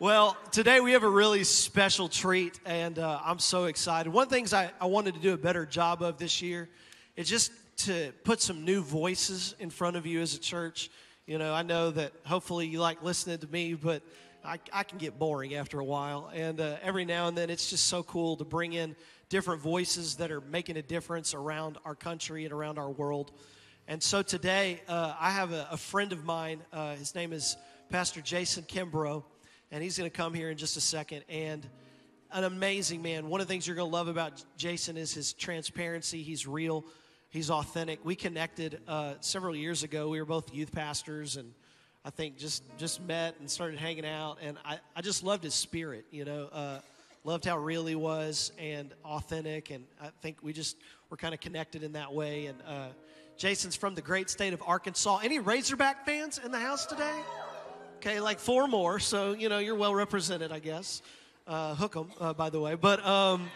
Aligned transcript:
Well, 0.00 0.34
today 0.50 0.80
we 0.80 0.92
have 0.92 1.02
a 1.02 1.10
really 1.10 1.44
special 1.44 2.08
treat, 2.08 2.58
and 2.64 2.98
uh, 2.98 3.20
I'm 3.22 3.38
so 3.38 3.66
excited. 3.66 4.10
One 4.10 4.22
of 4.22 4.30
the 4.30 4.34
things 4.34 4.54
I, 4.54 4.70
I 4.80 4.86
wanted 4.86 5.12
to 5.12 5.20
do 5.20 5.34
a 5.34 5.36
better 5.36 5.66
job 5.66 6.02
of 6.02 6.16
this 6.16 6.40
year 6.40 6.70
is 7.16 7.28
just 7.28 7.52
to 7.84 8.10
put 8.24 8.40
some 8.40 8.64
new 8.64 8.80
voices 8.80 9.54
in 9.58 9.68
front 9.68 9.98
of 9.98 10.06
you 10.06 10.22
as 10.22 10.34
a 10.34 10.38
church. 10.38 10.90
You 11.26 11.36
know, 11.36 11.52
I 11.52 11.60
know 11.60 11.90
that 11.90 12.14
hopefully 12.24 12.66
you 12.66 12.80
like 12.80 13.02
listening 13.02 13.36
to 13.40 13.46
me, 13.48 13.74
but 13.74 14.00
I, 14.42 14.58
I 14.72 14.84
can 14.84 14.96
get 14.96 15.18
boring 15.18 15.54
after 15.54 15.80
a 15.80 15.84
while. 15.84 16.30
And 16.32 16.62
uh, 16.62 16.76
every 16.80 17.04
now 17.04 17.28
and 17.28 17.36
then, 17.36 17.50
it's 17.50 17.68
just 17.68 17.84
so 17.84 18.02
cool 18.02 18.38
to 18.38 18.44
bring 18.46 18.72
in 18.72 18.96
different 19.28 19.60
voices 19.60 20.14
that 20.14 20.30
are 20.30 20.40
making 20.40 20.78
a 20.78 20.82
difference 20.82 21.34
around 21.34 21.76
our 21.84 21.94
country 21.94 22.44
and 22.44 22.54
around 22.54 22.78
our 22.78 22.88
world. 22.88 23.32
And 23.86 24.02
so 24.02 24.22
today, 24.22 24.80
uh, 24.88 25.12
I 25.20 25.30
have 25.30 25.52
a, 25.52 25.68
a, 25.70 25.76
friend 25.76 26.14
of 26.14 26.24
mine. 26.24 26.62
Uh, 26.72 26.94
his 26.94 27.14
name 27.14 27.34
is 27.34 27.58
Pastor 27.90 28.22
Jason 28.22 28.62
Kimbrow, 28.62 29.24
and 29.70 29.82
he's 29.82 29.98
going 29.98 30.10
to 30.10 30.16
come 30.16 30.34
here 30.34 30.50
in 30.50 30.56
just 30.56 30.76
a 30.76 30.80
second. 30.80 31.24
And 31.28 31.66
an 32.32 32.44
amazing 32.44 33.02
man. 33.02 33.28
One 33.28 33.40
of 33.40 33.48
the 33.48 33.52
things 33.52 33.66
you're 33.66 33.76
going 33.76 33.90
to 33.90 33.96
love 33.96 34.08
about 34.08 34.44
Jason 34.56 34.96
is 34.96 35.12
his 35.12 35.32
transparency. 35.32 36.22
He's 36.22 36.46
real, 36.46 36.84
he's 37.30 37.50
authentic. 37.50 38.04
We 38.04 38.14
connected 38.14 38.80
uh, 38.86 39.14
several 39.20 39.54
years 39.56 39.82
ago. 39.82 40.08
We 40.08 40.20
were 40.20 40.26
both 40.26 40.54
youth 40.54 40.72
pastors, 40.72 41.36
and 41.36 41.52
I 42.04 42.10
think 42.10 42.38
just 42.38 42.62
just 42.78 43.02
met 43.02 43.36
and 43.40 43.50
started 43.50 43.78
hanging 43.78 44.06
out. 44.06 44.38
And 44.42 44.58
I, 44.64 44.78
I 44.94 45.00
just 45.00 45.24
loved 45.24 45.44
his 45.44 45.54
spirit. 45.54 46.04
You 46.10 46.24
know, 46.24 46.48
uh, 46.52 46.78
loved 47.24 47.44
how 47.44 47.58
real 47.58 47.84
he 47.86 47.94
was 47.94 48.52
and 48.58 48.92
authentic. 49.04 49.70
And 49.70 49.84
I 50.00 50.10
think 50.22 50.38
we 50.42 50.52
just 50.52 50.76
were 51.10 51.16
kind 51.16 51.34
of 51.34 51.40
connected 51.40 51.82
in 51.82 51.92
that 51.92 52.12
way. 52.12 52.46
And 52.46 52.58
uh, 52.66 52.88
Jason's 53.36 53.76
from 53.76 53.94
the 53.94 54.02
great 54.02 54.30
state 54.30 54.52
of 54.52 54.62
Arkansas. 54.66 55.18
Any 55.22 55.38
Razorback 55.38 56.06
fans 56.06 56.38
in 56.42 56.52
the 56.52 56.60
house 56.60 56.86
today? 56.86 57.18
Okay, 58.00 58.18
like 58.18 58.38
four 58.38 58.66
more. 58.66 58.98
So, 58.98 59.34
you 59.34 59.50
know, 59.50 59.58
you're 59.58 59.74
well 59.74 59.94
represented, 59.94 60.52
I 60.52 60.58
guess. 60.58 61.02
Uh, 61.46 61.74
hook 61.74 61.98
'em, 61.98 62.10
uh, 62.18 62.32
by 62.32 62.48
the 62.48 62.58
way. 62.58 62.74
But 62.74 63.04
um, 63.04 63.50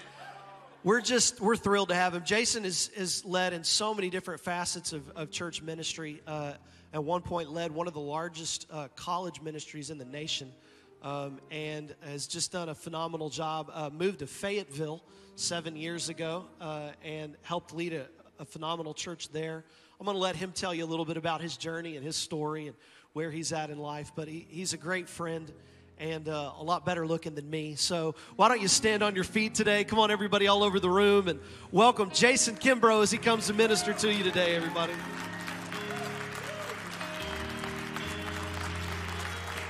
we're 0.82 1.00
just, 1.00 1.40
we're 1.40 1.56
thrilled 1.56 1.88
to 1.88 1.94
have 1.94 2.14
him. 2.14 2.24
Jason 2.26 2.66
is, 2.66 2.90
is 2.94 3.24
led 3.24 3.54
in 3.54 3.64
so 3.64 3.94
many 3.94 4.10
different 4.10 4.42
facets 4.42 4.92
of, 4.92 5.08
of 5.16 5.30
church 5.30 5.62
ministry. 5.62 6.20
Uh, 6.26 6.52
at 6.92 7.02
one 7.02 7.22
point, 7.22 7.52
led 7.52 7.72
one 7.72 7.88
of 7.88 7.94
the 7.94 8.00
largest 8.00 8.66
uh, 8.70 8.88
college 8.96 9.40
ministries 9.40 9.88
in 9.88 9.96
the 9.96 10.04
nation. 10.04 10.52
Um, 11.00 11.40
and 11.50 11.94
has 12.04 12.26
just 12.26 12.52
done 12.52 12.68
a 12.68 12.74
phenomenal 12.74 13.30
job. 13.30 13.70
Uh, 13.72 13.88
moved 13.88 14.18
to 14.18 14.26
Fayetteville 14.26 15.02
seven 15.36 15.74
years 15.74 16.10
ago 16.10 16.44
uh, 16.60 16.90
and 17.02 17.34
helped 17.40 17.72
lead 17.72 17.94
a, 17.94 18.08
a 18.38 18.44
phenomenal 18.44 18.92
church 18.92 19.30
there. 19.30 19.64
I'm 19.98 20.04
going 20.04 20.16
to 20.16 20.20
let 20.20 20.36
him 20.36 20.52
tell 20.52 20.74
you 20.74 20.84
a 20.84 20.90
little 20.92 21.06
bit 21.06 21.16
about 21.16 21.40
his 21.40 21.56
journey 21.56 21.96
and 21.96 22.04
his 22.04 22.16
story 22.16 22.66
and 22.66 22.76
where 23.14 23.30
he's 23.30 23.52
at 23.52 23.70
in 23.70 23.78
life. 23.78 24.10
But 24.14 24.26
he, 24.26 24.44
he's 24.50 24.72
a 24.72 24.76
great 24.76 25.08
friend 25.08 25.50
and 25.98 26.28
uh, 26.28 26.52
a 26.58 26.62
lot 26.64 26.84
better 26.84 27.06
looking 27.06 27.36
than 27.36 27.48
me. 27.48 27.76
So 27.76 28.16
why 28.34 28.48
don't 28.48 28.60
you 28.60 28.66
stand 28.66 29.04
on 29.04 29.14
your 29.14 29.22
feet 29.22 29.54
today? 29.54 29.84
Come 29.84 30.00
on, 30.00 30.10
everybody, 30.10 30.48
all 30.48 30.64
over 30.64 30.80
the 30.80 30.90
room, 30.90 31.28
and 31.28 31.38
welcome 31.70 32.10
Jason 32.10 32.56
Kimbrow 32.56 33.04
as 33.04 33.12
he 33.12 33.18
comes 33.18 33.46
to 33.46 33.54
minister 33.54 33.92
to 33.92 34.12
you 34.12 34.24
today, 34.24 34.56
everybody. 34.56 34.94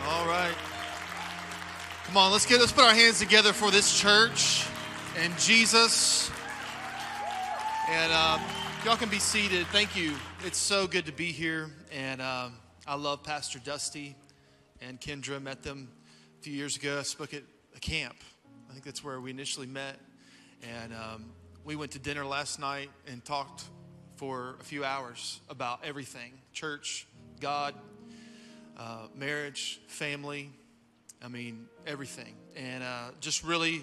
All 0.09 0.27
right. 0.27 0.55
Come 2.07 2.17
on, 2.17 2.33
let's 2.33 2.47
get 2.47 2.61
let's 2.61 2.73
put 2.73 2.85
our 2.85 2.95
hands 2.95 3.19
together 3.19 3.53
for 3.53 3.71
this 3.71 4.01
church 4.01 4.67
and 5.19 5.37
Jesus. 5.39 6.31
And 7.91 8.11
um, 8.11 8.41
y'all 8.87 8.97
can 8.97 9.11
be 9.11 9.19
seated. 9.19 9.67
Thank 9.67 9.95
you. 9.95 10.15
It's 10.47 10.57
so 10.57 10.87
good 10.87 11.05
to 11.05 11.13
be 11.13 11.31
here. 11.31 11.71
And 11.93 12.23
um, 12.23 12.55
I 12.87 12.97
love 12.97 13.23
Pastor 13.23 13.59
Dusty 13.59 14.15
and 14.83 15.01
Kendra. 15.01 15.41
Met 15.41 15.63
them 15.63 15.89
a 16.39 16.43
few 16.43 16.53
years 16.53 16.77
ago. 16.77 16.99
I 16.99 17.03
spoke 17.03 17.33
at 17.33 17.41
a 17.75 17.81
camp. 17.81 18.17
I 18.69 18.75
think 18.75 18.85
that's 18.85 19.03
where 19.03 19.23
we 19.23 19.31
initially 19.31 19.67
met. 19.67 19.97
And 20.63 20.93
um, 20.93 21.25
we 21.65 21.77
went 21.77 21.93
to 21.93 21.99
dinner 21.99 22.27
last 22.27 22.61
night 22.61 22.91
and 23.07 23.25
talked 23.25 23.65
for 24.17 24.57
a 24.61 24.65
few 24.65 24.85
hours 24.85 25.41
about 25.49 25.81
everything 25.83 26.33
church, 26.53 27.07
God, 27.41 27.75
uh, 28.77 29.07
marriage, 29.17 29.81
family. 29.87 30.51
I 31.23 31.29
mean, 31.29 31.65
everything. 31.87 32.35
And 32.55 32.85
uh, 32.85 33.13
just 33.19 33.45
really 33.45 33.81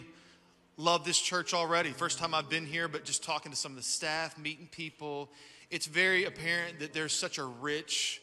love 0.78 1.06
this 1.06 1.20
church 1.20 1.56
already. 1.56 1.90
First 1.90 2.20
time 2.20 2.36
I've 2.36 2.50
been 2.50 2.68
here, 2.68 2.88
but 2.88 3.04
just 3.06 3.24
talking 3.24 3.52
to 3.52 3.58
some 3.58 3.72
of 3.72 3.78
the 3.78 3.84
staff, 3.84 4.38
meeting 4.38 4.70
people, 4.72 5.32
it's 5.72 5.88
very 5.88 6.26
apparent 6.26 6.82
that 6.82 6.94
there's 6.94 7.14
such 7.14 7.40
a 7.40 7.44
rich 7.44 8.22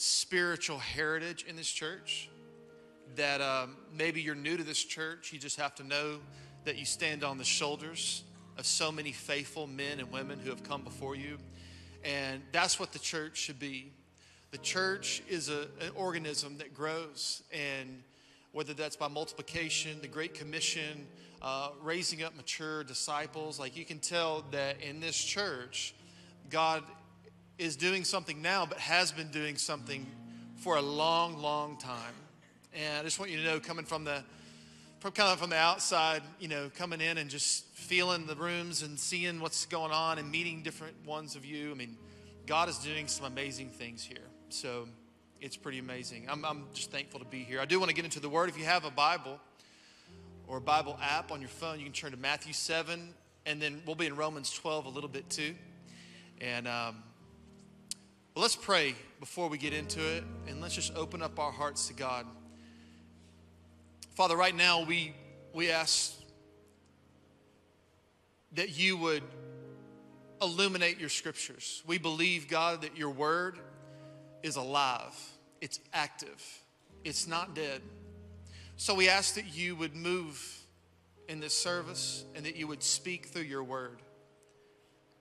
spiritual 0.00 0.78
heritage 0.78 1.44
in 1.48 1.56
this 1.56 1.68
church 1.68 2.30
that 3.16 3.40
um, 3.40 3.76
maybe 3.92 4.22
you're 4.22 4.36
new 4.36 4.56
to 4.56 4.62
this 4.62 4.82
church. 4.82 5.32
You 5.32 5.40
just 5.40 5.58
have 5.58 5.74
to 5.74 5.82
know 5.82 6.20
that 6.64 6.78
you 6.78 6.84
stand 6.84 7.24
on 7.24 7.36
the 7.36 7.44
shoulders 7.44 8.22
of 8.56 8.64
so 8.64 8.92
many 8.92 9.10
faithful 9.10 9.66
men 9.66 9.98
and 9.98 10.12
women 10.12 10.38
who 10.38 10.50
have 10.50 10.62
come 10.62 10.82
before 10.82 11.16
you. 11.16 11.36
And 12.04 12.42
that's 12.52 12.78
what 12.78 12.92
the 12.92 13.00
church 13.00 13.38
should 13.38 13.58
be. 13.58 13.90
The 14.52 14.58
church 14.58 15.20
is 15.28 15.48
a, 15.48 15.62
an 15.80 15.90
organism 15.96 16.58
that 16.58 16.72
grows, 16.72 17.42
and 17.52 18.02
whether 18.52 18.74
that's 18.74 18.94
by 18.94 19.08
multiplication, 19.08 20.00
the 20.00 20.06
Great 20.08 20.32
Commission, 20.32 21.08
uh, 21.42 21.70
raising 21.82 22.22
up 22.22 22.36
mature 22.36 22.84
disciples. 22.84 23.58
Like 23.58 23.76
you 23.76 23.84
can 23.84 23.98
tell 23.98 24.44
that 24.52 24.80
in 24.80 25.00
this 25.00 25.16
church, 25.16 25.92
God 26.50 26.84
is 27.58 27.76
doing 27.76 28.04
something 28.04 28.40
now, 28.40 28.66
but 28.66 28.78
has 28.78 29.12
been 29.12 29.28
doing 29.28 29.56
something 29.56 30.06
for 30.56 30.76
a 30.76 30.82
long, 30.82 31.36
long 31.38 31.76
time. 31.76 32.14
And 32.74 32.98
I 32.98 33.02
just 33.02 33.18
want 33.18 33.30
you 33.30 33.38
to 33.38 33.44
know, 33.44 33.60
coming 33.60 33.84
from 33.84 34.04
the 34.04 34.22
from 35.00 35.12
kind 35.12 35.32
of 35.32 35.38
from 35.38 35.50
the 35.50 35.56
outside, 35.56 36.22
you 36.40 36.48
know, 36.48 36.70
coming 36.74 37.00
in 37.00 37.18
and 37.18 37.30
just 37.30 37.64
feeling 37.66 38.26
the 38.26 38.34
rooms 38.34 38.82
and 38.82 38.98
seeing 38.98 39.40
what's 39.40 39.64
going 39.66 39.92
on 39.92 40.18
and 40.18 40.28
meeting 40.28 40.62
different 40.62 40.94
ones 41.06 41.36
of 41.36 41.44
you. 41.44 41.70
I 41.70 41.74
mean, 41.74 41.96
God 42.46 42.68
is 42.68 42.78
doing 42.78 43.06
some 43.06 43.24
amazing 43.24 43.68
things 43.68 44.02
here. 44.02 44.18
So 44.48 44.88
it's 45.40 45.56
pretty 45.56 45.78
amazing. 45.78 46.26
I'm, 46.28 46.44
I'm 46.44 46.64
just 46.74 46.90
thankful 46.90 47.20
to 47.20 47.26
be 47.26 47.44
here. 47.44 47.60
I 47.60 47.64
do 47.64 47.78
want 47.78 47.90
to 47.90 47.94
get 47.94 48.04
into 48.04 48.18
the 48.18 48.28
Word. 48.28 48.48
If 48.48 48.58
you 48.58 48.64
have 48.64 48.84
a 48.84 48.90
Bible, 48.90 49.38
or 50.48 50.56
a 50.56 50.60
Bible 50.60 50.98
app 51.02 51.30
on 51.30 51.40
your 51.40 51.50
phone, 51.50 51.78
you 51.78 51.84
can 51.84 51.92
turn 51.92 52.10
to 52.10 52.16
Matthew 52.16 52.54
7, 52.54 53.12
and 53.46 53.62
then 53.62 53.82
we'll 53.86 53.94
be 53.94 54.06
in 54.06 54.16
Romans 54.16 54.50
12 54.50 54.86
a 54.86 54.88
little 54.88 55.10
bit 55.10 55.28
too. 55.28 55.54
And 56.40 56.66
um, 56.66 57.02
well, 58.38 58.44
let's 58.44 58.54
pray 58.54 58.94
before 59.18 59.48
we 59.48 59.58
get 59.58 59.72
into 59.72 59.98
it, 59.98 60.22
and 60.46 60.60
let's 60.60 60.72
just 60.72 60.94
open 60.94 61.22
up 61.22 61.40
our 61.40 61.50
hearts 61.50 61.88
to 61.88 61.92
God. 61.92 62.24
Father, 64.14 64.36
right 64.36 64.54
now 64.54 64.84
we, 64.84 65.12
we 65.52 65.72
ask 65.72 66.14
that 68.52 68.78
you 68.78 68.96
would 68.96 69.24
illuminate 70.40 71.00
your 71.00 71.08
scriptures. 71.08 71.82
We 71.84 71.98
believe, 71.98 72.46
God, 72.46 72.82
that 72.82 72.96
your 72.96 73.10
word 73.10 73.58
is 74.44 74.54
alive, 74.54 75.18
it's 75.60 75.80
active, 75.92 76.62
it's 77.02 77.26
not 77.26 77.56
dead. 77.56 77.82
So 78.76 78.94
we 78.94 79.08
ask 79.08 79.34
that 79.34 79.52
you 79.52 79.74
would 79.74 79.96
move 79.96 80.40
in 81.28 81.40
this 81.40 81.58
service 81.58 82.24
and 82.36 82.46
that 82.46 82.54
you 82.54 82.68
would 82.68 82.84
speak 82.84 83.26
through 83.26 83.42
your 83.42 83.64
word. 83.64 83.98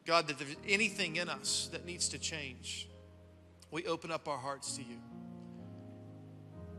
God, 0.06 0.28
that 0.28 0.38
there's 0.38 0.56
anything 0.68 1.16
in 1.16 1.30
us 1.30 1.68
that 1.72 1.84
needs 1.84 2.10
to 2.10 2.20
change, 2.20 2.88
we 3.72 3.86
open 3.86 4.12
up 4.12 4.28
our 4.28 4.38
hearts 4.38 4.78
to 4.78 4.82
you. 4.82 4.98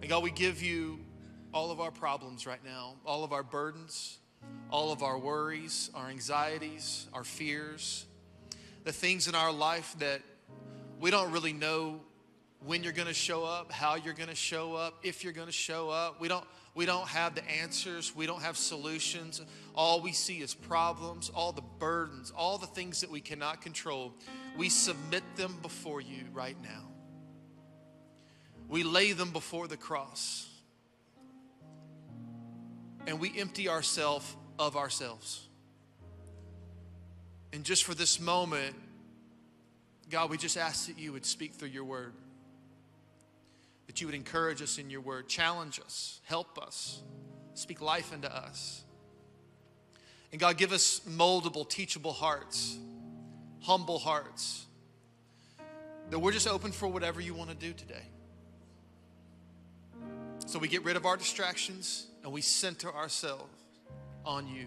And 0.01 0.11
God, 0.11 0.23
we 0.23 0.31
give 0.31 0.63
you 0.63 1.01
all 1.53 1.71
of 1.71 1.81
our 1.81 1.91
problems 1.91 2.47
right 2.47 2.65
now, 2.65 2.95
all 3.05 3.25
of 3.25 3.33
our 3.33 3.43
burdens, 3.43 4.19
all 4.71 4.93
of 4.93 5.03
our 5.03 5.19
worries, 5.19 5.91
our 5.95 6.09
anxieties, 6.09 7.07
our 7.13 7.25
fears, 7.25 8.07
the 8.85 8.93
things 8.93 9.29
in 9.29 9.35
our 9.35 9.53
life 9.53 9.95
that 9.99 10.23
we 11.01 11.11
don't 11.11 11.33
really 11.33 11.53
know 11.53 12.01
when 12.65 12.83
you're 12.83 12.93
going 12.93 13.09
to 13.09 13.15
show 13.15 13.45
up, 13.45 13.71
how 13.71 13.95
you're 13.95 14.15
going 14.15 14.29
to 14.29 14.35
show 14.35 14.75
up, 14.75 14.95
if 15.03 15.23
you're 15.23 15.33
going 15.33 15.47
to 15.47 15.53
show 15.53 15.91
up. 15.91 16.21
We 16.21 16.29
don't 16.29 16.45
we 16.75 16.87
don't 16.87 17.09
have 17.09 17.35
the 17.35 17.45
answers. 17.51 18.15
We 18.15 18.27
don't 18.27 18.43
have 18.43 18.57
solutions. 18.57 19.41
All 19.75 20.01
we 20.01 20.13
see 20.13 20.39
is 20.39 20.55
problems, 20.55 21.29
all 21.35 21.51
the 21.51 21.65
burdens, 21.81 22.31
all 22.31 22.57
the 22.57 22.69
things 22.69 23.01
that 23.01 23.11
we 23.11 23.21
cannot 23.21 23.61
control. 23.61 24.15
We 24.59 24.69
submit 24.69 25.23
them 25.37 25.57
before 25.63 26.03
you 26.03 26.25
right 26.35 26.57
now. 26.63 26.91
We 28.69 28.83
lay 28.83 29.13
them 29.13 29.31
before 29.31 29.67
the 29.69 29.79
cross. 29.79 30.47
And 33.07 33.19
we 33.19 33.33
empty 33.39 33.71
ourselves 33.71 34.37
of 34.59 34.77
ourselves. 34.77 35.47
And 37.55 37.65
just 37.65 37.85
for 37.85 37.95
this 37.95 38.21
moment, 38.21 38.77
God, 40.11 40.29
we 40.29 40.37
just 40.37 40.59
ask 40.59 40.89
that 40.89 40.99
you 40.99 41.15
would 41.15 41.25
speak 41.25 41.55
through 41.55 41.69
your 41.69 41.85
word 41.85 42.13
that 43.89 44.03
you 44.03 44.07
would 44.07 44.15
encourage 44.15 44.63
us 44.63 44.79
in 44.79 44.91
your 44.91 45.01
word, 45.01 45.27
challenge 45.29 45.81
us, 45.81 46.21
help 46.25 46.59
us, 46.59 47.03
speak 47.55 47.81
life 47.81 48.13
into 48.13 48.33
us. 48.33 48.85
And 50.31 50.39
God, 50.39 50.59
give 50.59 50.73
us 50.73 51.01
moldable, 51.09 51.69
teachable 51.69 52.13
hearts, 52.13 52.79
humble 53.61 53.99
hearts, 53.99 54.67
that 56.11 56.19
we're 56.19 56.33
just 56.33 56.49
open 56.49 56.73
for 56.73 56.89
whatever 56.89 57.21
you 57.21 57.35
want 57.35 57.51
to 57.51 57.57
do 57.57 57.73
today. 57.73 58.07
So 60.47 60.59
we 60.59 60.69
get 60.69 60.85
rid 60.85 60.97
of 60.97 61.05
our 61.05 61.17
distractions 61.17 62.07
and 62.23 62.33
we 62.33 62.41
center 62.41 62.93
ourselves 62.95 63.53
on 64.25 64.49
you. 64.49 64.67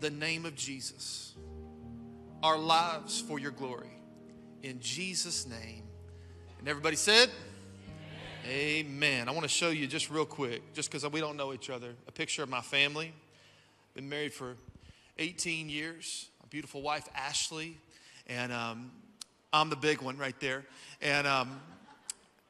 The 0.00 0.10
name 0.10 0.46
of 0.46 0.54
Jesus, 0.54 1.34
our 2.42 2.58
lives 2.58 3.20
for 3.20 3.38
your 3.38 3.50
glory. 3.50 3.90
In 4.62 4.80
Jesus' 4.80 5.46
name. 5.46 5.84
And 6.58 6.68
everybody 6.68 6.96
said, 6.96 7.30
Amen. 8.46 9.28
I 9.28 9.32
want 9.32 9.42
to 9.42 9.48
show 9.48 9.68
you 9.68 9.86
just 9.86 10.10
real 10.10 10.24
quick, 10.24 10.72
just 10.72 10.90
because 10.90 11.08
we 11.10 11.20
don't 11.20 11.36
know 11.36 11.52
each 11.52 11.70
other, 11.70 11.92
a 12.06 12.12
picture 12.12 12.42
of 12.42 12.48
my 12.48 12.60
family. 12.62 13.12
Been 13.94 14.08
married 14.08 14.32
for 14.32 14.56
18 15.18 15.68
years. 15.68 16.28
Beautiful 16.50 16.80
wife, 16.80 17.06
Ashley. 17.14 17.76
And 18.26 18.52
um, 18.52 18.90
I'm 19.52 19.68
the 19.68 19.76
big 19.76 20.00
one 20.00 20.16
right 20.16 20.38
there. 20.40 20.64
And 21.02 21.26
um, 21.26 21.60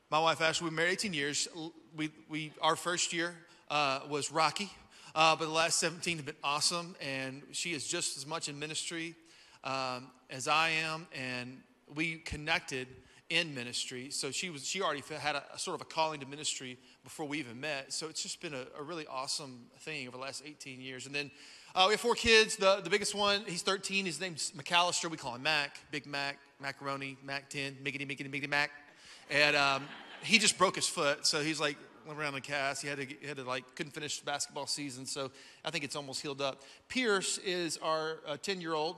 my 0.08 0.20
wife, 0.20 0.40
Ashley, 0.40 0.66
we've 0.66 0.72
married 0.72 0.92
18 0.92 1.14
years. 1.14 1.48
We, 1.96 2.10
we, 2.28 2.52
our 2.62 2.76
first 2.76 3.12
year 3.12 3.34
uh, 3.68 4.00
was 4.08 4.30
rocky, 4.30 4.70
uh, 5.16 5.34
but 5.34 5.46
the 5.46 5.50
last 5.50 5.80
17 5.80 6.18
have 6.18 6.26
been 6.26 6.36
awesome. 6.44 6.94
And 7.00 7.42
she 7.50 7.72
is 7.72 7.88
just 7.88 8.16
as 8.16 8.24
much 8.24 8.48
in 8.48 8.56
ministry 8.56 9.16
um, 9.64 10.10
as 10.30 10.46
I 10.46 10.68
am. 10.68 11.08
And 11.12 11.58
we 11.92 12.18
connected 12.18 12.86
in 13.30 13.52
ministry. 13.52 14.10
So 14.10 14.30
she 14.30 14.48
was 14.48 14.64
she 14.64 14.80
already 14.80 15.02
had 15.20 15.34
a, 15.34 15.42
a, 15.52 15.58
sort 15.58 15.74
of 15.74 15.80
a 15.80 15.86
calling 15.86 16.20
to 16.20 16.26
ministry 16.26 16.78
before 17.02 17.26
we 17.26 17.38
even 17.40 17.60
met. 17.60 17.92
So 17.92 18.08
it's 18.08 18.22
just 18.22 18.40
been 18.40 18.54
a, 18.54 18.66
a 18.78 18.82
really 18.82 19.06
awesome 19.08 19.66
thing 19.80 20.06
over 20.06 20.16
the 20.16 20.22
last 20.22 20.44
18 20.46 20.80
years. 20.80 21.06
And 21.06 21.14
then 21.14 21.32
uh, 21.78 21.84
we 21.86 21.92
have 21.92 22.00
four 22.00 22.16
kids. 22.16 22.56
The, 22.56 22.80
the 22.82 22.90
biggest 22.90 23.14
one, 23.14 23.44
he's 23.46 23.62
13. 23.62 24.04
His 24.04 24.20
name's 24.20 24.50
McAllister. 24.50 25.08
We 25.08 25.16
call 25.16 25.36
him 25.36 25.44
Mac, 25.44 25.78
Big 25.92 26.06
Mac, 26.06 26.36
Macaroni, 26.60 27.16
Mac 27.22 27.48
10, 27.50 27.76
Miggity, 27.84 28.04
Miggity, 28.04 28.28
Miggity, 28.28 28.48
Mac. 28.48 28.72
And 29.30 29.54
um, 29.54 29.84
he 30.20 30.40
just 30.40 30.58
broke 30.58 30.74
his 30.74 30.88
foot. 30.88 31.24
So 31.24 31.40
he's 31.40 31.60
like, 31.60 31.76
around 32.10 32.32
the 32.32 32.40
cast. 32.40 32.82
He 32.82 32.88
had 32.88 32.98
to, 32.98 33.04
he 33.04 33.26
had 33.28 33.36
to 33.36 33.44
like, 33.44 33.76
couldn't 33.76 33.92
finish 33.92 34.18
basketball 34.18 34.66
season. 34.66 35.06
So 35.06 35.30
I 35.64 35.70
think 35.70 35.84
it's 35.84 35.94
almost 35.94 36.20
healed 36.20 36.40
up. 36.40 36.62
Pierce 36.88 37.38
is 37.38 37.76
our 37.76 38.16
10 38.42 38.56
uh, 38.56 38.60
year 38.60 38.74
old, 38.74 38.96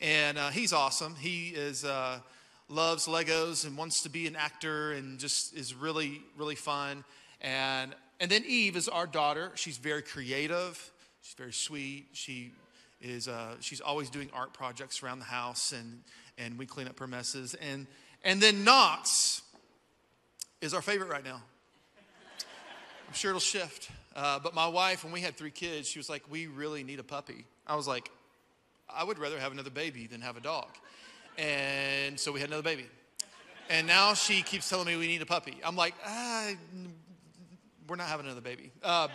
and 0.00 0.38
uh, 0.38 0.48
he's 0.48 0.72
awesome. 0.72 1.14
He 1.16 1.48
is, 1.48 1.84
uh, 1.84 2.20
loves 2.68 3.08
Legos 3.08 3.66
and 3.66 3.76
wants 3.76 4.04
to 4.04 4.08
be 4.08 4.26
an 4.26 4.36
actor 4.36 4.92
and 4.92 5.18
just 5.18 5.54
is 5.54 5.74
really, 5.74 6.22
really 6.38 6.54
fun. 6.54 7.04
And, 7.42 7.94
and 8.20 8.30
then 8.30 8.44
Eve 8.46 8.76
is 8.76 8.88
our 8.88 9.06
daughter. 9.06 9.50
She's 9.54 9.76
very 9.76 10.00
creative. 10.00 10.92
She's 11.22 11.34
very 11.34 11.52
sweet. 11.52 12.08
She 12.12 12.52
is, 13.00 13.28
uh, 13.28 13.54
she's 13.60 13.80
always 13.80 14.10
doing 14.10 14.28
art 14.34 14.52
projects 14.52 15.02
around 15.02 15.20
the 15.20 15.24
house 15.24 15.72
and, 15.72 16.00
and 16.36 16.58
we 16.58 16.66
clean 16.66 16.88
up 16.88 16.98
her 16.98 17.06
messes. 17.06 17.54
And, 17.54 17.86
and 18.24 18.40
then 18.40 18.64
Knox 18.64 19.42
is 20.60 20.74
our 20.74 20.82
favorite 20.82 21.10
right 21.10 21.24
now. 21.24 21.40
I'm 23.08 23.14
sure 23.14 23.30
it'll 23.30 23.40
shift. 23.40 23.90
Uh, 24.16 24.38
but 24.40 24.54
my 24.54 24.66
wife, 24.66 25.04
when 25.04 25.12
we 25.12 25.20
had 25.20 25.36
three 25.36 25.50
kids, 25.50 25.88
she 25.88 25.98
was 25.98 26.10
like, 26.10 26.22
we 26.28 26.48
really 26.48 26.82
need 26.82 26.98
a 26.98 27.04
puppy. 27.04 27.44
I 27.66 27.76
was 27.76 27.86
like, 27.86 28.10
I 28.88 29.04
would 29.04 29.18
rather 29.18 29.38
have 29.38 29.52
another 29.52 29.70
baby 29.70 30.06
than 30.06 30.20
have 30.20 30.36
a 30.36 30.40
dog. 30.40 30.68
And 31.38 32.18
so 32.18 32.32
we 32.32 32.40
had 32.40 32.48
another 32.48 32.62
baby. 32.62 32.86
And 33.70 33.86
now 33.86 34.14
she 34.14 34.42
keeps 34.42 34.68
telling 34.68 34.86
me 34.86 34.96
we 34.96 35.06
need 35.06 35.22
a 35.22 35.26
puppy. 35.26 35.56
I'm 35.64 35.76
like, 35.76 35.94
ah, 36.04 36.50
we're 37.86 37.96
not 37.96 38.08
having 38.08 38.26
another 38.26 38.40
baby. 38.40 38.70
Uh, 38.82 39.08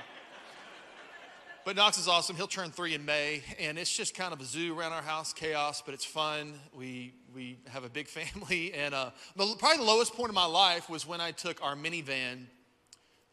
but 1.67 1.75
Knox 1.75 1.97
is 1.97 2.07
awesome. 2.07 2.37
He'll 2.37 2.47
turn 2.47 2.71
three 2.71 2.93
in 2.93 3.03
May, 3.03 3.41
and 3.59 3.77
it's 3.77 3.93
just 3.93 4.15
kind 4.15 4.31
of 4.31 4.39
a 4.39 4.45
zoo 4.45 4.73
around 4.73 4.93
our 4.93 5.01
house, 5.01 5.33
chaos, 5.33 5.83
but 5.85 5.93
it's 5.93 6.05
fun. 6.05 6.53
We 6.73 7.13
we 7.35 7.57
have 7.67 7.83
a 7.83 7.89
big 7.89 8.07
family, 8.07 8.73
and 8.73 8.95
uh, 8.95 9.09
the, 9.35 9.53
probably 9.59 9.79
the 9.79 9.83
lowest 9.83 10.13
point 10.13 10.29
of 10.29 10.33
my 10.33 10.45
life 10.45 10.89
was 10.89 11.05
when 11.05 11.19
I 11.19 11.31
took 11.31 11.61
our 11.61 11.75
minivan 11.75 12.45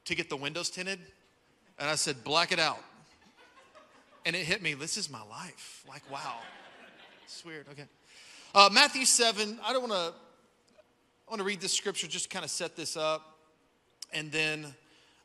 to 0.07 0.17
get 0.17 0.29
the 0.29 0.37
windows 0.37 0.69
tinted, 0.69 0.99
and 1.79 1.89
I 1.89 1.95
said, 1.95 2.25
"Black 2.25 2.51
it 2.51 2.59
out," 2.59 2.81
and 4.27 4.35
it 4.35 4.45
hit 4.45 4.63
me. 4.63 4.75
This 4.75 4.97
is 4.97 5.09
my 5.09 5.23
life. 5.31 5.85
Like, 5.89 6.03
wow, 6.11 6.39
it's 7.23 7.45
weird. 7.45 7.67
Okay. 7.71 7.85
Uh, 8.53 8.69
Matthew 8.73 9.05
7, 9.05 9.61
I 9.65 9.73
don't 9.73 9.89
want 9.89 9.93
to 9.93 10.13
I 11.29 11.31
want 11.31 11.39
to 11.39 11.45
read 11.45 11.61
this 11.61 11.73
scripture 11.73 12.09
just 12.09 12.25
to 12.25 12.31
kind 12.31 12.45
of 12.45 12.51
set 12.51 12.75
this 12.75 12.97
up. 12.97 13.39
And 14.13 14.33
then 14.33 14.75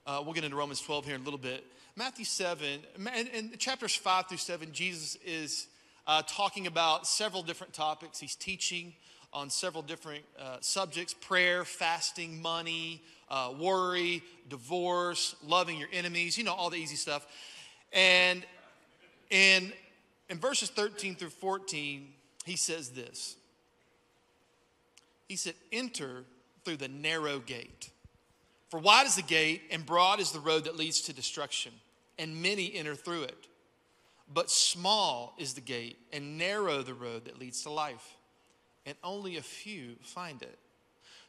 uh, 0.06 0.22
we'll 0.24 0.36
get 0.36 0.44
into 0.44 0.58
Romans 0.58 0.80
12 0.80 1.06
here 1.06 1.16
in 1.16 1.22
a 1.22 1.24
little 1.24 1.40
bit. 1.40 1.66
Matthew 2.00 2.24
7, 2.24 2.80
and, 3.14 3.30
and 3.36 3.60
chapters 3.60 3.94
5 3.94 4.30
through 4.30 4.38
7, 4.38 4.72
Jesus 4.72 5.18
is 5.26 5.68
uh, 6.08 6.22
talking 6.26 6.66
about 6.66 7.06
several 7.06 7.44
different 7.44 7.74
topics. 7.74 8.18
He's 8.22 8.36
teaching 8.36 8.94
on 9.34 9.50
several 9.50 9.84
different 9.84 10.24
uh, 10.40 10.60
subjects 10.62 11.14
prayer, 11.14 11.66
fasting, 11.66 12.42
money, 12.42 13.04
uh, 13.30 13.54
worry, 13.60 14.24
divorce, 14.48 15.36
loving 15.46 15.78
your 15.78 15.90
enemies, 15.92 16.38
you 16.38 16.46
know, 16.46 16.54
all 16.54 16.70
the 16.70 16.78
easy 16.78 16.96
stuff. 16.96 17.28
And 17.92 18.46
in, 19.30 19.74
in 20.30 20.38
verses 20.38 20.70
13 20.70 21.18
through 21.18 21.32
14, 21.32 22.14
he 22.46 22.56
says 22.56 22.92
this 22.92 23.36
He 25.28 25.36
said, 25.36 25.56
Enter 25.74 26.24
through 26.64 26.78
the 26.78 26.88
narrow 26.88 27.40
gate. 27.40 27.90
For 28.70 28.80
wide 28.80 29.06
is 29.06 29.18
the 29.18 29.22
gate, 29.22 29.64
and 29.70 29.86
broad 29.86 30.22
is 30.22 30.32
the 30.32 30.40
road 30.40 30.64
that 30.64 30.78
leads 30.78 31.02
to 31.02 31.14
destruction, 31.14 31.74
and 32.20 32.42
many 32.42 32.76
enter 32.76 32.94
through 32.94 33.24
it. 33.24 33.48
But 34.32 34.52
small 34.52 35.34
is 35.40 35.54
the 35.54 35.62
gate, 35.62 35.98
and 36.14 36.38
narrow 36.38 36.84
the 36.84 36.94
road 36.94 37.26
that 37.26 37.40
leads 37.40 37.64
to 37.64 37.72
life, 37.72 38.16
and 38.86 38.96
only 39.04 39.38
a 39.38 39.42
few 39.42 39.96
find 40.04 40.42
it. 40.44 40.60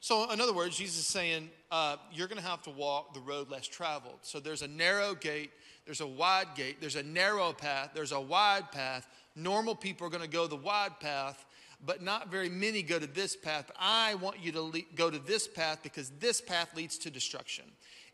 So, 0.01 0.31
in 0.31 0.41
other 0.41 0.53
words, 0.53 0.77
Jesus 0.77 0.99
is 0.99 1.07
saying, 1.07 1.51
uh, 1.71 1.97
you're 2.13 2.27
going 2.27 2.41
to 2.41 2.47
have 2.47 2.63
to 2.63 2.71
walk 2.71 3.15
the 3.15 3.21
road 3.21 3.51
less 3.51 3.67
traveled. 3.67 4.19
So, 4.21 4.41
there's 4.41 4.61
a 4.61 4.69
narrow 4.69 5.15
gate, 5.15 5.51
there's 5.87 6.03
a 6.03 6.07
wide 6.07 6.49
gate, 6.55 6.77
there's 6.81 6.97
a 6.97 7.03
narrow 7.03 7.55
path, 7.55 7.93
there's 7.95 8.13
a 8.13 8.21
wide 8.21 8.71
path, 8.71 9.07
Normal 9.37 9.75
people 9.75 10.07
are 10.07 10.11
going 10.11 10.23
to 10.23 10.29
go 10.29 10.47
the 10.47 10.57
wide 10.57 10.99
path, 11.01 11.47
but 11.85 12.03
not 12.03 12.31
very 12.31 12.49
many 12.49 12.83
go 12.83 12.99
to 12.99 13.07
this 13.07 13.37
path. 13.37 13.71
I 13.79 14.15
want 14.17 14.41
you 14.41 14.53
to 14.53 14.61
le- 14.61 14.81
go 14.95 15.11
to 15.11 15.19
this 15.19 15.47
path 15.47 15.81
because 15.83 16.11
this 16.19 16.41
path 16.41 16.77
leads 16.77 16.99
to 16.99 17.11
destruction. 17.11 17.65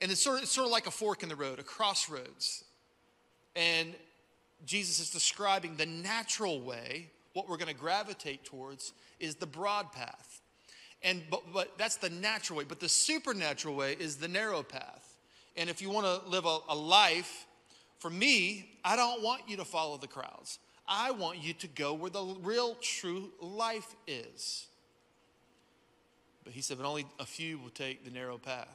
And 0.01 0.13
it's 0.13 0.23
sort, 0.23 0.37
of, 0.39 0.43
it's 0.45 0.53
sort 0.53 0.67
of 0.67 0.73
like 0.73 0.87
a 0.87 0.91
fork 0.91 1.23
in 1.23 1.29
the 1.29 1.37
road, 1.37 1.59
a 1.59 1.63
crossroads. 1.63 2.65
And 3.57 3.95
Jesus 4.65 5.01
is 5.01 5.11
describing 5.11 5.77
the 5.77 5.87
natural 5.87 6.61
way, 6.61 7.11
what 7.33 7.49
we're 7.49 7.57
going 7.57 7.75
to 7.75 7.75
gravitate 7.75 8.45
towards 8.45 8.93
is 9.19 9.35
the 9.35 9.47
broad 9.47 9.93
path. 9.93 10.41
And 11.03 11.23
but, 11.31 11.43
but 11.53 11.79
that's 11.79 11.97
the 11.97 12.11
natural 12.11 12.59
way. 12.59 12.65
But 12.69 12.81
the 12.81 12.89
supernatural 12.89 13.75
way 13.75 13.97
is 13.99 14.17
the 14.17 14.29
narrow 14.29 14.63
path. 14.63 15.17
And 15.57 15.71
if 15.71 15.81
you 15.81 15.91
want 15.91 16.07
to 16.07 16.29
live 16.29 16.45
a, 16.45 16.59
a 16.69 16.75
life, 16.75 17.47
for 17.99 18.11
me, 18.11 18.69
I 18.85 18.97
don't 18.97 19.23
want 19.23 19.43
you 19.49 19.57
to 19.57 19.65
follow 19.65 19.97
the 19.97 20.07
crowds. 20.07 20.59
I 20.87 21.11
want 21.11 21.43
you 21.43 21.53
to 21.55 21.69
go 21.69 21.95
where 21.95 22.11
the 22.11 22.37
real, 22.43 22.77
true 22.81 23.31
life 23.41 23.95
is. 24.07 24.67
But 26.45 26.53
he 26.53 26.61
said, 26.61 26.79
but 26.79 26.87
only 26.87 27.07
a 27.19 27.27
few 27.27 27.59
will 27.59 27.71
take 27.71 28.05
the 28.05 28.11
narrow 28.11 28.39
path. 28.39 28.69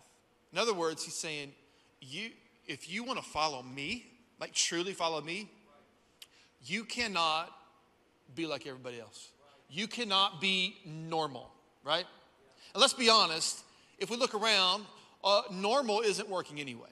In 0.51 0.57
other 0.59 0.73
words, 0.73 1.03
he's 1.03 1.13
saying, 1.13 1.53
you, 2.01 2.31
if 2.67 2.91
you 2.91 3.03
want 3.03 3.19
to 3.19 3.25
follow 3.25 3.63
me, 3.63 4.10
like 4.41 4.53
truly 4.53 4.93
follow 4.93 5.21
me, 5.21 5.47
you 6.65 6.83
cannot 6.83 7.49
be 8.35 8.47
like 8.47 8.65
everybody 8.65 8.99
else. 8.99 9.29
You 9.69 9.87
cannot 9.87 10.41
be 10.41 10.75
normal, 10.85 11.49
right? 11.85 12.05
And 12.73 12.81
let's 12.81 12.93
be 12.93 13.09
honest, 13.09 13.61
if 13.99 14.09
we 14.09 14.17
look 14.17 14.33
around, 14.33 14.85
uh, 15.23 15.43
normal 15.51 16.01
isn't 16.01 16.27
working 16.27 16.59
anyway. 16.59 16.89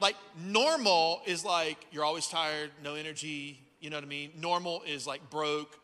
Like, 0.00 0.14
normal 0.38 1.22
is 1.26 1.44
like 1.44 1.78
you're 1.90 2.04
always 2.04 2.28
tired, 2.28 2.70
no 2.84 2.94
energy, 2.94 3.60
you 3.80 3.90
know 3.90 3.96
what 3.96 4.04
I 4.04 4.08
mean? 4.08 4.30
Normal 4.38 4.82
is 4.86 5.06
like 5.06 5.28
broke, 5.30 5.78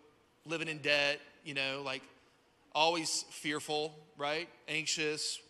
living 0.47 0.69
in 0.69 0.79
debt, 0.79 1.19
you 1.45 1.55
know, 1.55 1.83
like 1.85 2.03
always 2.75 3.25
fearful, 3.31 3.95
right? 4.19 4.49
Anxious. 4.69 5.41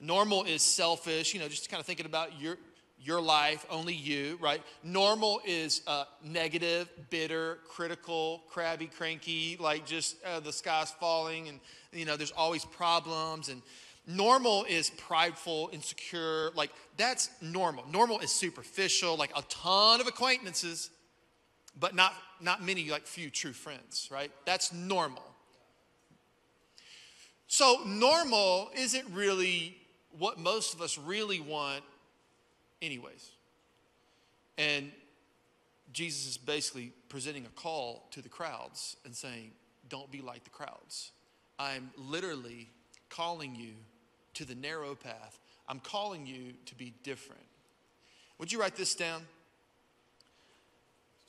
Normal 0.00 0.44
is 0.44 0.62
selfish, 0.62 1.34
you 1.34 1.40
know, 1.40 1.48
just 1.48 1.70
kind 1.70 1.80
of 1.80 1.86
thinking 1.86 2.06
about 2.06 2.40
your 2.40 2.56
your 3.00 3.20
life, 3.20 3.64
only 3.70 3.94
you, 3.94 4.38
right? 4.40 4.62
Normal 4.82 5.40
is 5.46 5.82
uh, 5.86 6.04
negative, 6.24 6.88
bitter, 7.10 7.58
critical, 7.68 8.42
crabby, 8.48 8.86
cranky, 8.86 9.56
like 9.60 9.86
just 9.86 10.16
uh, 10.24 10.40
the 10.40 10.52
sky's 10.52 10.90
falling, 10.90 11.48
and 11.48 11.60
you 11.92 12.04
know, 12.04 12.16
there's 12.16 12.32
always 12.32 12.64
problems. 12.64 13.48
And 13.48 13.62
normal 14.06 14.64
is 14.64 14.90
prideful, 14.90 15.70
insecure, 15.72 16.50
like 16.54 16.70
that's 16.96 17.30
normal. 17.40 17.84
Normal 17.90 18.18
is 18.20 18.32
superficial, 18.32 19.16
like 19.16 19.30
a 19.36 19.42
ton 19.42 20.00
of 20.00 20.06
acquaintances, 20.06 20.90
but 21.78 21.94
not, 21.94 22.14
not 22.40 22.62
many, 22.62 22.90
like 22.90 23.06
few 23.06 23.30
true 23.30 23.52
friends, 23.52 24.08
right? 24.10 24.32
That's 24.44 24.72
normal. 24.72 25.22
So, 27.46 27.80
normal 27.86 28.70
isn't 28.76 29.06
really 29.14 29.78
what 30.18 30.38
most 30.38 30.74
of 30.74 30.82
us 30.82 30.98
really 30.98 31.40
want, 31.40 31.82
anyways. 32.82 33.30
And 34.56 34.90
Jesus 35.92 36.26
is 36.26 36.36
basically 36.36 36.92
presenting 37.08 37.46
a 37.46 37.60
call 37.60 38.06
to 38.10 38.20
the 38.20 38.28
crowds 38.28 38.96
and 39.04 39.14
saying, 39.14 39.52
Don't 39.88 40.10
be 40.10 40.20
like 40.20 40.44
the 40.44 40.50
crowds. 40.50 41.12
I'm 41.58 41.90
literally 41.96 42.68
calling 43.08 43.54
you 43.54 43.72
to 44.34 44.44
the 44.44 44.54
narrow 44.54 44.94
path. 44.94 45.38
I'm 45.68 45.80
calling 45.80 46.26
you 46.26 46.52
to 46.66 46.74
be 46.74 46.92
different. 47.02 47.42
Would 48.38 48.52
you 48.52 48.60
write 48.60 48.76
this 48.76 48.94
down? 48.94 49.22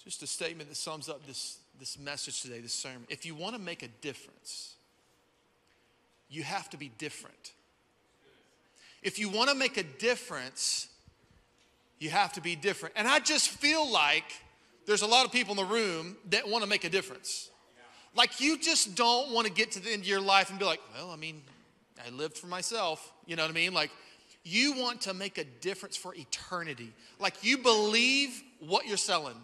Just 0.03 0.23
a 0.23 0.27
statement 0.27 0.69
that 0.69 0.75
sums 0.75 1.09
up 1.09 1.25
this, 1.25 1.57
this 1.79 1.99
message 1.99 2.41
today, 2.41 2.59
this 2.59 2.73
sermon. 2.73 3.05
If 3.09 3.25
you 3.25 3.35
want 3.35 3.55
to 3.55 3.61
make 3.61 3.83
a 3.83 3.87
difference, 4.01 4.75
you 6.29 6.43
have 6.43 6.69
to 6.69 6.77
be 6.77 6.91
different. 6.97 7.53
If 9.01 9.17
you 9.17 9.29
want 9.29 9.49
to 9.49 9.55
make 9.55 9.77
a 9.77 9.83
difference, 9.83 10.87
you 11.99 12.09
have 12.09 12.33
to 12.33 12.41
be 12.41 12.55
different. 12.55 12.95
And 12.97 13.07
I 13.07 13.19
just 13.19 13.49
feel 13.49 13.89
like 13.89 14.25
there's 14.85 15.01
a 15.01 15.07
lot 15.07 15.25
of 15.25 15.31
people 15.31 15.51
in 15.51 15.57
the 15.57 15.73
room 15.73 16.17
that 16.29 16.47
want 16.47 16.63
to 16.63 16.69
make 16.69 16.83
a 16.83 16.89
difference. 16.89 17.49
Like 18.15 18.41
you 18.41 18.57
just 18.57 18.95
don't 18.95 19.31
want 19.31 19.45
to 19.47 19.53
get 19.53 19.71
to 19.73 19.79
the 19.79 19.91
end 19.91 20.01
of 20.01 20.07
your 20.07 20.21
life 20.21 20.49
and 20.49 20.57
be 20.57 20.65
like, 20.65 20.81
well, 20.95 21.11
I 21.11 21.15
mean, 21.15 21.41
I 22.05 22.09
lived 22.09 22.37
for 22.37 22.47
myself. 22.47 23.11
You 23.25 23.35
know 23.35 23.43
what 23.43 23.51
I 23.51 23.53
mean? 23.53 23.73
Like 23.73 23.91
you 24.43 24.73
want 24.73 25.01
to 25.01 25.13
make 25.13 25.37
a 25.37 25.43
difference 25.43 25.95
for 25.95 26.15
eternity. 26.15 26.91
Like 27.19 27.43
you 27.43 27.57
believe 27.57 28.41
what 28.59 28.87
you're 28.87 28.97
selling. 28.97 29.35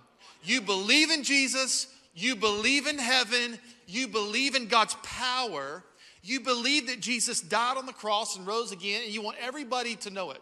You 0.44 0.62
believe 0.62 1.12
in 1.12 1.24
Jesus, 1.24 1.88
you 2.14 2.36
believe 2.36 2.88
in 2.88 2.98
heaven, 2.98 3.60
you 3.88 4.08
believe 4.08 4.56
in 4.56 4.68
God's 4.68 4.96
power, 5.04 5.84
you 6.24 6.40
believe 6.40 6.88
that 6.88 7.00
Jesus 7.00 7.42
died 7.42 7.78
on 7.78 7.86
the 7.86 7.94
cross 7.94 8.38
and 8.38 8.48
rose 8.48 8.72
again, 8.72 9.04
and 9.04 9.14
you 9.14 9.22
want 9.22 9.38
everybody 9.40 9.96
to 9.98 10.10
know 10.10 10.32
it. 10.32 10.42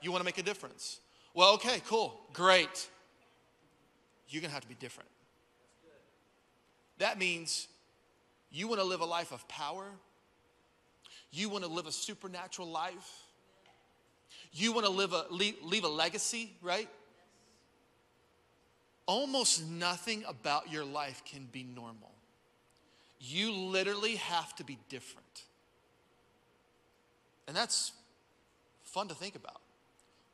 You 0.00 0.12
want 0.12 0.20
to 0.20 0.24
make 0.24 0.38
a 0.38 0.42
difference. 0.42 1.00
Well, 1.38 1.54
okay, 1.54 1.80
cool, 1.86 2.18
great. 2.32 2.88
You're 4.28 4.40
going 4.40 4.50
to 4.50 4.54
have 4.54 4.64
to 4.64 4.68
be 4.68 4.74
different. 4.74 5.08
That 6.98 7.16
means 7.16 7.68
you 8.50 8.66
want 8.66 8.80
to 8.80 8.84
live 8.84 9.02
a 9.02 9.04
life 9.04 9.30
of 9.30 9.46
power, 9.46 9.84
you 11.30 11.48
want 11.48 11.62
to 11.62 11.70
live 11.70 11.86
a 11.86 11.92
supernatural 11.92 12.66
life, 12.66 13.22
you 14.52 14.72
want 14.72 14.84
to 14.86 14.90
live 14.90 15.12
a, 15.12 15.26
leave, 15.30 15.54
leave 15.62 15.84
a 15.84 15.88
legacy, 15.88 16.50
right? 16.60 16.88
almost 19.06 19.64
nothing 19.64 20.24
about 20.26 20.72
your 20.72 20.84
life 20.84 21.22
can 21.24 21.46
be 21.52 21.62
normal. 21.62 22.10
You 23.20 23.52
literally 23.52 24.16
have 24.16 24.56
to 24.56 24.64
be 24.64 24.76
different. 24.88 25.44
And 27.46 27.56
that's 27.56 27.92
fun 28.82 29.06
to 29.06 29.14
think 29.14 29.36
about 29.36 29.60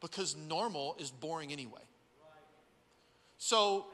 because 0.08 0.36
normal 0.36 0.96
is 0.98 1.10
boring 1.10 1.52
anyway. 1.52 1.80
So, 3.38 3.86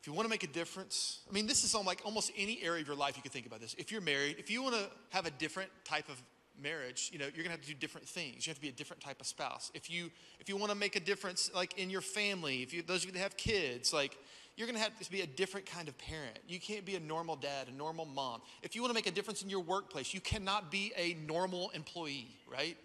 if 0.00 0.06
you 0.06 0.12
want 0.12 0.26
to 0.26 0.30
make 0.30 0.42
a 0.42 0.48
difference, 0.48 1.20
I 1.28 1.32
mean, 1.32 1.46
this 1.46 1.62
is 1.62 1.74
on 1.74 1.84
like 1.84 2.00
almost 2.04 2.32
any 2.36 2.62
area 2.62 2.80
of 2.80 2.86
your 2.86 2.96
life 2.96 3.16
you 3.16 3.22
can 3.22 3.30
think 3.30 3.46
about 3.46 3.60
this. 3.60 3.74
If 3.78 3.92
you're 3.92 4.00
married, 4.00 4.36
if 4.38 4.50
you 4.50 4.62
want 4.62 4.74
to 4.74 4.88
have 5.10 5.26
a 5.26 5.30
different 5.30 5.70
type 5.84 6.08
of 6.08 6.20
marriage, 6.60 7.10
you 7.12 7.18
know, 7.18 7.26
you're 7.34 7.44
gonna 7.44 7.50
have 7.50 7.60
to 7.60 7.68
do 7.68 7.74
different 7.74 8.08
things. 8.08 8.46
You 8.46 8.50
have 8.50 8.56
to 8.56 8.62
be 8.62 8.68
a 8.68 8.72
different 8.72 9.02
type 9.02 9.20
of 9.20 9.26
spouse. 9.26 9.70
If 9.74 9.90
you 9.90 10.10
if 10.40 10.48
you 10.48 10.56
want 10.56 10.70
to 10.70 10.76
make 10.76 10.96
a 10.96 11.00
difference, 11.00 11.50
like 11.54 11.78
in 11.78 11.88
your 11.88 12.00
family, 12.00 12.62
if 12.62 12.74
you 12.74 12.82
those 12.82 13.02
of 13.02 13.06
you 13.06 13.12
that 13.12 13.20
have 13.20 13.36
kids, 13.36 13.92
like 13.92 14.18
you're 14.56 14.66
gonna 14.66 14.80
have 14.80 14.98
to 14.98 15.10
be 15.10 15.22
a 15.22 15.26
different 15.26 15.66
kind 15.66 15.88
of 15.88 15.96
parent. 15.98 16.38
You 16.46 16.60
can't 16.60 16.84
be 16.84 16.96
a 16.96 17.00
normal 17.00 17.36
dad, 17.36 17.68
a 17.68 17.72
normal 17.72 18.04
mom. 18.04 18.42
If 18.62 18.74
you 18.74 18.82
want 18.82 18.90
to 18.90 18.94
make 18.94 19.06
a 19.06 19.10
difference 19.10 19.42
in 19.42 19.48
your 19.48 19.60
workplace, 19.60 20.12
you 20.12 20.20
cannot 20.20 20.70
be 20.70 20.92
a 20.96 21.14
normal 21.26 21.70
employee, 21.70 22.36
right? 22.50 22.76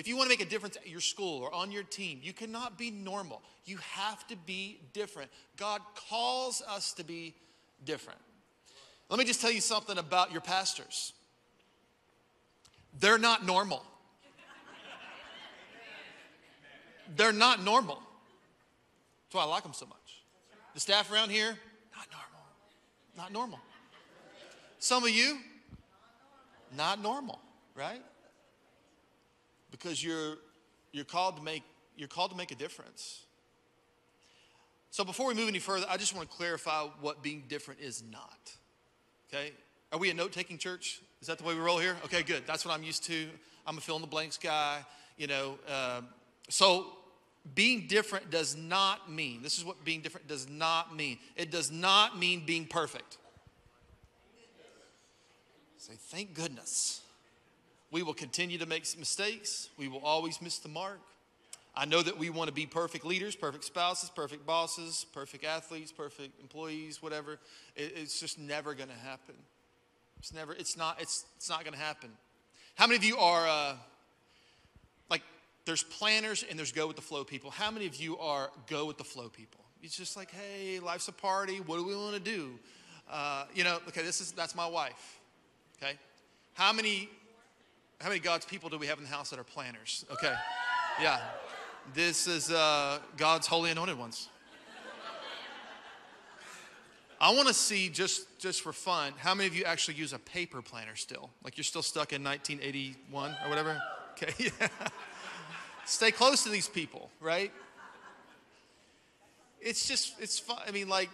If 0.00 0.08
you 0.08 0.16
want 0.16 0.30
to 0.30 0.32
make 0.32 0.40
a 0.40 0.48
difference 0.48 0.78
at 0.78 0.88
your 0.88 1.02
school 1.02 1.42
or 1.42 1.54
on 1.54 1.70
your 1.70 1.82
team, 1.82 2.20
you 2.22 2.32
cannot 2.32 2.78
be 2.78 2.90
normal. 2.90 3.42
You 3.66 3.76
have 3.96 4.26
to 4.28 4.36
be 4.46 4.80
different. 4.94 5.30
God 5.58 5.82
calls 6.08 6.62
us 6.66 6.94
to 6.94 7.04
be 7.04 7.34
different. 7.84 8.18
Let 9.10 9.18
me 9.18 9.26
just 9.26 9.42
tell 9.42 9.50
you 9.50 9.60
something 9.60 9.98
about 9.98 10.32
your 10.32 10.40
pastors. 10.40 11.12
They're 12.98 13.18
not 13.18 13.44
normal. 13.44 13.84
They're 17.14 17.30
not 17.30 17.62
normal. 17.62 17.96
That's 19.26 19.34
why 19.34 19.42
I 19.42 19.48
like 19.48 19.64
them 19.64 19.74
so 19.74 19.84
much. 19.84 20.22
The 20.72 20.80
staff 20.80 21.12
around 21.12 21.28
here, 21.28 21.58
not 21.94 22.06
normal. 22.10 22.46
Not 23.18 23.32
normal. 23.34 23.58
Some 24.78 25.04
of 25.04 25.10
you, 25.10 25.36
not 26.74 27.02
normal, 27.02 27.38
right? 27.74 28.00
Because 29.70 30.02
you're 30.02 30.36
you're 30.92 31.04
called 31.04 31.36
to 31.36 31.42
make 31.42 31.62
you're 31.96 32.08
called 32.08 32.30
to 32.30 32.36
make 32.36 32.50
a 32.50 32.54
difference. 32.56 33.24
So 34.90 35.04
before 35.04 35.28
we 35.28 35.34
move 35.34 35.48
any 35.48 35.60
further, 35.60 35.86
I 35.88 35.96
just 35.96 36.16
want 36.16 36.28
to 36.28 36.36
clarify 36.36 36.86
what 37.00 37.22
being 37.22 37.44
different 37.48 37.80
is 37.80 38.02
not. 38.10 38.52
Okay? 39.28 39.52
Are 39.92 39.98
we 39.98 40.10
a 40.10 40.14
note-taking 40.14 40.58
church? 40.58 41.00
Is 41.20 41.28
that 41.28 41.38
the 41.38 41.44
way 41.44 41.54
we 41.54 41.60
roll 41.60 41.78
here? 41.78 41.96
Okay, 42.04 42.22
good. 42.22 42.42
That's 42.46 42.64
what 42.64 42.74
I'm 42.74 42.82
used 42.82 43.04
to. 43.04 43.28
I'm 43.66 43.78
a 43.78 43.80
fill 43.80 43.96
in 43.96 44.02
the 44.02 44.08
blanks 44.08 44.36
guy, 44.36 44.84
you 45.16 45.28
know. 45.28 45.58
Uh, 45.68 46.00
so 46.48 46.86
being 47.54 47.86
different 47.86 48.30
does 48.30 48.56
not 48.56 49.10
mean, 49.10 49.42
this 49.42 49.58
is 49.58 49.64
what 49.64 49.84
being 49.84 50.00
different 50.00 50.26
does 50.26 50.48
not 50.48 50.96
mean. 50.96 51.18
It 51.36 51.50
does 51.50 51.70
not 51.70 52.18
mean 52.18 52.44
being 52.44 52.66
perfect. 52.66 53.18
Say, 55.78 55.94
thank 55.96 56.34
goodness. 56.34 57.00
We 57.90 58.02
will 58.02 58.14
continue 58.14 58.58
to 58.58 58.66
make 58.66 58.86
mistakes. 58.98 59.68
We 59.76 59.88
will 59.88 60.00
always 60.00 60.40
miss 60.40 60.58
the 60.58 60.68
mark. 60.68 61.00
I 61.74 61.84
know 61.84 62.02
that 62.02 62.18
we 62.18 62.30
want 62.30 62.48
to 62.48 62.54
be 62.54 62.66
perfect 62.66 63.04
leaders, 63.04 63.36
perfect 63.36 63.64
spouses, 63.64 64.10
perfect 64.10 64.44
bosses, 64.46 65.06
perfect 65.12 65.44
athletes, 65.44 65.92
perfect 65.92 66.40
employees, 66.40 67.02
whatever. 67.02 67.38
It, 67.76 67.92
it's 67.96 68.18
just 68.18 68.38
never 68.38 68.74
going 68.74 68.88
to 68.88 68.94
happen. 68.96 69.34
It's 70.18 70.34
never, 70.34 70.52
it's 70.52 70.76
not, 70.76 71.00
it's, 71.00 71.24
it's 71.36 71.48
not 71.48 71.64
going 71.64 71.74
to 71.74 71.80
happen. 71.80 72.10
How 72.74 72.86
many 72.86 72.96
of 72.96 73.04
you 73.04 73.16
are, 73.16 73.48
uh, 73.48 73.76
like, 75.08 75.22
there's 75.64 75.82
planners 75.82 76.44
and 76.48 76.58
there's 76.58 76.72
go 76.72 76.86
with 76.86 76.96
the 76.96 77.02
flow 77.02 77.24
people. 77.24 77.50
How 77.50 77.70
many 77.70 77.86
of 77.86 77.96
you 77.96 78.18
are 78.18 78.50
go 78.68 78.86
with 78.86 78.98
the 78.98 79.04
flow 79.04 79.28
people? 79.28 79.60
It's 79.82 79.96
just 79.96 80.16
like, 80.16 80.30
hey, 80.30 80.78
life's 80.80 81.08
a 81.08 81.12
party. 81.12 81.58
What 81.58 81.76
do 81.76 81.86
we 81.86 81.94
want 81.96 82.14
to 82.14 82.20
do? 82.20 82.50
Uh, 83.10 83.44
you 83.54 83.64
know, 83.64 83.78
okay, 83.88 84.02
this 84.02 84.20
is, 84.20 84.32
that's 84.32 84.54
my 84.54 84.66
wife. 84.66 85.20
Okay. 85.82 85.94
How 86.52 86.72
many, 86.72 87.08
how 88.00 88.08
many 88.08 88.20
God's 88.20 88.46
people 88.46 88.70
do 88.70 88.78
we 88.78 88.86
have 88.86 88.98
in 88.98 89.04
the 89.04 89.10
house 89.10 89.30
that 89.30 89.38
are 89.38 89.44
planners? 89.44 90.06
Okay. 90.10 90.34
Yeah. 91.00 91.20
This 91.92 92.26
is 92.26 92.50
uh, 92.50 92.98
God's 93.16 93.46
holy 93.46 93.70
anointed 93.70 93.98
ones. 93.98 94.28
I 97.20 97.34
want 97.34 97.48
to 97.48 97.54
see 97.54 97.90
just 97.90 98.26
just 98.38 98.62
for 98.62 98.72
fun, 98.72 99.12
how 99.18 99.34
many 99.34 99.46
of 99.46 99.54
you 99.54 99.64
actually 99.64 99.94
use 99.94 100.14
a 100.14 100.18
paper 100.18 100.62
planner 100.62 100.96
still? 100.96 101.28
Like 101.44 101.58
you're 101.58 101.64
still 101.64 101.82
stuck 101.82 102.14
in 102.14 102.24
1981 102.24 103.36
or 103.44 103.48
whatever? 103.50 103.78
Okay, 104.12 104.32
yeah. 104.60 104.68
Stay 105.84 106.10
close 106.10 106.42
to 106.44 106.48
these 106.48 106.68
people, 106.68 107.10
right? 107.20 107.52
It's 109.60 109.86
just 109.86 110.14
it's 110.18 110.38
fun. 110.38 110.58
I 110.66 110.70
mean, 110.70 110.88
like 110.88 111.10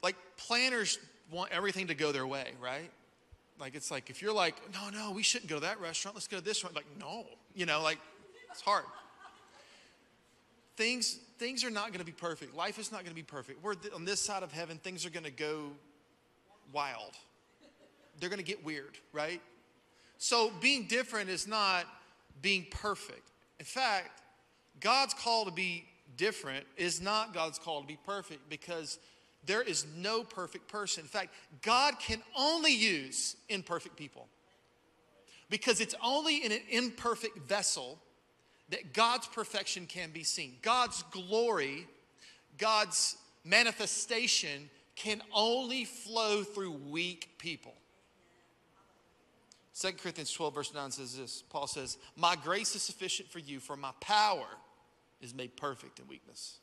like 0.00 0.14
planners 0.36 1.00
want 1.32 1.50
everything 1.50 1.88
to 1.88 1.94
go 1.94 2.12
their 2.12 2.26
way, 2.26 2.52
right? 2.62 2.92
Like 3.60 3.74
it's 3.74 3.90
like 3.90 4.10
if 4.10 4.22
you're 4.22 4.32
like, 4.32 4.56
no, 4.72 4.90
no, 4.90 5.12
we 5.12 5.22
shouldn't 5.22 5.50
go 5.50 5.56
to 5.56 5.62
that 5.62 5.80
restaurant. 5.80 6.16
Let's 6.16 6.28
go 6.28 6.38
to 6.38 6.44
this 6.44 6.62
one. 6.62 6.72
Like, 6.74 6.86
no, 6.98 7.26
you 7.54 7.66
know, 7.66 7.82
like 7.82 7.98
it's 8.50 8.60
hard. 8.60 8.84
Things 10.76 11.18
things 11.38 11.64
are 11.64 11.70
not 11.70 11.88
going 11.88 12.00
to 12.00 12.04
be 12.04 12.12
perfect. 12.12 12.56
Life 12.56 12.78
is 12.78 12.90
not 12.92 13.00
going 13.00 13.10
to 13.10 13.14
be 13.14 13.22
perfect. 13.22 13.62
We're 13.62 13.74
on 13.94 14.04
this 14.04 14.20
side 14.20 14.42
of 14.42 14.52
heaven, 14.52 14.78
things 14.78 15.06
are 15.06 15.10
going 15.10 15.24
to 15.24 15.30
go 15.30 15.70
wild. 16.72 17.12
They're 18.20 18.28
going 18.28 18.40
to 18.40 18.44
get 18.44 18.64
weird, 18.64 18.98
right? 19.12 19.40
So 20.18 20.50
being 20.60 20.86
different 20.86 21.30
is 21.30 21.46
not 21.46 21.84
being 22.42 22.66
perfect. 22.70 23.30
In 23.60 23.64
fact, 23.64 24.22
God's 24.80 25.14
call 25.14 25.44
to 25.44 25.52
be 25.52 25.84
different 26.16 26.64
is 26.76 27.00
not 27.00 27.32
God's 27.32 27.58
call 27.58 27.80
to 27.80 27.86
be 27.86 27.98
perfect 28.04 28.48
because 28.50 28.98
there 29.48 29.62
is 29.62 29.86
no 29.96 30.22
perfect 30.22 30.68
person. 30.68 31.04
In 31.04 31.08
fact, 31.08 31.32
God 31.62 31.98
can 31.98 32.22
only 32.36 32.72
use 32.72 33.34
imperfect 33.48 33.96
people 33.96 34.28
because 35.48 35.80
it's 35.80 35.94
only 36.04 36.44
in 36.44 36.52
an 36.52 36.60
imperfect 36.68 37.38
vessel 37.48 37.98
that 38.68 38.92
God's 38.92 39.26
perfection 39.26 39.86
can 39.86 40.10
be 40.10 40.22
seen. 40.22 40.56
God's 40.60 41.02
glory, 41.10 41.86
God's 42.58 43.16
manifestation 43.42 44.68
can 44.94 45.22
only 45.32 45.86
flow 45.86 46.42
through 46.42 46.72
weak 46.72 47.30
people. 47.38 47.72
2 49.80 49.92
Corinthians 49.92 50.30
12, 50.30 50.54
verse 50.54 50.74
9 50.74 50.90
says 50.90 51.16
this 51.16 51.42
Paul 51.48 51.66
says, 51.66 51.96
My 52.16 52.36
grace 52.36 52.74
is 52.76 52.82
sufficient 52.82 53.30
for 53.30 53.38
you, 53.38 53.60
for 53.60 53.76
my 53.76 53.92
power 54.00 54.46
is 55.22 55.32
made 55.32 55.56
perfect 55.56 56.00
in 56.00 56.06
weakness. 56.06 56.58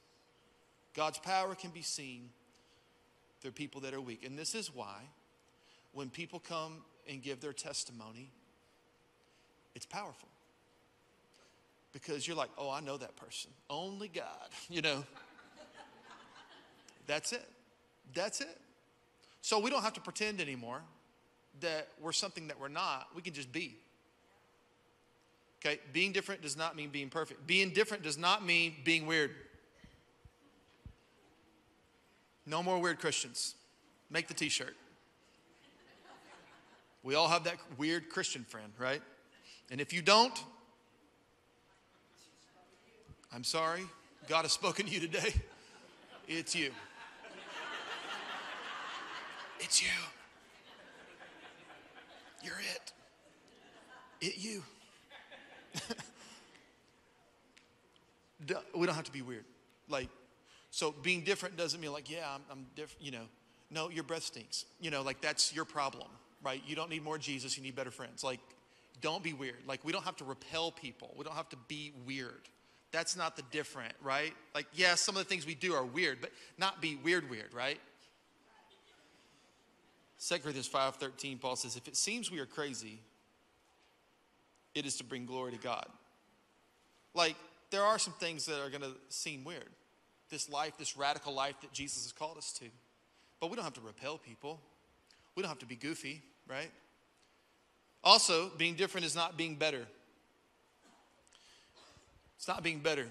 God's 0.93 1.17
power 1.17 1.55
can 1.55 1.71
be 1.71 1.81
seen 1.81 2.29
through 3.41 3.51
people 3.51 3.81
that 3.81 3.93
are 3.93 4.01
weak. 4.01 4.25
And 4.25 4.37
this 4.37 4.55
is 4.55 4.73
why 4.73 5.01
when 5.93 6.09
people 6.09 6.39
come 6.39 6.83
and 7.09 7.21
give 7.21 7.41
their 7.41 7.53
testimony, 7.53 8.31
it's 9.75 9.85
powerful 9.85 10.29
because 11.93 12.27
you're 12.27 12.37
like, 12.37 12.49
oh, 12.57 12.69
I 12.69 12.81
know 12.81 12.97
that 12.97 13.15
person. 13.15 13.51
Only 13.69 14.07
God, 14.09 14.49
you 14.69 14.81
know. 14.81 15.03
That's 17.07 17.33
it. 17.33 17.47
That's 18.13 18.41
it. 18.41 18.57
So 19.41 19.59
we 19.59 19.69
don't 19.69 19.83
have 19.83 19.93
to 19.93 20.01
pretend 20.01 20.41
anymore. 20.41 20.81
that 21.61 21.87
we're 22.01 22.11
something 22.11 22.47
that 22.47 22.59
we're 22.59 22.67
not, 22.67 23.07
we 23.15 23.21
can 23.21 23.33
just 23.33 23.51
be. 23.51 23.77
Okay, 25.63 25.79
being 25.93 26.11
different 26.11 26.41
does 26.41 26.57
not 26.57 26.75
mean 26.75 26.89
being 26.89 27.09
perfect. 27.09 27.47
Being 27.47 27.69
different 27.69 28.03
does 28.03 28.17
not 28.17 28.45
mean 28.45 28.75
being 28.83 29.05
weird. 29.05 29.31
No 32.45 32.61
more 32.61 32.79
weird 32.79 32.99
Christians. 32.99 33.55
Make 34.09 34.27
the 34.27 34.33
t 34.33 34.49
shirt. 34.49 34.75
We 37.03 37.15
all 37.15 37.27
have 37.27 37.43
that 37.43 37.57
weird 37.77 38.09
Christian 38.09 38.43
friend, 38.43 38.71
right? 38.79 39.01
And 39.71 39.79
if 39.79 39.93
you 39.93 40.01
don't, 40.01 40.37
I'm 43.33 43.43
sorry. 43.43 43.83
God 44.27 44.43
has 44.43 44.51
spoken 44.53 44.85
to 44.85 44.91
you 44.91 44.99
today. 44.99 45.33
It's 46.27 46.55
you. 46.55 46.71
It's 49.59 49.81
you. 49.81 49.89
You're 52.43 52.59
it. 52.75 52.91
It 54.21 54.37
you. 54.37 54.63
we 58.75 58.85
don't 58.85 58.95
have 58.95 59.05
to 59.05 59.11
be 59.11 59.21
weird. 59.21 59.45
Like, 59.89 60.09
so 60.75 60.93
being 61.03 61.21
different 61.21 61.55
doesn't 61.55 61.79
mean 61.79 61.93
like, 61.93 62.11
yeah, 62.11 62.27
I'm, 62.35 62.41
I'm 62.51 62.65
different, 62.75 63.01
you 63.01 63.11
know. 63.11 63.23
No, 63.71 63.89
your 63.89 64.03
breath 64.03 64.23
stinks. 64.23 64.65
You 64.81 64.91
know, 64.91 65.03
like 65.03 65.21
that's 65.21 65.55
your 65.55 65.63
problem, 65.63 66.09
right? 66.43 66.61
You 66.67 66.75
don't 66.75 66.89
need 66.89 67.01
more 67.01 67.17
Jesus, 67.17 67.55
you 67.55 67.63
need 67.63 67.77
better 67.77 67.91
friends. 67.91 68.25
Like, 68.25 68.41
don't 68.99 69.23
be 69.23 69.31
weird. 69.31 69.55
Like, 69.65 69.85
we 69.85 69.93
don't 69.93 70.03
have 70.03 70.17
to 70.17 70.25
repel 70.25 70.71
people, 70.71 71.13
we 71.15 71.23
don't 71.23 71.37
have 71.37 71.47
to 71.47 71.57
be 71.69 71.93
weird. 72.05 72.49
That's 72.91 73.15
not 73.15 73.37
the 73.37 73.43
different, 73.51 73.93
right? 74.03 74.33
Like, 74.53 74.67
yeah, 74.73 74.95
some 74.95 75.15
of 75.15 75.23
the 75.23 75.29
things 75.29 75.45
we 75.45 75.55
do 75.55 75.73
are 75.73 75.85
weird, 75.85 76.19
but 76.19 76.31
not 76.57 76.81
be 76.81 76.97
weird, 76.97 77.29
weird, 77.29 77.53
right? 77.53 77.79
2 80.27 80.39
Corinthians 80.39 80.67
5:13, 80.67 81.39
Paul 81.39 81.55
says, 81.55 81.77
if 81.77 81.87
it 81.87 81.95
seems 81.95 82.29
we 82.29 82.39
are 82.39 82.45
crazy, 82.45 82.99
it 84.73 84.85
is 84.85 84.97
to 84.97 85.05
bring 85.05 85.25
glory 85.25 85.53
to 85.53 85.57
God. 85.57 85.87
Like, 87.13 87.37
there 87.71 87.83
are 87.83 87.97
some 87.97 88.13
things 88.19 88.45
that 88.47 88.59
are 88.59 88.69
going 88.69 88.81
to 88.81 88.91
seem 89.07 89.45
weird. 89.45 89.69
This 90.29 90.49
life, 90.49 90.77
this 90.77 90.97
radical 90.97 91.33
life 91.33 91.55
that 91.61 91.71
Jesus 91.71 92.03
has 92.03 92.11
called 92.11 92.37
us 92.37 92.51
to. 92.59 92.65
But 93.39 93.49
we 93.49 93.55
don't 93.55 93.65
have 93.65 93.73
to 93.73 93.81
repel 93.81 94.17
people. 94.17 94.59
We 95.35 95.43
don't 95.43 95.49
have 95.49 95.59
to 95.59 95.65
be 95.65 95.75
goofy, 95.75 96.21
right? 96.47 96.71
Also, 98.03 98.51
being 98.57 98.75
different 98.75 99.05
is 99.05 99.15
not 99.15 99.37
being 99.37 99.55
better. 99.55 99.85
It's 102.37 102.47
not 102.47 102.63
being 102.63 102.79
better. 102.79 103.07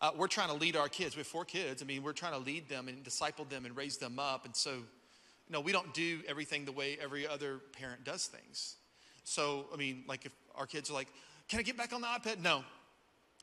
Uh, 0.00 0.12
we're 0.16 0.28
trying 0.28 0.48
to 0.48 0.54
lead 0.54 0.76
our 0.76 0.88
kids. 0.88 1.16
We 1.16 1.20
have 1.20 1.26
four 1.26 1.44
kids. 1.44 1.82
I 1.82 1.84
mean, 1.84 2.02
we're 2.02 2.12
trying 2.12 2.32
to 2.32 2.38
lead 2.38 2.68
them 2.68 2.88
and 2.88 3.02
disciple 3.02 3.44
them 3.44 3.66
and 3.66 3.76
raise 3.76 3.96
them 3.96 4.18
up. 4.18 4.44
And 4.44 4.54
so, 4.54 4.70
you 4.70 5.52
know, 5.52 5.60
we 5.60 5.72
don't 5.72 5.92
do 5.92 6.20
everything 6.28 6.64
the 6.64 6.72
way 6.72 6.96
every 7.02 7.26
other 7.26 7.60
parent 7.78 8.04
does 8.04 8.26
things. 8.26 8.76
So, 9.24 9.66
I 9.72 9.76
mean, 9.76 10.04
like 10.06 10.24
if 10.24 10.32
our 10.54 10.66
kids 10.66 10.88
are 10.88 10.94
like, 10.94 11.08
can 11.48 11.58
I 11.58 11.62
get 11.62 11.76
back 11.76 11.92
on 11.92 12.00
the 12.00 12.06
iPad? 12.06 12.40
No. 12.40 12.62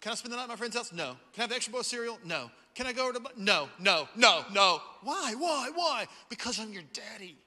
Can 0.02 0.12
I 0.12 0.16
spend 0.16 0.34
the 0.34 0.38
night 0.38 0.44
at 0.44 0.50
my 0.50 0.56
friend's 0.56 0.76
house? 0.76 0.92
No. 0.94 1.16
Can 1.34 1.40
I 1.40 1.42
have 1.42 1.50
the 1.50 1.56
extra 1.56 1.72
bowl 1.72 1.82
of 1.82 1.86
cereal? 1.86 2.20
No. 2.24 2.52
Can 2.76 2.86
I 2.88 2.94
go 2.94 3.12
to, 3.12 3.22
no, 3.38 3.70
no, 3.80 4.08
no, 4.16 4.44
no. 4.52 4.82
Why, 5.02 5.34
why, 5.38 5.72
why? 5.74 6.08
Because 6.30 6.60
I'm 6.60 6.74
your 6.74 6.84
daddy. 6.94 7.38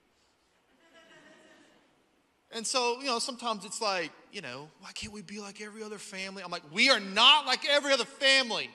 And 2.50 2.66
so, 2.66 2.98
you 3.00 3.06
know, 3.06 3.18
sometimes 3.18 3.66
it's 3.66 3.82
like, 3.82 4.10
you 4.32 4.40
know, 4.40 4.68
why 4.80 4.90
can't 4.92 5.12
we 5.12 5.20
be 5.20 5.38
like 5.38 5.60
every 5.60 5.82
other 5.82 5.98
family? 5.98 6.42
I'm 6.42 6.50
like, 6.50 6.62
we 6.72 6.88
are 6.88 7.00
not 7.00 7.46
like 7.46 7.68
every 7.68 7.92
other 7.92 8.06
family. 8.06 8.70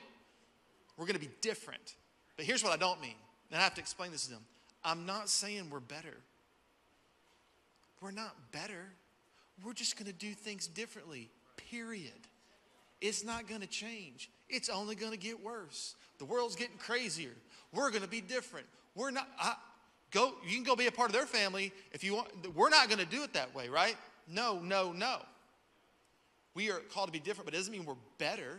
We're 0.96 1.06
going 1.06 1.18
to 1.18 1.26
be 1.26 1.32
different. 1.40 1.94
But 2.36 2.46
here's 2.46 2.62
what 2.62 2.72
I 2.72 2.76
don't 2.76 3.00
mean. 3.00 3.16
And 3.50 3.58
I 3.58 3.64
have 3.64 3.74
to 3.74 3.80
explain 3.80 4.12
this 4.12 4.26
to 4.26 4.30
them. 4.30 4.42
I'm 4.84 5.06
not 5.06 5.28
saying 5.28 5.70
we're 5.70 5.80
better. 5.80 6.14
We're 8.00 8.12
not 8.12 8.36
better. 8.52 8.92
We're 9.64 9.72
just 9.72 9.98
going 9.98 10.06
to 10.06 10.16
do 10.16 10.34
things 10.34 10.68
differently, 10.68 11.30
period. 11.70 12.28
It's 13.04 13.22
not 13.22 13.46
going 13.46 13.60
to 13.60 13.66
change. 13.66 14.30
It's 14.48 14.70
only 14.70 14.94
going 14.94 15.12
to 15.12 15.18
get 15.18 15.44
worse. 15.44 15.94
The 16.16 16.24
world's 16.24 16.56
getting 16.56 16.78
crazier. 16.78 17.34
We're 17.70 17.90
going 17.90 18.02
to 18.02 18.08
be 18.08 18.22
different. 18.22 18.66
We're 18.94 19.10
not, 19.10 19.28
I, 19.38 19.56
go, 20.10 20.32
you 20.46 20.54
can 20.54 20.64
go 20.64 20.74
be 20.74 20.86
a 20.86 20.90
part 20.90 21.10
of 21.10 21.12
their 21.14 21.26
family 21.26 21.70
if 21.92 22.02
you 22.02 22.14
want. 22.14 22.28
We're 22.56 22.70
not 22.70 22.88
going 22.88 23.00
to 23.00 23.04
do 23.06 23.22
it 23.22 23.34
that 23.34 23.54
way, 23.54 23.68
right? 23.68 23.94
No, 24.26 24.58
no, 24.58 24.92
no. 24.92 25.18
We 26.54 26.70
are 26.70 26.78
called 26.94 27.08
to 27.08 27.12
be 27.12 27.18
different, 27.18 27.44
but 27.44 27.52
it 27.52 27.58
doesn't 27.58 27.74
mean 27.74 27.84
we're 27.84 27.94
better. 28.16 28.58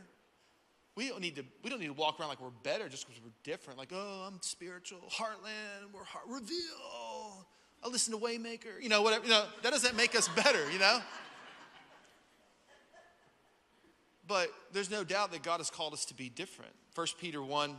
We 0.95 1.09
don't 1.09 1.21
need 1.21 1.37
to, 1.37 1.43
we 1.63 1.71
don't 1.71 1.79
need 1.79 1.87
to 1.87 1.93
walk 1.93 2.19
around 2.19 2.29
like 2.29 2.39
we're 2.39 2.49
better 2.61 2.87
just 2.87 3.07
because 3.07 3.23
we're 3.23 3.31
different. 3.43 3.79
Like, 3.79 3.93
oh, 3.95 4.27
I'm 4.27 4.37
spiritual, 4.41 4.99
heartland, 5.09 5.91
we're 5.91 6.03
heart, 6.03 6.25
reveal. 6.27 7.47
I 7.83 7.87
listen 7.87 8.13
to 8.13 8.19
Waymaker, 8.19 8.79
you 8.79 8.89
know, 8.89 9.01
whatever. 9.01 9.25
You 9.25 9.31
know, 9.31 9.45
that 9.63 9.71
doesn't 9.71 9.95
make 9.95 10.15
us 10.15 10.27
better, 10.27 10.71
you 10.71 10.77
know? 10.77 10.99
But 14.27 14.49
there's 14.71 14.89
no 14.89 15.03
doubt 15.03 15.31
that 15.31 15.43
God 15.43 15.57
has 15.57 15.69
called 15.69 15.93
us 15.93 16.05
to 16.05 16.13
be 16.13 16.29
different. 16.29 16.71
1 16.95 17.07
Peter 17.19 17.43
1, 17.43 17.75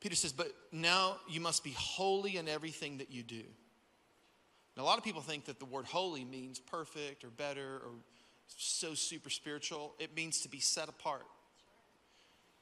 Peter 0.00 0.14
says, 0.14 0.32
But 0.32 0.52
now 0.72 1.16
you 1.28 1.40
must 1.40 1.64
be 1.64 1.72
holy 1.76 2.36
in 2.36 2.48
everything 2.48 2.98
that 2.98 3.10
you 3.10 3.22
do. 3.22 3.42
Now, 4.76 4.84
a 4.84 4.86
lot 4.86 4.98
of 4.98 5.04
people 5.04 5.20
think 5.20 5.46
that 5.46 5.58
the 5.58 5.64
word 5.64 5.86
holy 5.86 6.24
means 6.24 6.60
perfect 6.60 7.24
or 7.24 7.28
better 7.28 7.80
or 7.84 7.90
so 8.46 8.94
super 8.94 9.28
spiritual. 9.28 9.94
It 9.98 10.14
means 10.14 10.40
to 10.42 10.48
be 10.48 10.60
set 10.60 10.88
apart. 10.88 11.26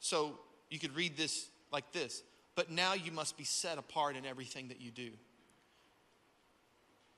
So 0.00 0.38
you 0.70 0.78
could 0.78 0.96
read 0.96 1.16
this 1.16 1.48
like 1.72 1.92
this 1.92 2.22
But 2.54 2.70
now 2.70 2.94
you 2.94 3.12
must 3.12 3.36
be 3.36 3.44
set 3.44 3.78
apart 3.78 4.16
in 4.16 4.24
everything 4.24 4.68
that 4.68 4.80
you 4.80 4.90
do 4.90 5.10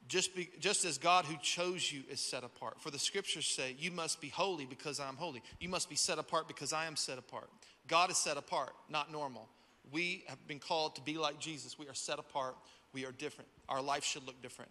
just, 0.08 0.34
be, 0.34 0.50
just 0.58 0.84
as 0.84 0.96
God 0.96 1.26
who 1.26 1.36
chose 1.42 1.92
you 1.92 2.02
is 2.10 2.18
set 2.18 2.42
apart. 2.42 2.80
For 2.80 2.90
the 2.90 2.98
scriptures 2.98 3.46
say, 3.46 3.76
You 3.78 3.90
must 3.90 4.20
be 4.20 4.28
holy 4.28 4.64
because 4.64 4.98
I'm 4.98 5.16
holy. 5.16 5.42
You 5.60 5.68
must 5.68 5.90
be 5.90 5.96
set 5.96 6.18
apart 6.18 6.48
because 6.48 6.72
I 6.72 6.86
am 6.86 6.96
set 6.96 7.18
apart. 7.18 7.50
God 7.86 8.10
is 8.10 8.16
set 8.16 8.36
apart, 8.36 8.72
not 8.88 9.12
normal. 9.12 9.48
We 9.92 10.24
have 10.26 10.46
been 10.48 10.58
called 10.58 10.96
to 10.96 11.02
be 11.02 11.18
like 11.18 11.38
Jesus. 11.38 11.78
We 11.78 11.88
are 11.88 11.94
set 11.94 12.18
apart. 12.18 12.56
We 12.92 13.04
are 13.04 13.12
different. 13.12 13.48
Our 13.68 13.82
life 13.82 14.04
should 14.04 14.26
look 14.26 14.40
different. 14.42 14.70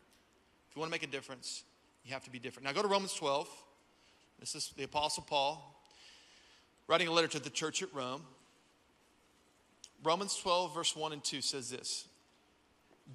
If 0.70 0.76
you 0.76 0.80
want 0.80 0.92
to 0.92 0.96
make 0.96 1.04
a 1.04 1.12
difference, 1.12 1.64
you 2.04 2.14
have 2.14 2.24
to 2.24 2.32
be 2.32 2.40
different. 2.40 2.66
Now 2.66 2.74
go 2.74 2.82
to 2.82 2.88
Romans 2.88 3.14
12. 3.14 3.48
This 4.40 4.56
is 4.56 4.74
the 4.76 4.84
Apostle 4.84 5.24
Paul 5.24 5.74
writing 6.88 7.08
a 7.08 7.12
letter 7.12 7.28
to 7.28 7.40
the 7.40 7.50
church 7.50 7.84
at 7.84 7.94
Rome. 7.94 8.22
Romans 10.04 10.36
12, 10.38 10.74
verse 10.74 10.96
1 10.96 11.14
and 11.14 11.24
2 11.24 11.42
says 11.42 11.70
this 11.70 12.06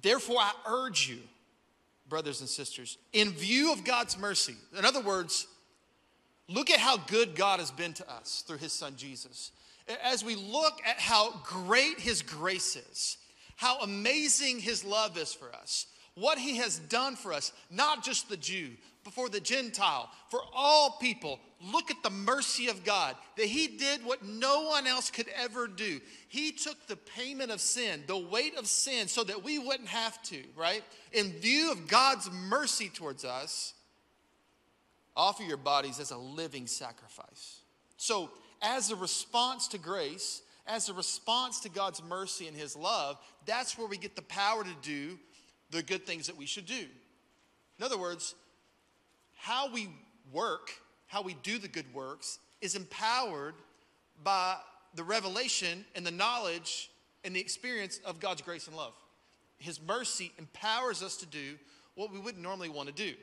Therefore, 0.01 0.37
I 0.39 0.51
urge 0.67 1.09
you 1.09 1.19
brothers 2.13 2.41
and 2.41 2.49
sisters, 2.49 2.99
in 3.11 3.31
view 3.31 3.73
of 3.73 3.83
God's 3.83 4.19
mercy. 4.19 4.53
In 4.77 4.85
other 4.85 5.01
words, 5.01 5.47
look 6.47 6.69
at 6.69 6.77
how 6.77 6.95
good 6.95 7.33
God 7.33 7.59
has 7.59 7.71
been 7.71 7.93
to 7.93 8.07
us 8.07 8.43
through 8.45 8.59
his 8.59 8.71
son 8.71 8.93
Jesus. 8.95 9.51
As 10.03 10.23
we 10.23 10.35
look 10.35 10.79
at 10.85 10.99
how 10.99 11.31
great 11.43 11.99
his 11.99 12.21
grace 12.21 12.75
is, 12.75 13.17
how 13.55 13.79
amazing 13.81 14.59
his 14.59 14.85
love 14.85 15.17
is 15.17 15.33
for 15.33 15.51
us, 15.55 15.87
what 16.13 16.37
he 16.37 16.57
has 16.57 16.77
done 16.77 17.15
for 17.15 17.33
us, 17.33 17.51
not 17.71 18.03
just 18.03 18.29
the 18.29 18.37
Jew, 18.37 18.69
but 19.03 19.13
for 19.13 19.29
the 19.29 19.39
Gentile, 19.39 20.09
for 20.29 20.39
all 20.53 20.91
people. 20.91 21.39
Look 21.61 21.91
at 21.91 22.03
the 22.03 22.09
mercy 22.09 22.67
of 22.67 22.83
God 22.83 23.15
that 23.37 23.45
he 23.45 23.67
did 23.67 24.05
what 24.05 24.25
no 24.25 24.63
one 24.63 24.85
else 24.85 25.09
could 25.09 25.27
ever 25.35 25.67
do. 25.67 26.01
He 26.27 26.51
took 26.51 26.87
the 26.87 26.95
payment 26.95 27.51
of 27.51 27.61
sin, 27.61 28.03
the 28.07 28.17
weight 28.17 28.57
of 28.57 28.67
sin, 28.67 29.07
so 29.07 29.23
that 29.23 29.43
we 29.43 29.59
wouldn't 29.59 29.89
have 29.89 30.21
to, 30.23 30.43
right? 30.57 30.83
In 31.13 31.31
view 31.33 31.71
of 31.71 31.87
God's 31.87 32.29
mercy 32.31 32.89
towards 32.89 33.23
us, 33.23 33.73
offer 35.15 35.43
your 35.43 35.57
bodies 35.57 35.99
as 35.99 36.11
a 36.11 36.17
living 36.17 36.67
sacrifice. 36.67 37.59
So, 37.97 38.29
as 38.61 38.91
a 38.91 38.95
response 38.95 39.67
to 39.69 39.77
grace, 39.77 40.41
as 40.65 40.87
a 40.89 40.93
response 40.93 41.59
to 41.61 41.69
God's 41.69 42.01
mercy 42.01 42.47
and 42.47 42.55
his 42.55 42.75
love, 42.75 43.17
that's 43.45 43.77
where 43.77 43.87
we 43.87 43.97
get 43.97 44.15
the 44.15 44.21
power 44.21 44.63
to 44.63 44.75
do 44.81 45.19
the 45.71 45.83
good 45.83 46.05
things 46.05 46.27
that 46.27 46.37
we 46.37 46.45
should 46.45 46.65
do. 46.65 46.85
In 47.79 47.85
other 47.85 47.97
words, 47.97 48.35
how 49.43 49.69
we 49.69 49.89
work, 50.31 50.71
how 51.07 51.21
we 51.21 51.33
do 51.43 51.57
the 51.57 51.67
good 51.67 51.93
works, 51.93 52.39
is 52.61 52.75
empowered 52.75 53.55
by 54.23 54.55
the 54.95 55.03
revelation 55.03 55.83
and 55.95 56.05
the 56.05 56.11
knowledge 56.11 56.89
and 57.25 57.35
the 57.35 57.41
experience 57.41 57.99
of 58.05 58.21
God's 58.21 58.41
grace 58.41 58.67
and 58.67 58.77
love. 58.77 58.93
His 59.57 59.81
mercy 59.81 60.31
empowers 60.39 61.03
us 61.03 61.17
to 61.17 61.25
do 61.25 61.55
what 61.95 62.09
we 62.09 62.19
wouldn't 62.19 62.41
normally 62.41 62.69
want 62.69 62.87
to 62.87 62.95
do. 62.95 63.15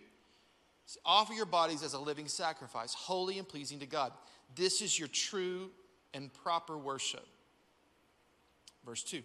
So 0.85 1.01
offer 1.07 1.33
your 1.33 1.47
bodies 1.47 1.83
as 1.83 1.95
a 1.95 1.99
living 1.99 2.29
sacrifice, 2.29 2.93
holy 2.93 3.39
and 3.39 3.49
pleasing 3.49 3.79
to 3.79 3.87
God. 3.87 4.13
This 4.55 4.83
is 4.83 4.99
your 4.99 5.09
true 5.09 5.71
and 6.13 6.31
proper 6.35 6.77
worship. 6.77 7.27
Verse 8.85 9.03
2 9.05 9.23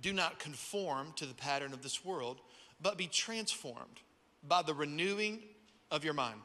Do 0.00 0.12
not 0.12 0.38
conform 0.38 1.12
to 1.16 1.26
the 1.26 1.34
pattern 1.34 1.72
of 1.72 1.82
this 1.82 2.04
world 2.04 2.40
but 2.80 2.96
be 2.96 3.08
transformed 3.08 4.00
by 4.46 4.62
the 4.62 4.74
renewing 4.74 5.40
of 5.90 6.04
your 6.04 6.14
mind. 6.14 6.40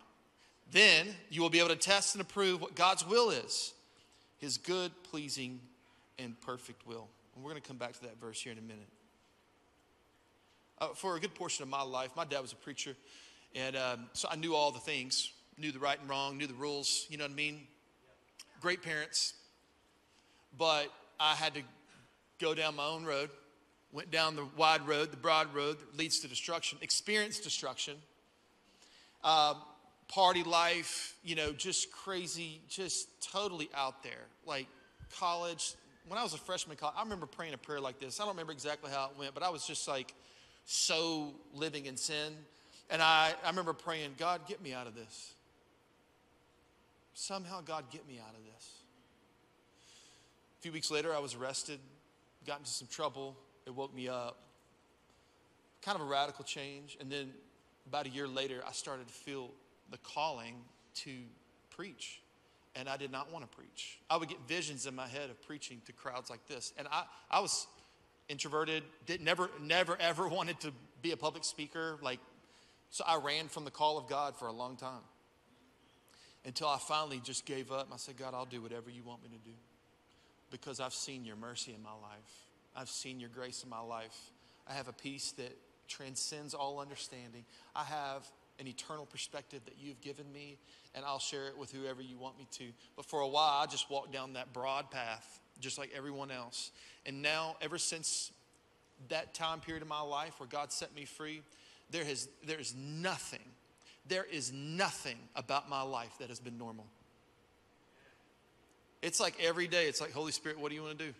Then 0.72 1.08
you 1.30 1.42
will 1.42 1.50
be 1.50 1.60
able 1.60 1.70
to 1.70 1.76
test 1.76 2.16
and 2.16 2.22
approve 2.22 2.62
what 2.62 2.76
God's 2.76 3.06
will 3.06 3.30
is 3.30 3.74
his 4.38 4.58
good, 4.58 4.92
pleasing, 5.04 5.60
and 6.18 6.40
perfect 6.42 6.88
will. 6.88 7.08
And 7.36 7.44
we're 7.44 7.52
going 7.52 7.62
to 7.62 7.68
come 7.68 7.78
back 7.78 7.94
to 7.94 8.02
that 8.02 8.20
verse 8.20 8.42
here 8.42 8.52
in 8.52 8.58
a 8.58 8.62
minute. 8.62 8.88
uh, 10.82 10.88
for 10.96 11.16
a 11.16 11.20
good 11.20 11.36
portion 11.36 11.64
of 11.64 11.70
my 11.70 11.84
life, 11.84 12.12
my 12.18 12.26
dad 12.26 12.42
was 12.42 12.52
a 12.52 12.56
preacher, 12.56 12.96
and 13.56 13.76
um, 13.76 14.06
so 14.14 14.28
I 14.30 14.36
knew 14.36 14.56
all 14.56 14.72
the 14.72 14.80
things, 14.80 15.32
knew 15.58 15.72
the 15.72 15.80
right 15.80 16.00
and 16.00 16.10
wrong, 16.10 16.38
knew 16.38 16.48
the 16.48 16.56
rules. 16.56 17.06
You 17.10 17.18
know 17.18 17.24
what 17.24 17.32
I 17.32 17.36
mean? 17.36 17.62
Great 18.60 18.82
parents, 18.82 19.36
but 20.58 20.88
I 21.20 21.36
had 21.36 21.54
to 21.54 21.62
go 22.40 22.56
down 22.56 22.76
my 22.76 22.86
own 22.86 23.06
road. 23.06 23.30
Went 23.94 24.10
down 24.10 24.38
the 24.38 24.48
wide 24.56 24.88
road, 24.88 25.12
the 25.12 25.18
broad 25.18 25.54
road 25.54 25.78
that 25.80 25.98
leads 25.98 26.22
to 26.22 26.28
destruction, 26.28 26.78
experienced 26.82 27.44
destruction. 27.44 27.96
Uh, 29.24 29.56
party 30.08 30.44
life, 30.44 31.16
you 31.24 31.36
know, 31.36 31.54
just 31.54 31.92
crazy, 31.92 32.60
just 32.68 33.08
totally 33.32 33.70
out 33.74 34.04
there. 34.04 34.26
Like 34.46 34.68
college, 35.18 35.76
when 36.08 36.20
I 36.20 36.24
was 36.24 36.34
a 36.34 36.38
freshman 36.38 36.78
college, 36.78 36.96
I 36.98 37.04
remember 37.04 37.26
praying 37.26 37.54
a 37.54 37.58
prayer 37.58 37.80
like 37.80 38.00
this. 38.00 38.20
I 38.20 38.24
don't 38.24 38.34
remember 38.34 38.52
exactly 38.52 38.92
how 38.92 39.06
it 39.06 39.18
went, 39.18 39.34
but 39.34 39.44
I 39.44 39.50
was 39.50 39.66
just 39.66 39.88
like 39.88 40.14
so 40.66 41.34
living 41.54 41.86
in 41.86 41.96
sin. 41.98 42.34
And 42.90 43.02
I, 43.02 43.34
I 43.44 43.50
remember 43.50 43.74
praying, 43.74 44.16
God, 44.18 44.42
get 44.48 44.62
me 44.62 44.74
out 44.74 44.86
of 44.86 44.96
this. 44.96 45.34
Somehow, 47.14 47.62
God, 47.62 47.86
get 47.90 48.06
me 48.08 48.20
out 48.20 48.36
of 48.36 48.44
this. 48.54 48.72
A 50.60 50.62
few 50.62 50.72
weeks 50.72 50.92
later, 50.92 51.16
I 51.16 51.20
was 51.20 51.36
arrested, 51.36 51.80
got 52.46 52.60
into 52.60 52.72
some 52.72 52.88
trouble. 52.88 53.38
It 53.66 53.74
woke 53.74 53.96
me 53.96 54.10
up. 54.10 54.38
Kind 55.82 55.96
of 55.96 56.02
a 56.02 56.10
radical 56.10 56.44
change. 56.44 56.98
And 57.00 57.10
then 57.12 57.32
about 57.92 58.06
a 58.06 58.10
year 58.10 58.26
later, 58.26 58.64
I 58.66 58.72
started 58.72 59.10
to 59.10 59.14
feel 59.14 59.52
the 59.90 59.98
calling 59.98 60.56
to 61.04 61.12
preach. 61.72 62.22
And 62.74 62.88
I 62.88 62.96
did 62.96 63.12
not 63.12 63.34
want 63.34 63.44
to 63.44 63.58
preach. 63.58 64.00
I 64.10 64.16
would 64.16 64.30
get 64.30 64.38
visions 64.48 64.86
in 64.86 64.96
my 64.96 65.10
head 65.10 65.30
of 65.30 65.42
preaching 65.46 65.82
to 65.88 65.92
crowds 65.92 66.30
like 66.30 66.48
this. 66.48 66.72
And 66.78 66.88
I, 66.90 67.04
I 67.30 67.42
was 67.42 67.68
introverted, 68.30 68.84
did 69.06 69.20
never, 69.20 69.50
never, 69.62 69.98
ever 70.00 70.30
wanted 70.30 70.58
to 70.62 70.72
be 71.02 71.12
a 71.12 71.18
public 71.18 71.44
speaker. 71.44 71.98
Like, 72.02 72.22
so 72.92 73.04
I 73.06 73.18
ran 73.18 73.50
from 73.50 73.66
the 73.66 73.72
call 73.72 73.98
of 73.98 74.08
God 74.08 74.38
for 74.38 74.48
a 74.48 74.54
long 74.54 74.78
time 74.78 75.04
until 76.46 76.70
I 76.70 76.78
finally 76.78 77.20
just 77.22 77.46
gave 77.46 77.74
up. 77.74 77.90
I 77.94 77.98
said, 77.98 78.16
God, 78.16 78.34
I'll 78.34 78.46
do 78.46 78.62
whatever 78.62 78.90
you 78.90 79.04
want 79.04 79.22
me 79.22 79.28
to 79.28 79.50
do 79.50 79.56
because 80.50 80.80
I've 80.80 80.94
seen 80.94 81.26
your 81.26 81.36
mercy 81.36 81.74
in 81.74 81.84
my 81.84 81.92
life. 81.92 82.46
I've 82.74 82.90
seen 82.90 83.20
your 83.20 83.30
grace 83.30 83.66
in 83.66 83.70
my 83.70 83.82
life. 83.82 84.18
I 84.66 84.76
have 84.76 84.88
a 84.88 84.94
peace 84.94 85.34
that 85.34 85.58
transcends 85.92 86.54
all 86.54 86.80
understanding. 86.80 87.46
I 87.76 87.84
have 87.84 88.26
an 88.60 88.68
eternal 88.68 89.06
perspective 89.06 89.62
that 89.66 89.76
you've 89.80 90.00
given 90.02 90.32
me, 90.32 90.58
and 90.96 91.04
I'll 91.04 91.20
share 91.20 91.48
it 91.48 91.58
with 91.58 91.72
whoever 91.72 92.02
you 92.02 92.18
want 92.18 92.38
me 92.38 92.48
to. 92.52 92.66
But 92.96 93.06
for 93.06 93.20
a 93.22 93.28
while, 93.28 93.62
I 93.62 93.66
just 93.66 93.90
walked 93.90 94.14
down 94.14 94.34
that 94.34 94.54
broad 94.54 94.90
path, 94.92 95.40
just 95.60 95.78
like 95.78 95.92
everyone 95.96 96.32
else. 96.32 96.72
And 97.06 97.22
now, 97.22 97.56
ever 97.62 97.78
since 97.78 98.32
that 99.10 99.34
time 99.34 99.60
period 99.60 99.82
of 99.82 99.90
my 99.90 100.02
life 100.02 100.40
where 100.40 100.48
God 100.48 100.72
set 100.72 100.96
me 100.96 101.06
free, 101.06 101.42
there, 101.90 102.06
has, 102.06 102.30
there 102.46 102.60
is 102.60 102.74
nothing, 102.76 103.44
there 104.08 104.26
is 104.32 104.54
nothing 104.54 105.18
about 105.36 105.70
my 105.70 105.82
life 105.82 106.14
that 106.20 106.30
has 106.30 106.40
been 106.40 106.58
normal. 106.58 106.86
It's 109.02 109.20
like 109.20 109.36
every 109.42 109.68
day, 109.68 109.88
it's 109.88 110.00
like, 110.00 110.12
Holy 110.12 110.32
Spirit, 110.32 110.60
what 110.60 110.70
do 110.70 110.76
you 110.76 110.84
want 110.84 111.00
to 111.00 111.06
do? 111.06 111.14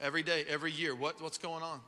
Every 0.00 0.24
day, 0.24 0.44
every 0.48 0.72
year, 0.72 0.96
what, 0.96 1.22
what's 1.22 1.38
going 1.38 1.62
on? 1.62 1.80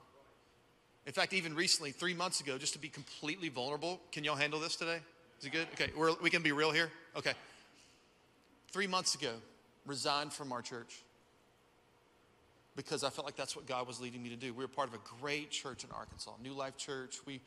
In 1.06 1.12
fact, 1.12 1.32
even 1.34 1.54
recently, 1.54 1.90
three 1.90 2.14
months 2.14 2.40
ago, 2.40 2.56
just 2.56 2.72
to 2.72 2.78
be 2.78 2.88
completely 2.88 3.48
vulnerable, 3.48 4.00
can 4.10 4.24
y'all 4.24 4.36
handle 4.36 4.58
this 4.58 4.76
today? 4.76 5.00
Is 5.40 5.46
it 5.46 5.52
good? 5.52 5.66
Okay, 5.74 5.92
we're, 5.96 6.14
we 6.22 6.30
can 6.30 6.42
be 6.42 6.52
real 6.52 6.70
here? 6.70 6.90
Okay. 7.16 7.32
Three 8.72 8.86
months 8.86 9.14
ago, 9.14 9.32
resigned 9.86 10.32
from 10.32 10.50
our 10.52 10.62
church 10.62 11.02
because 12.76 13.04
I 13.04 13.10
felt 13.10 13.26
like 13.26 13.36
that's 13.36 13.54
what 13.54 13.66
God 13.66 13.86
was 13.86 14.00
leading 14.00 14.22
me 14.22 14.30
to 14.30 14.36
do. 14.36 14.52
We 14.52 14.64
were 14.64 14.68
part 14.68 14.88
of 14.88 14.94
a 14.94 15.20
great 15.20 15.50
church 15.50 15.84
in 15.84 15.90
Arkansas, 15.90 16.32
New 16.42 16.54
Life 16.54 16.76
Church. 16.76 17.18
We, 17.26 17.40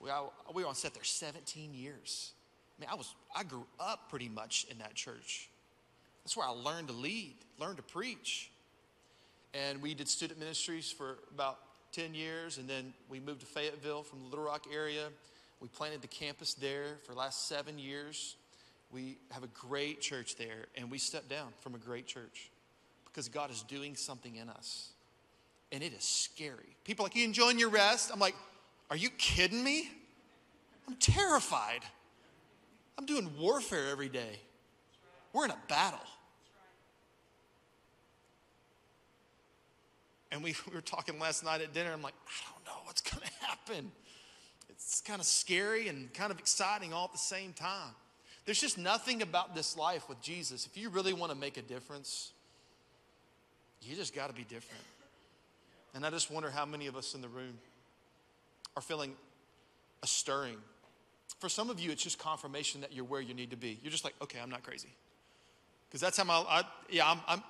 we, 0.00 0.10
I, 0.10 0.24
we 0.54 0.62
were 0.62 0.68
on 0.68 0.74
set 0.74 0.94
there 0.94 1.02
17 1.02 1.74
years. 1.74 2.32
I 2.78 2.82
mean, 2.82 2.90
I, 2.92 2.94
was, 2.94 3.14
I 3.34 3.42
grew 3.42 3.66
up 3.80 4.08
pretty 4.10 4.28
much 4.28 4.66
in 4.70 4.78
that 4.78 4.94
church. 4.94 5.48
That's 6.24 6.36
where 6.36 6.46
I 6.46 6.50
learned 6.50 6.88
to 6.88 6.94
lead, 6.94 7.34
learned 7.58 7.78
to 7.78 7.82
preach. 7.82 8.50
And 9.54 9.82
we 9.82 9.94
did 9.94 10.08
student 10.08 10.38
ministries 10.38 10.92
for 10.92 11.18
about 11.34 11.58
10 11.92 12.14
years, 12.14 12.58
and 12.58 12.68
then 12.68 12.92
we 13.08 13.20
moved 13.20 13.40
to 13.40 13.46
Fayetteville 13.46 14.02
from 14.02 14.20
the 14.20 14.28
Little 14.28 14.44
Rock 14.44 14.66
area. 14.72 15.08
We 15.60 15.68
planted 15.68 16.02
the 16.02 16.08
campus 16.08 16.54
there 16.54 16.96
for 17.04 17.12
the 17.12 17.18
last 17.18 17.48
seven 17.48 17.78
years. 17.78 18.36
We 18.90 19.18
have 19.30 19.42
a 19.42 19.48
great 19.48 20.00
church 20.00 20.36
there, 20.36 20.66
and 20.76 20.90
we 20.90 20.98
stepped 20.98 21.28
down 21.28 21.48
from 21.60 21.74
a 21.74 21.78
great 21.78 22.06
church 22.06 22.50
because 23.06 23.28
God 23.28 23.50
is 23.50 23.62
doing 23.62 23.96
something 23.96 24.36
in 24.36 24.48
us. 24.48 24.90
And 25.72 25.82
it 25.82 25.92
is 25.92 26.04
scary. 26.04 26.76
People 26.84 27.04
like, 27.04 27.14
You 27.14 27.24
enjoying 27.24 27.58
your 27.58 27.68
rest? 27.68 28.10
I'm 28.12 28.20
like, 28.20 28.36
Are 28.90 28.96
you 28.96 29.10
kidding 29.10 29.62
me? 29.62 29.90
I'm 30.86 30.96
terrified. 30.96 31.80
I'm 32.96 33.04
doing 33.04 33.30
warfare 33.38 33.88
every 33.90 34.08
day. 34.08 34.40
We're 35.32 35.44
in 35.44 35.50
a 35.50 35.58
battle. 35.68 36.00
And 40.30 40.42
we, 40.42 40.54
we 40.68 40.74
were 40.74 40.80
talking 40.80 41.18
last 41.18 41.44
night 41.44 41.60
at 41.60 41.72
dinner. 41.72 41.92
I'm 41.92 42.02
like, 42.02 42.14
I 42.26 42.52
don't 42.52 42.64
know 42.66 42.80
what's 42.84 43.00
going 43.00 43.22
to 43.40 43.46
happen. 43.46 43.90
It's 44.68 45.00
kind 45.00 45.20
of 45.20 45.26
scary 45.26 45.88
and 45.88 46.12
kind 46.14 46.30
of 46.30 46.38
exciting 46.38 46.92
all 46.92 47.04
at 47.04 47.12
the 47.12 47.18
same 47.18 47.52
time. 47.52 47.94
There's 48.44 48.60
just 48.60 48.78
nothing 48.78 49.20
about 49.20 49.54
this 49.54 49.76
life 49.76 50.08
with 50.08 50.20
Jesus. 50.22 50.64
If 50.64 50.76
you 50.76 50.88
really 50.88 51.12
want 51.12 51.32
to 51.32 51.36
make 51.36 51.58
a 51.58 51.62
difference, 51.62 52.32
you 53.82 53.94
just 53.94 54.14
got 54.14 54.28
to 54.28 54.34
be 54.34 54.44
different. 54.44 54.82
And 55.94 56.06
I 56.06 56.10
just 56.10 56.30
wonder 56.30 56.50
how 56.50 56.64
many 56.64 56.86
of 56.86 56.96
us 56.96 57.14
in 57.14 57.20
the 57.20 57.28
room 57.28 57.58
are 58.76 58.82
feeling 58.82 59.12
a 60.02 60.06
stirring. 60.06 60.56
For 61.40 61.48
some 61.48 61.70
of 61.70 61.78
you, 61.78 61.90
it's 61.90 62.02
just 62.02 62.18
confirmation 62.18 62.80
that 62.80 62.92
you're 62.92 63.04
where 63.04 63.20
you 63.20 63.34
need 63.34 63.50
to 63.50 63.56
be. 63.56 63.78
You're 63.82 63.90
just 63.90 64.04
like, 64.04 64.14
okay, 64.22 64.38
I'm 64.42 64.50
not 64.50 64.62
crazy. 64.62 64.94
Because 65.88 66.00
that's 66.00 66.16
how 66.16 66.24
my, 66.24 66.34
I, 66.34 66.62
yeah, 66.90 67.10
I'm, 67.10 67.20
I'm, 67.26 67.42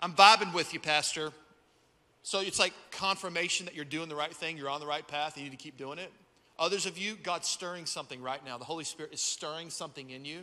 I'm 0.00 0.12
vibing 0.14 0.54
with 0.54 0.72
you, 0.72 0.80
Pastor. 0.80 1.32
So 2.22 2.40
it's 2.40 2.58
like 2.58 2.72
confirmation 2.90 3.66
that 3.66 3.74
you're 3.74 3.84
doing 3.84 4.08
the 4.08 4.14
right 4.14 4.32
thing, 4.32 4.56
you're 4.56 4.70
on 4.70 4.80
the 4.80 4.86
right 4.86 5.06
path, 5.06 5.36
you 5.36 5.44
need 5.44 5.50
to 5.50 5.56
keep 5.56 5.76
doing 5.76 5.98
it. 5.98 6.10
Others 6.58 6.86
of 6.86 6.96
you, 6.96 7.16
God's 7.16 7.48
stirring 7.48 7.86
something 7.86 8.22
right 8.22 8.44
now. 8.44 8.58
The 8.58 8.64
Holy 8.64 8.84
Spirit 8.84 9.12
is 9.12 9.20
stirring 9.20 9.70
something 9.70 10.10
in 10.10 10.24
you. 10.24 10.40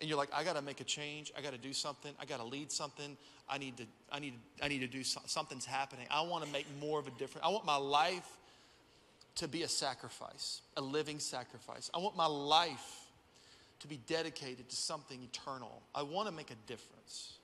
And 0.00 0.08
you're 0.08 0.18
like, 0.18 0.28
I 0.32 0.44
got 0.44 0.56
to 0.56 0.62
make 0.62 0.80
a 0.80 0.84
change. 0.84 1.32
I 1.36 1.40
got 1.40 1.52
to 1.52 1.58
do 1.58 1.72
something. 1.72 2.12
I 2.20 2.26
got 2.26 2.38
to 2.38 2.44
lead 2.44 2.70
something. 2.70 3.16
I 3.48 3.58
need 3.58 3.78
to, 3.78 3.84
I 4.12 4.18
need, 4.18 4.34
I 4.62 4.68
need 4.68 4.80
to 4.80 4.86
do 4.86 5.02
something. 5.02 5.28
Something's 5.28 5.64
happening. 5.64 6.06
I 6.10 6.20
want 6.22 6.44
to 6.44 6.52
make 6.52 6.66
more 6.80 7.00
of 7.00 7.06
a 7.06 7.10
difference. 7.12 7.44
I 7.46 7.48
want 7.48 7.64
my 7.64 7.76
life 7.76 8.28
to 9.36 9.48
be 9.48 9.62
a 9.62 9.68
sacrifice, 9.68 10.60
a 10.76 10.80
living 10.80 11.18
sacrifice. 11.18 11.90
I 11.94 11.98
want 11.98 12.16
my 12.16 12.26
life 12.26 13.06
to 13.80 13.88
be 13.88 13.98
dedicated 14.06 14.68
to 14.68 14.76
something 14.76 15.22
eternal. 15.22 15.82
I 15.94 16.02
want 16.02 16.28
to 16.28 16.34
make 16.34 16.50
a 16.50 16.56
difference. 16.66 17.34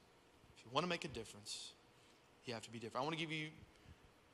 If 0.57 0.65
you 0.65 0.71
want 0.73 0.85
to 0.85 0.89
make 0.89 1.05
a 1.05 1.09
difference, 1.09 1.73
you 2.45 2.55
have 2.55 2.63
to 2.65 2.71
be 2.71 2.79
different. 2.79 3.03
I 3.03 3.07
want 3.07 3.17
to 3.17 3.23
give 3.23 3.33
you 3.33 3.49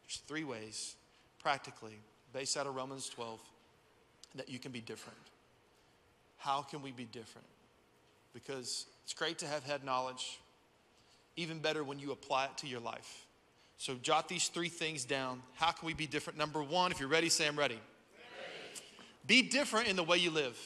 there's 0.09 0.23
three 0.27 0.45
ways, 0.45 0.97
practically, 1.39 1.99
based 2.33 2.57
out 2.57 2.67
of 2.67 2.75
Romans 2.75 3.11
12, 3.11 3.39
that 4.37 4.49
you 4.49 4.59
can 4.59 4.73
be 4.73 4.81
different. 4.81 5.19
How 6.39 6.63
can 6.63 6.81
we 6.81 6.93
be 6.93 7.05
different? 7.05 7.47
Because 8.33 8.87
it's 9.05 9.13
great 9.13 9.39
to 9.41 9.47
have 9.47 9.65
head 9.65 9.85
knowledge, 9.85 10.39
even 11.37 11.59
better 11.59 11.85
when 11.85 11.99
you 11.99 12.13
apply 12.13 12.47
it 12.47 12.57
to 12.59 12.67
your 12.67 12.81
life. 12.81 13.27
So 13.77 13.97
jot 13.97 14.31
these 14.31 14.49
three 14.49 14.71
things 14.71 15.05
down. 15.05 15.43
How 15.55 15.73
can 15.73 15.87
we 15.87 15.93
be 15.93 16.07
different? 16.07 16.39
Number 16.39 16.63
one, 16.63 16.91
if 16.91 17.01
you're 17.01 17.09
ready, 17.09 17.29
say, 17.29 17.47
I'm 17.47 17.59
ready. 17.59 17.75
ready. 17.75 17.83
Be 19.27 19.43
different 19.43 19.89
in 19.89 19.97
the 19.97 20.03
way 20.03 20.17
you 20.17 20.31
live. 20.31 20.59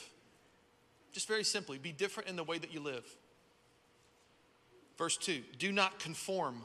Just 1.13 1.27
very 1.27 1.45
simply, 1.45 1.79
be 1.79 1.91
different 1.91 2.29
in 2.29 2.37
the 2.37 2.45
way 2.45 2.59
that 2.59 2.73
you 2.73 2.81
live. 2.81 3.05
Verse 4.97 5.17
2 5.17 5.43
do 5.59 5.73
not 5.73 5.99
conform. 5.99 6.63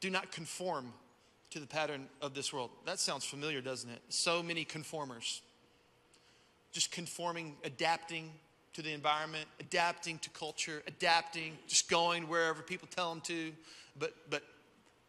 Do 0.00 0.08
not 0.08 0.30
conform 0.30 0.92
to 1.50 1.60
the 1.60 1.66
pattern 1.66 2.08
of 2.20 2.34
this 2.34 2.52
world. 2.52 2.70
That 2.84 2.98
sounds 2.98 3.24
familiar, 3.24 3.60
doesn't 3.60 3.90
it? 3.90 4.00
So 4.08 4.42
many 4.42 4.64
conformers. 4.64 5.42
Just 6.72 6.90
conforming, 6.90 7.56
adapting 7.64 8.32
to 8.74 8.82
the 8.82 8.92
environment, 8.92 9.46
adapting 9.58 10.18
to 10.18 10.30
culture, 10.30 10.82
adapting, 10.86 11.56
just 11.66 11.88
going 11.88 12.28
wherever 12.28 12.62
people 12.62 12.88
tell 12.94 13.08
them 13.08 13.22
to, 13.22 13.52
but 13.98 14.14
but 14.28 14.42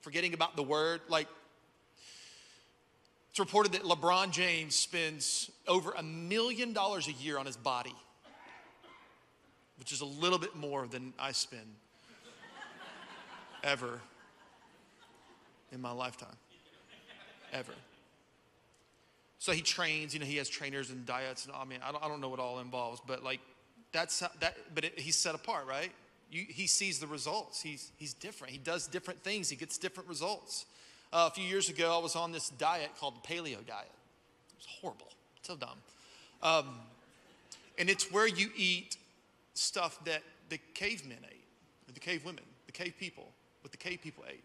forgetting 0.02 0.34
about 0.34 0.56
the 0.56 0.63
word. 0.63 1.02
Like 1.10 1.28
it's 3.30 3.39
reported 3.39 3.73
that 3.73 3.84
LeBron 3.84 4.32
James 4.32 4.73
spends 4.73 5.52
over 5.67 5.91
a 5.91 6.04
million 6.04 6.71
dollars 6.71 7.08
a 7.08 7.12
year 7.12 7.38
on 7.38 7.45
his 7.45 7.58
body, 7.58 7.93
which 9.80 9.91
is 9.91 10.02
a 10.02 10.06
little 10.06 10.39
bit 10.39 10.56
more 10.56 10.88
than 10.88 11.13
I 11.19 11.34
spend 11.34 11.76
ever 13.63 14.00
in 15.71 15.82
my 15.82 15.91
lifetime, 15.91 16.36
ever. 17.53 17.73
So 19.39 19.51
he 19.51 19.62
trains, 19.62 20.13
you 20.13 20.19
know, 20.19 20.25
he 20.25 20.38
has 20.38 20.49
trainers 20.49 20.89
and 20.89 21.06
diets, 21.06 21.45
and 21.45 21.53
I 21.56 21.63
mean, 21.65 21.80
I 21.84 21.91
don't, 21.91 22.03
I 22.03 22.08
don't 22.08 22.21
know 22.21 22.30
what 22.30 22.39
all 22.39 22.60
involves, 22.60 23.01
but 23.06 23.23
like, 23.23 23.39
that's 23.91 24.19
how, 24.19 24.30
that. 24.39 24.58
But 24.73 24.86
it, 24.86 24.99
he's 24.99 25.15
set 25.15 25.36
apart, 25.36 25.67
right? 25.67 25.91
You, 26.32 26.45
he 26.47 26.67
sees 26.67 26.99
the 26.99 27.08
results. 27.08 27.62
He's 27.62 27.91
he's 27.97 28.13
different. 28.13 28.51
He 28.51 28.60
does 28.60 28.88
different 28.88 29.23
things. 29.23 29.49
He 29.49 29.56
gets 29.56 29.77
different 29.77 30.10
results. 30.10 30.65
Uh, 31.13 31.30
a 31.32 31.34
few 31.34 31.45
years 31.45 31.69
ago, 31.69 31.97
I 31.97 32.01
was 32.01 32.15
on 32.15 32.32
this 32.32 32.49
diet 32.49 32.89
called 32.99 33.15
the 33.15 33.27
paleo 33.27 33.65
diet. 33.65 33.88
It 34.49 34.58
was 34.58 34.67
horrible, 34.82 35.08
so 35.41 35.56
dumb. 35.56 35.77
Um, 36.43 36.80
and 37.77 37.89
it's 37.89 38.12
where 38.12 38.27
you 38.27 38.49
eat 38.58 38.97
stuff 39.53 40.03
that 40.06 40.21
the 40.49 40.60
cavemen 40.73 41.19
ate, 41.23 41.93
the 41.93 41.99
cave 41.99 42.25
women, 42.25 42.43
the 42.65 42.71
cave 42.71 42.93
people, 42.99 43.32
what 43.62 43.71
the 43.71 43.77
cave 43.77 44.01
people 44.01 44.25
ate. 44.30 44.43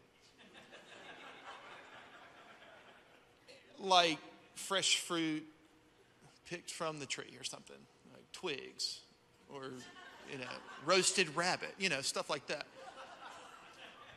Like 3.83 4.19
fresh 4.55 4.99
fruit 4.99 5.45
picked 6.49 6.71
from 6.71 6.99
the 6.99 7.07
tree 7.07 7.37
or 7.39 7.45
something, 7.45 7.77
like 8.13 8.25
twigs 8.33 9.01
or, 9.53 9.65
you 10.31 10.39
know, 10.39 10.45
roasted 10.85 11.35
rabbit, 11.37 11.75
you 11.79 11.89
know, 11.89 12.01
stuff 12.01 12.31
like 12.31 12.47
that. 12.47 12.67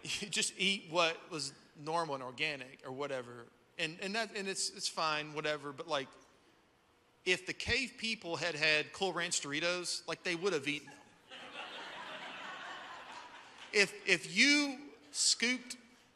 You 0.04 0.28
just 0.28 0.54
eat 0.58 0.86
what 0.92 1.18
was 1.32 1.52
normal 1.84 2.14
and 2.14 2.24
organic 2.24 2.80
or 2.86 2.92
whatever. 2.92 3.48
And, 3.80 3.98
and, 4.02 4.14
that, 4.16 4.30
and 4.38 4.48
it's, 4.48 4.70
it's 4.76 4.88
fine, 4.88 5.34
whatever, 5.34 5.72
but 5.72 5.88
like, 5.88 6.08
if 7.26 7.48
the 7.48 7.54
cave 7.54 7.94
people 7.98 8.36
had 8.36 8.54
had 8.54 8.94
Cool 8.94 9.12
Ranch 9.12 9.42
Doritos, 9.42 10.08
like 10.08 10.24
they 10.24 10.36
would 10.36 10.54
have 10.54 10.68
eaten 10.68 10.88
them. 10.88 10.96
if, 13.74 13.94
if 14.06 14.38
you 14.38 14.78
scooped 15.12 15.76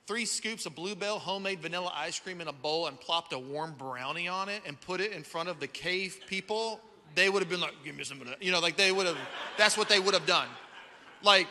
three 0.10 0.26
scoops 0.26 0.66
of 0.66 0.74
Bluebell 0.74 1.20
homemade 1.20 1.60
vanilla 1.60 1.94
ice 1.96 2.20
cream 2.20 2.42
in 2.42 2.48
a 2.48 2.52
bowl 2.52 2.88
and 2.88 3.00
plopped 3.00 3.32
a 3.32 3.38
warm 3.38 3.76
brownie 3.78 4.28
on 4.28 4.50
it 4.50 4.60
and 4.66 4.82
put 4.82 5.00
it 5.00 5.12
in 5.12 5.22
front 5.22 5.48
of 5.50 5.60
the 5.60 5.68
cave 5.68 6.20
people, 6.26 6.82
they 7.14 7.30
would 7.30 7.44
have 7.44 7.50
been 7.50 7.62
like, 7.62 7.76
give 7.86 7.96
me 7.96 8.04
some 8.04 8.20
of 8.20 8.26
that. 8.26 8.42
You 8.42 8.52
know, 8.52 8.60
like 8.60 8.76
they 8.76 8.92
would 8.92 9.06
have, 9.06 9.20
that's 9.56 9.78
what 9.78 9.88
they 9.88 10.00
would 10.00 10.16
have 10.16 10.26
done. 10.26 10.48
Like, 11.22 11.48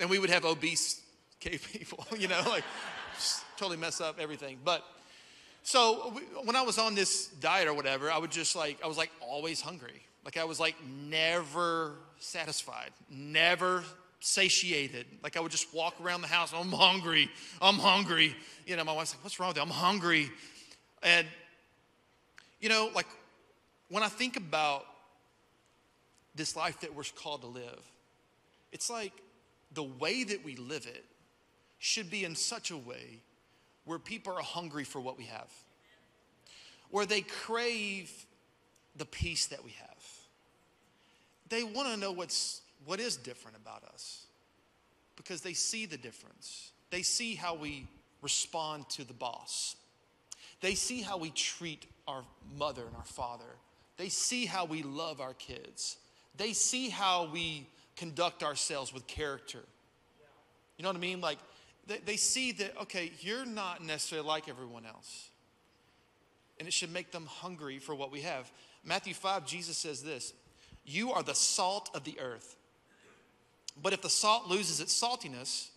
and 0.00 0.10
we 0.10 0.18
would 0.18 0.28
have 0.28 0.44
obese 0.44 1.00
cave 1.38 1.68
people, 1.72 2.04
you 2.18 2.26
know, 2.26 2.42
like 2.48 2.64
totally 3.56 3.76
mess 3.76 4.00
up 4.00 4.18
everything. 4.18 4.58
But 4.64 4.84
so 5.62 6.18
when 6.42 6.56
I 6.56 6.62
was 6.62 6.78
on 6.78 6.96
this 6.96 7.28
diet 7.28 7.68
or 7.68 7.74
whatever, 7.74 8.10
I 8.10 8.18
would 8.18 8.32
just 8.32 8.56
like, 8.56 8.82
I 8.82 8.88
was 8.88 8.98
like 8.98 9.12
always 9.20 9.60
hungry. 9.60 10.02
Like 10.24 10.36
I 10.36 10.42
was 10.42 10.58
like 10.58 10.74
never 10.84 11.94
satisfied, 12.18 12.90
never 13.08 13.84
satiated. 14.20 15.06
Like 15.22 15.36
I 15.36 15.40
would 15.40 15.52
just 15.52 15.72
walk 15.74 16.00
around 16.00 16.22
the 16.22 16.28
house, 16.28 16.52
I'm 16.52 16.72
hungry, 16.72 17.30
I'm 17.60 17.76
hungry. 17.76 18.34
You 18.66 18.76
know, 18.76 18.84
my 18.84 18.92
wife's 18.92 19.14
like, 19.14 19.24
what's 19.24 19.38
wrong 19.38 19.48
with 19.48 19.56
you? 19.56 19.62
I'm 19.62 19.68
hungry. 19.70 20.30
And, 21.02 21.26
you 22.60 22.68
know, 22.68 22.90
like 22.94 23.06
when 23.88 24.02
I 24.02 24.08
think 24.08 24.36
about 24.36 24.84
this 26.34 26.56
life 26.56 26.80
that 26.80 26.94
we're 26.94 27.04
called 27.16 27.42
to 27.42 27.46
live, 27.46 27.82
it's 28.72 28.90
like 28.90 29.12
the 29.72 29.82
way 29.82 30.24
that 30.24 30.44
we 30.44 30.56
live 30.56 30.86
it 30.86 31.04
should 31.78 32.10
be 32.10 32.24
in 32.24 32.34
such 32.34 32.70
a 32.70 32.76
way 32.76 33.20
where 33.84 33.98
people 33.98 34.32
are 34.34 34.42
hungry 34.42 34.84
for 34.84 35.00
what 35.00 35.16
we 35.16 35.24
have, 35.24 35.50
where 36.90 37.06
they 37.06 37.22
crave 37.22 38.10
the 38.96 39.06
peace 39.06 39.46
that 39.46 39.64
we 39.64 39.70
have. 39.70 39.88
They 41.48 41.62
want 41.62 41.88
to 41.88 41.96
know 41.96 42.12
what's 42.12 42.60
what 42.84 43.00
is 43.00 43.16
different 43.16 43.56
about 43.56 43.84
us 43.84 44.26
because 45.16 45.40
they 45.40 45.52
see 45.52 45.84
the 45.84 45.96
difference. 45.96 46.70
They 46.90 47.02
see 47.02 47.34
how 47.34 47.54
we 47.54 47.86
respond 48.22 48.88
to 48.90 49.04
the 49.04 49.12
boss. 49.12 49.76
They 50.60 50.74
see 50.74 51.02
how 51.02 51.18
we 51.18 51.30
treat 51.30 51.86
our 52.06 52.22
mother 52.56 52.82
and 52.86 52.96
our 52.96 53.04
father. 53.04 53.56
They 53.96 54.08
see 54.08 54.46
how 54.46 54.64
we 54.64 54.82
love 54.82 55.20
our 55.20 55.34
kids. 55.34 55.96
They 56.36 56.52
see 56.52 56.88
how 56.88 57.28
we 57.32 57.66
conduct 57.96 58.42
ourselves 58.42 58.94
with 58.94 59.06
character. 59.06 59.60
You 60.76 60.84
know 60.84 60.88
what 60.88 60.96
I 60.96 61.00
mean? 61.00 61.20
Like, 61.20 61.38
they, 61.86 61.98
they 61.98 62.16
see 62.16 62.52
that, 62.52 62.80
okay, 62.82 63.10
you're 63.20 63.44
not 63.44 63.82
necessarily 63.84 64.26
like 64.26 64.48
everyone 64.48 64.86
else. 64.86 65.30
And 66.58 66.66
it 66.66 66.72
should 66.72 66.92
make 66.92 67.10
them 67.10 67.26
hungry 67.26 67.78
for 67.78 67.94
what 67.94 68.12
we 68.12 68.20
have. 68.22 68.50
Matthew 68.84 69.14
5, 69.14 69.46
Jesus 69.46 69.76
says 69.76 70.02
this 70.02 70.32
You 70.84 71.12
are 71.12 71.22
the 71.22 71.34
salt 71.34 71.90
of 71.94 72.04
the 72.04 72.18
earth. 72.20 72.56
But 73.82 73.92
if 73.92 74.02
the 74.02 74.10
salt 74.10 74.46
loses 74.46 74.80
its 74.80 75.00
saltiness, 75.00 75.68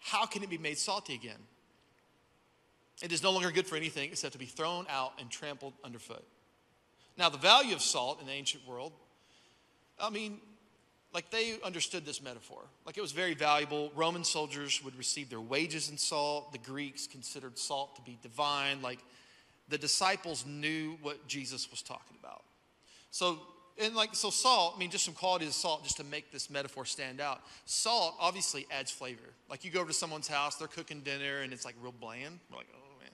how 0.00 0.26
can 0.26 0.42
it 0.42 0.50
be 0.50 0.58
made 0.58 0.78
salty 0.78 1.14
again? 1.14 1.38
It 3.02 3.12
is 3.12 3.22
no 3.22 3.30
longer 3.30 3.50
good 3.50 3.66
for 3.66 3.76
anything 3.76 4.10
except 4.10 4.32
to 4.32 4.38
be 4.38 4.46
thrown 4.46 4.86
out 4.88 5.12
and 5.20 5.30
trampled 5.30 5.74
underfoot. 5.84 6.24
Now, 7.16 7.28
the 7.28 7.38
value 7.38 7.74
of 7.74 7.80
salt 7.80 8.20
in 8.20 8.26
the 8.26 8.32
ancient 8.32 8.66
world, 8.66 8.92
I 10.00 10.10
mean, 10.10 10.38
like 11.12 11.30
they 11.30 11.56
understood 11.64 12.04
this 12.04 12.22
metaphor. 12.22 12.60
Like 12.86 12.98
it 12.98 13.00
was 13.00 13.12
very 13.12 13.34
valuable. 13.34 13.90
Roman 13.94 14.24
soldiers 14.24 14.82
would 14.84 14.96
receive 14.96 15.30
their 15.30 15.40
wages 15.40 15.90
in 15.90 15.96
salt. 15.96 16.52
The 16.52 16.58
Greeks 16.58 17.06
considered 17.06 17.58
salt 17.58 17.96
to 17.96 18.02
be 18.02 18.18
divine. 18.22 18.82
Like 18.82 18.98
the 19.68 19.78
disciples 19.78 20.44
knew 20.46 20.98
what 21.02 21.26
Jesus 21.26 21.70
was 21.70 21.82
talking 21.82 22.16
about. 22.20 22.42
So 23.10 23.38
and 23.80 23.94
like 23.94 24.14
so 24.14 24.30
salt 24.30 24.74
i 24.76 24.78
mean 24.78 24.90
just 24.90 25.04
some 25.04 25.14
qualities 25.14 25.48
of 25.48 25.54
salt 25.54 25.84
just 25.84 25.96
to 25.96 26.04
make 26.04 26.30
this 26.32 26.50
metaphor 26.50 26.84
stand 26.84 27.20
out. 27.20 27.42
Salt 27.64 28.16
obviously 28.20 28.66
adds 28.70 28.90
flavor. 28.90 29.30
Like 29.50 29.64
you 29.64 29.70
go 29.70 29.80
over 29.80 29.90
to 29.90 29.94
someone's 29.94 30.28
house 30.28 30.56
they're 30.56 30.68
cooking 30.68 31.00
dinner 31.00 31.38
and 31.38 31.52
it's 31.52 31.64
like 31.64 31.74
real 31.80 31.92
bland. 31.92 32.38
We're 32.50 32.58
like 32.58 32.68
oh 32.74 33.00
man. 33.00 33.10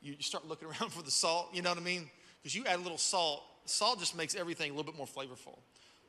You, 0.00 0.14
you 0.16 0.22
start 0.22 0.46
looking 0.46 0.68
around 0.80 0.90
for 0.92 1.02
the 1.02 1.10
salt 1.10 1.48
you 1.52 1.62
know 1.62 1.70
what 1.70 1.78
i 1.78 1.82
mean? 1.82 2.08
Because 2.42 2.54
you 2.54 2.64
add 2.66 2.78
a 2.78 2.82
little 2.82 2.98
salt 2.98 3.42
salt 3.64 3.98
just 3.98 4.16
makes 4.16 4.34
everything 4.34 4.70
a 4.70 4.74
little 4.74 4.90
bit 4.90 4.96
more 4.96 5.06
flavorful. 5.06 5.58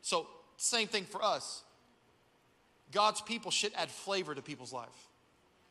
So 0.01 0.27
same 0.57 0.87
thing 0.87 1.05
for 1.05 1.23
us. 1.23 1.63
God's 2.91 3.21
people 3.21 3.51
should 3.51 3.73
add 3.75 3.89
flavor 3.89 4.33
to 4.33 4.41
people's 4.41 4.73
life. 4.73 5.07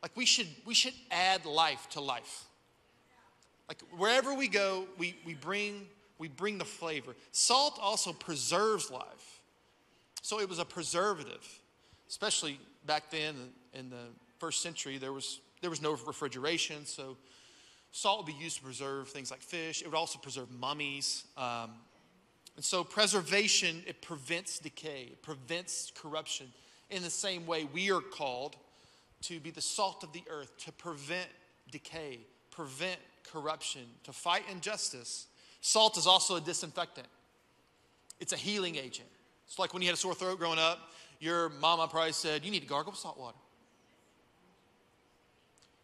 Like 0.02 0.12
we 0.16 0.26
should 0.26 0.48
we 0.64 0.74
should 0.74 0.94
add 1.10 1.44
life 1.44 1.88
to 1.90 2.00
life. 2.00 2.44
Like 3.68 3.82
wherever 3.96 4.34
we 4.34 4.48
go 4.48 4.86
we 4.96 5.16
we 5.26 5.34
bring 5.34 5.86
we 6.18 6.28
bring 6.28 6.58
the 6.58 6.64
flavor. 6.64 7.14
Salt 7.32 7.78
also 7.80 8.12
preserves 8.12 8.90
life. 8.90 9.40
So 10.22 10.40
it 10.40 10.48
was 10.48 10.58
a 10.58 10.64
preservative, 10.64 11.46
especially 12.08 12.58
back 12.86 13.10
then 13.10 13.34
in 13.72 13.88
the 13.90 14.06
first 14.38 14.62
century, 14.62 14.98
there 14.98 15.12
was, 15.12 15.40
there 15.60 15.70
was 15.70 15.80
no 15.80 15.92
refrigeration. 15.92 16.84
So 16.84 17.16
salt 17.92 18.18
would 18.18 18.26
be 18.26 18.42
used 18.42 18.58
to 18.58 18.62
preserve 18.62 19.08
things 19.08 19.30
like 19.30 19.40
fish. 19.40 19.82
It 19.82 19.86
would 19.86 19.96
also 19.96 20.18
preserve 20.18 20.50
mummies. 20.50 21.24
Um, 21.36 21.70
and 22.56 22.64
so 22.64 22.82
preservation, 22.82 23.82
it 23.86 24.02
prevents 24.02 24.58
decay, 24.58 25.10
it 25.12 25.22
prevents 25.22 25.92
corruption. 25.94 26.48
In 26.90 27.02
the 27.02 27.10
same 27.10 27.46
way, 27.46 27.68
we 27.72 27.92
are 27.92 28.00
called 28.00 28.56
to 29.22 29.38
be 29.40 29.50
the 29.50 29.60
salt 29.60 30.02
of 30.02 30.12
the 30.12 30.22
earth, 30.28 30.56
to 30.64 30.72
prevent 30.72 31.28
decay, 31.70 32.18
prevent 32.50 32.98
corruption, 33.30 33.82
to 34.04 34.12
fight 34.12 34.42
injustice, 34.50 35.26
Salt 35.68 35.98
is 35.98 36.06
also 36.06 36.36
a 36.36 36.40
disinfectant, 36.40 37.06
it's 38.20 38.32
a 38.32 38.38
healing 38.38 38.76
agent. 38.76 39.08
It's 39.46 39.58
like 39.58 39.74
when 39.74 39.82
you 39.82 39.88
had 39.88 39.96
a 39.96 39.98
sore 39.98 40.14
throat 40.14 40.38
growing 40.38 40.58
up, 40.58 40.78
your 41.20 41.50
mama 41.50 41.86
probably 41.88 42.12
said, 42.12 42.42
You 42.42 42.50
need 42.50 42.60
to 42.60 42.66
gargle 42.66 42.92
with 42.92 42.98
salt 42.98 43.18
water. 43.18 43.36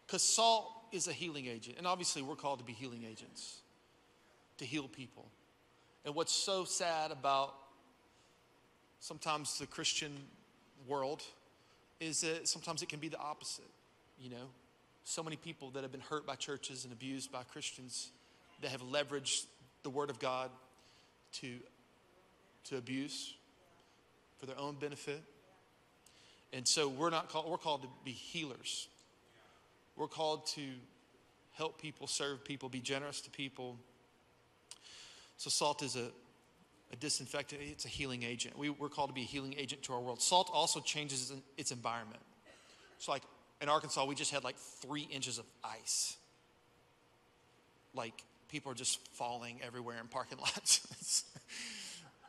Because 0.07 0.23
salt 0.23 0.73
is 0.91 1.07
a 1.07 1.13
healing 1.13 1.45
agent. 1.47 1.77
And 1.77 1.87
obviously, 1.87 2.23
we're 2.23 2.35
called 2.35 2.61
to 2.61 2.65
be 2.65 2.73
healing 2.73 3.05
agents, 3.05 3.59
to 4.57 4.65
heal 4.65 4.89
people. 4.89 5.27
And 6.07 6.15
what's 6.15 6.33
so 6.33 6.65
sad 6.65 7.11
about 7.11 7.55
sometimes 9.01 9.59
the 9.59 9.67
Christian 9.67 10.13
world 10.89 11.23
is 12.01 12.23
that 12.23 12.49
sometimes 12.49 12.81
it 12.81 12.89
can 12.89 13.01
be 13.01 13.09
the 13.09 13.19
opposite, 13.19 13.71
you 14.19 14.31
know? 14.31 14.49
So 15.05 15.23
many 15.23 15.37
people 15.37 15.69
that 15.73 15.83
have 15.83 15.93
been 15.93 16.01
hurt 16.01 16.27
by 16.27 16.37
churches 16.37 16.85
and 16.85 16.93
abused 16.95 17.31
by 17.31 17.43
Christians 17.43 18.13
that 18.63 18.71
have 18.71 18.81
leveraged 18.81 19.45
the 19.85 19.91
Word 19.91 20.11
of 20.11 20.19
God 20.19 20.51
to, 21.35 21.55
to 22.65 22.77
abuse 22.77 23.35
for 24.39 24.47
their 24.47 24.59
own 24.59 24.75
benefit. 24.75 25.23
And 26.53 26.67
so 26.67 26.89
we're 26.89 27.11
not 27.11 27.29
called, 27.29 27.49
we're 27.49 27.59
called 27.59 27.83
to 27.83 27.89
be 28.05 28.11
healers. 28.11 28.89
We're 29.97 30.09
called 30.09 30.47
to 30.49 30.63
help 31.53 31.81
people, 31.81 32.07
serve 32.07 32.45
people, 32.45 32.69
be 32.69 32.81
generous 32.81 33.21
to 33.23 33.31
people. 33.31 33.77
So 35.37 35.51
salt 35.51 35.83
is 35.83 35.97
a, 35.97 36.11
a 36.93 36.97
disinfectant, 36.97 37.61
it's 37.63 37.85
a 37.85 37.89
healing 37.89 38.23
agent. 38.23 38.59
We, 38.59 38.71
we're 38.71 38.89
called 38.89 39.11
to 39.11 39.15
be 39.15 39.23
a 39.23 39.27
healing 39.27 39.55
agent 39.57 39.83
to 39.85 39.93
our 39.93 40.01
world. 40.01 40.21
Salt 40.21 40.51
also 40.53 40.81
changes 40.81 41.33
its 41.57 41.71
environment. 41.71 42.23
So, 42.99 43.13
like 43.13 43.23
in 43.61 43.69
Arkansas, 43.69 44.05
we 44.05 44.15
just 44.15 44.33
had 44.33 44.45
like 44.45 44.57
three 44.57 45.09
inches 45.11 45.39
of 45.39 45.45
ice. 45.63 46.17
Like 47.95 48.25
people 48.55 48.71
are 48.71 48.77
just 48.77 49.01
falling 49.15 49.59
everywhere 49.67 49.97
in 50.01 50.07
parking 50.07 50.39
lots. 50.41 51.25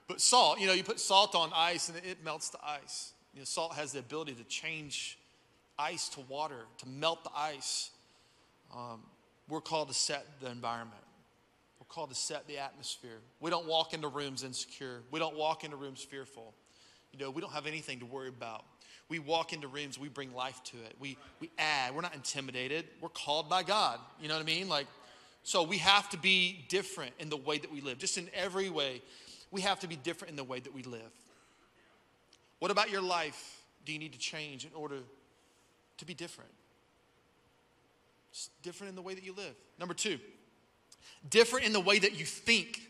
but 0.08 0.20
salt, 0.20 0.60
you 0.60 0.66
know, 0.66 0.74
you 0.74 0.84
put 0.84 1.00
salt 1.00 1.36
on 1.36 1.52
ice 1.54 1.88
and 1.88 2.00
it 2.00 2.24
melts 2.26 2.50
the 2.50 2.58
ice. 2.66 3.14
You 3.36 3.42
know, 3.42 3.46
salt 3.46 3.76
has 3.76 3.92
the 3.92 4.00
ability 4.00 4.34
to 4.34 4.44
change 4.46 5.20
ice 5.78 6.10
to 6.10 6.22
water, 6.22 6.66
to 6.80 6.88
melt 6.88 7.24
the 7.24 7.30
ice. 7.38 7.92
Um, 8.76 9.04
we're 9.48 9.62
called 9.62 9.90
to 9.90 9.94
set 9.94 10.26
the 10.42 10.50
environment. 10.50 11.00
We're 11.80 11.94
called 11.94 12.10
to 12.10 12.16
set 12.16 12.48
the 12.48 12.58
atmosphere. 12.58 13.20
We 13.40 13.52
don't 13.52 13.68
walk 13.68 13.94
into 13.94 14.08
rooms 14.08 14.44
insecure. 14.44 15.02
We 15.12 15.20
don't 15.20 15.38
walk 15.38 15.64
into 15.64 15.78
rooms 15.78 16.02
fearful. 16.04 16.56
You 17.14 17.20
know, 17.20 17.30
we 17.30 17.40
don't 17.40 17.54
have 17.54 17.68
anything 17.68 18.00
to 18.00 18.06
worry 18.08 18.30
about. 18.30 18.66
We 19.10 19.20
walk 19.20 19.54
into 19.54 19.68
rooms, 19.68 20.00
we 20.00 20.08
bring 20.08 20.34
life 20.34 20.60
to 20.64 20.78
it. 20.78 20.96
We, 21.00 21.18
we 21.40 21.52
add, 21.60 21.94
we're 21.94 22.02
not 22.02 22.16
intimidated. 22.16 22.86
We're 23.00 23.10
called 23.10 23.48
by 23.48 23.62
God. 23.62 24.00
You 24.20 24.28
know 24.28 24.34
what 24.34 24.42
I 24.42 24.46
mean? 24.48 24.68
Like, 24.68 24.88
so 25.46 25.62
we 25.62 25.78
have 25.78 26.10
to 26.10 26.18
be 26.18 26.66
different 26.70 27.14
in 27.20 27.30
the 27.30 27.38
way 27.38 27.60
that 27.60 27.72
we 27.72 27.80
live. 27.80 28.00
Just 28.00 28.18
in 28.18 28.28
every 28.34 28.68
way, 28.68 29.04
we 29.52 29.62
have 29.62 29.80
to 29.82 29.88
be 29.88 29.96
different 29.96 30.32
in 30.32 30.36
the 30.36 30.44
way 30.44 30.60
that 30.60 30.74
we 30.74 30.82
live. 30.82 31.12
What 32.58 32.72
about 32.72 32.90
your 32.90 33.04
life 33.04 33.62
do 33.86 33.94
you 33.94 34.00
need 34.00 34.14
to 34.14 34.18
change 34.18 34.66
in 34.66 34.72
order 34.74 34.98
to 36.00 36.06
be 36.06 36.16
different? 36.16 36.50
It's 38.32 38.50
different 38.64 38.90
in 38.90 38.96
the 38.96 39.04
way 39.04 39.14
that 39.14 39.24
you 39.24 39.36
live. 39.36 39.54
Number 39.80 39.94
two, 39.94 40.18
different 41.30 41.68
in 41.68 41.74
the 41.74 41.80
way 41.80 42.00
that 42.00 42.18
you 42.18 42.26
think. 42.26 42.82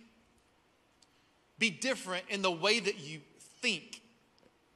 Be 1.59 1.69
different 1.69 2.23
in 2.29 2.41
the 2.41 2.51
way 2.51 2.79
that 2.79 2.99
you 2.99 3.19
think. 3.61 4.01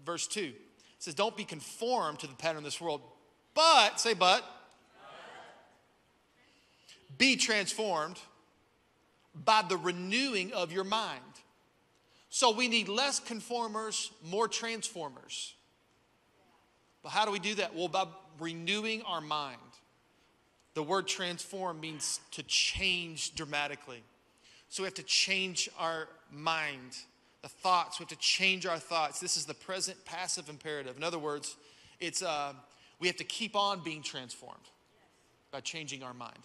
Verse 0.05 0.27
2 0.27 0.41
it 0.41 0.55
says, 0.97 1.13
Don't 1.13 1.37
be 1.37 1.45
conformed 1.45 2.19
to 2.19 2.27
the 2.27 2.35
pattern 2.35 2.57
of 2.57 2.63
this 2.65 2.81
world, 2.81 3.01
but, 3.55 4.01
say, 4.01 4.13
but, 4.13 4.43
be 7.19 7.35
transformed 7.35 8.17
by 9.45 9.63
the 9.67 9.77
renewing 9.77 10.51
of 10.53 10.71
your 10.71 10.83
mind. 10.83 11.21
So 12.29 12.51
we 12.51 12.67
need 12.67 12.87
less 12.87 13.19
conformers, 13.19 14.11
more 14.23 14.47
transformers. 14.47 15.53
But 17.03 17.09
how 17.09 17.25
do 17.25 17.31
we 17.31 17.39
do 17.39 17.55
that? 17.55 17.75
Well, 17.75 17.87
by 17.87 18.05
renewing 18.39 19.03
our 19.03 19.21
mind. 19.21 19.57
The 20.73 20.83
word 20.83 21.07
transform 21.07 21.79
means 21.79 22.19
to 22.31 22.43
change 22.43 23.35
dramatically. 23.35 24.01
So 24.69 24.83
we 24.83 24.87
have 24.87 24.93
to 24.95 25.03
change 25.03 25.69
our 25.77 26.07
mind, 26.31 26.97
the 27.41 27.49
thoughts. 27.49 27.99
We 27.99 28.03
have 28.03 28.09
to 28.09 28.15
change 28.17 28.65
our 28.65 28.77
thoughts. 28.77 29.19
This 29.19 29.35
is 29.35 29.45
the 29.45 29.53
present 29.53 30.03
passive 30.05 30.47
imperative. 30.47 30.95
In 30.95 31.03
other 31.03 31.19
words, 31.19 31.57
it's 31.99 32.21
uh, 32.21 32.53
we 32.99 33.07
have 33.07 33.17
to 33.17 33.23
keep 33.23 33.55
on 33.55 33.83
being 33.83 34.03
transformed 34.03 34.69
by 35.51 35.59
changing 35.61 36.03
our 36.03 36.13
mind. 36.13 36.39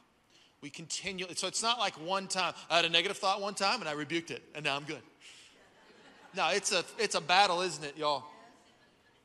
We 0.65 0.71
continue. 0.71 1.27
So 1.35 1.47
it's 1.47 1.63
not 1.63 1.79
like 1.79 1.93
one 1.97 2.27
time 2.27 2.55
I 2.71 2.77
had 2.77 2.87
a 2.87 2.89
negative 2.89 3.19
thought 3.19 3.43
one 3.43 3.53
time 3.53 3.81
and 3.81 3.89
I 3.89 3.93
rebuked 3.93 4.31
it 4.31 4.43
and 4.55 4.65
now 4.65 4.75
I'm 4.75 4.85
good. 4.85 5.03
No, 6.35 6.49
it's 6.49 6.73
a 6.73 6.83
it's 6.99 7.15
a 7.15 7.21
battle, 7.21 7.61
isn't 7.61 7.85
it, 7.85 7.99
y'all? 7.99 8.25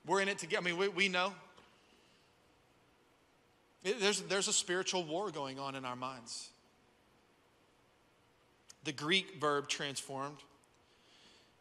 We're 0.06 0.20
in 0.20 0.28
it 0.28 0.38
together. 0.38 0.62
I 0.62 0.66
mean, 0.66 0.78
we, 0.78 0.90
we 0.90 1.08
know. 1.08 1.32
It, 3.86 4.02
there's, 4.02 4.20
there's 4.24 4.50
a 4.50 4.54
spiritual 4.54 5.06
war 5.06 5.32
going 5.32 5.60
on 5.60 5.76
in 5.76 5.86
our 5.86 5.96
minds. 5.96 6.50
The 8.84 8.92
Greek 8.92 9.40
verb 9.40 9.70
transformed 9.70 10.40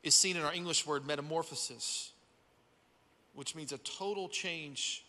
is 0.03 0.17
seen 0.17 0.37
in 0.37 0.43
our 0.43 0.53
English 0.53 0.89
word 0.89 1.07
metamorphosis, 1.07 2.11
which 3.33 3.55
means 3.55 3.71
a 3.71 3.79
total 3.79 4.29
change 4.29 5.05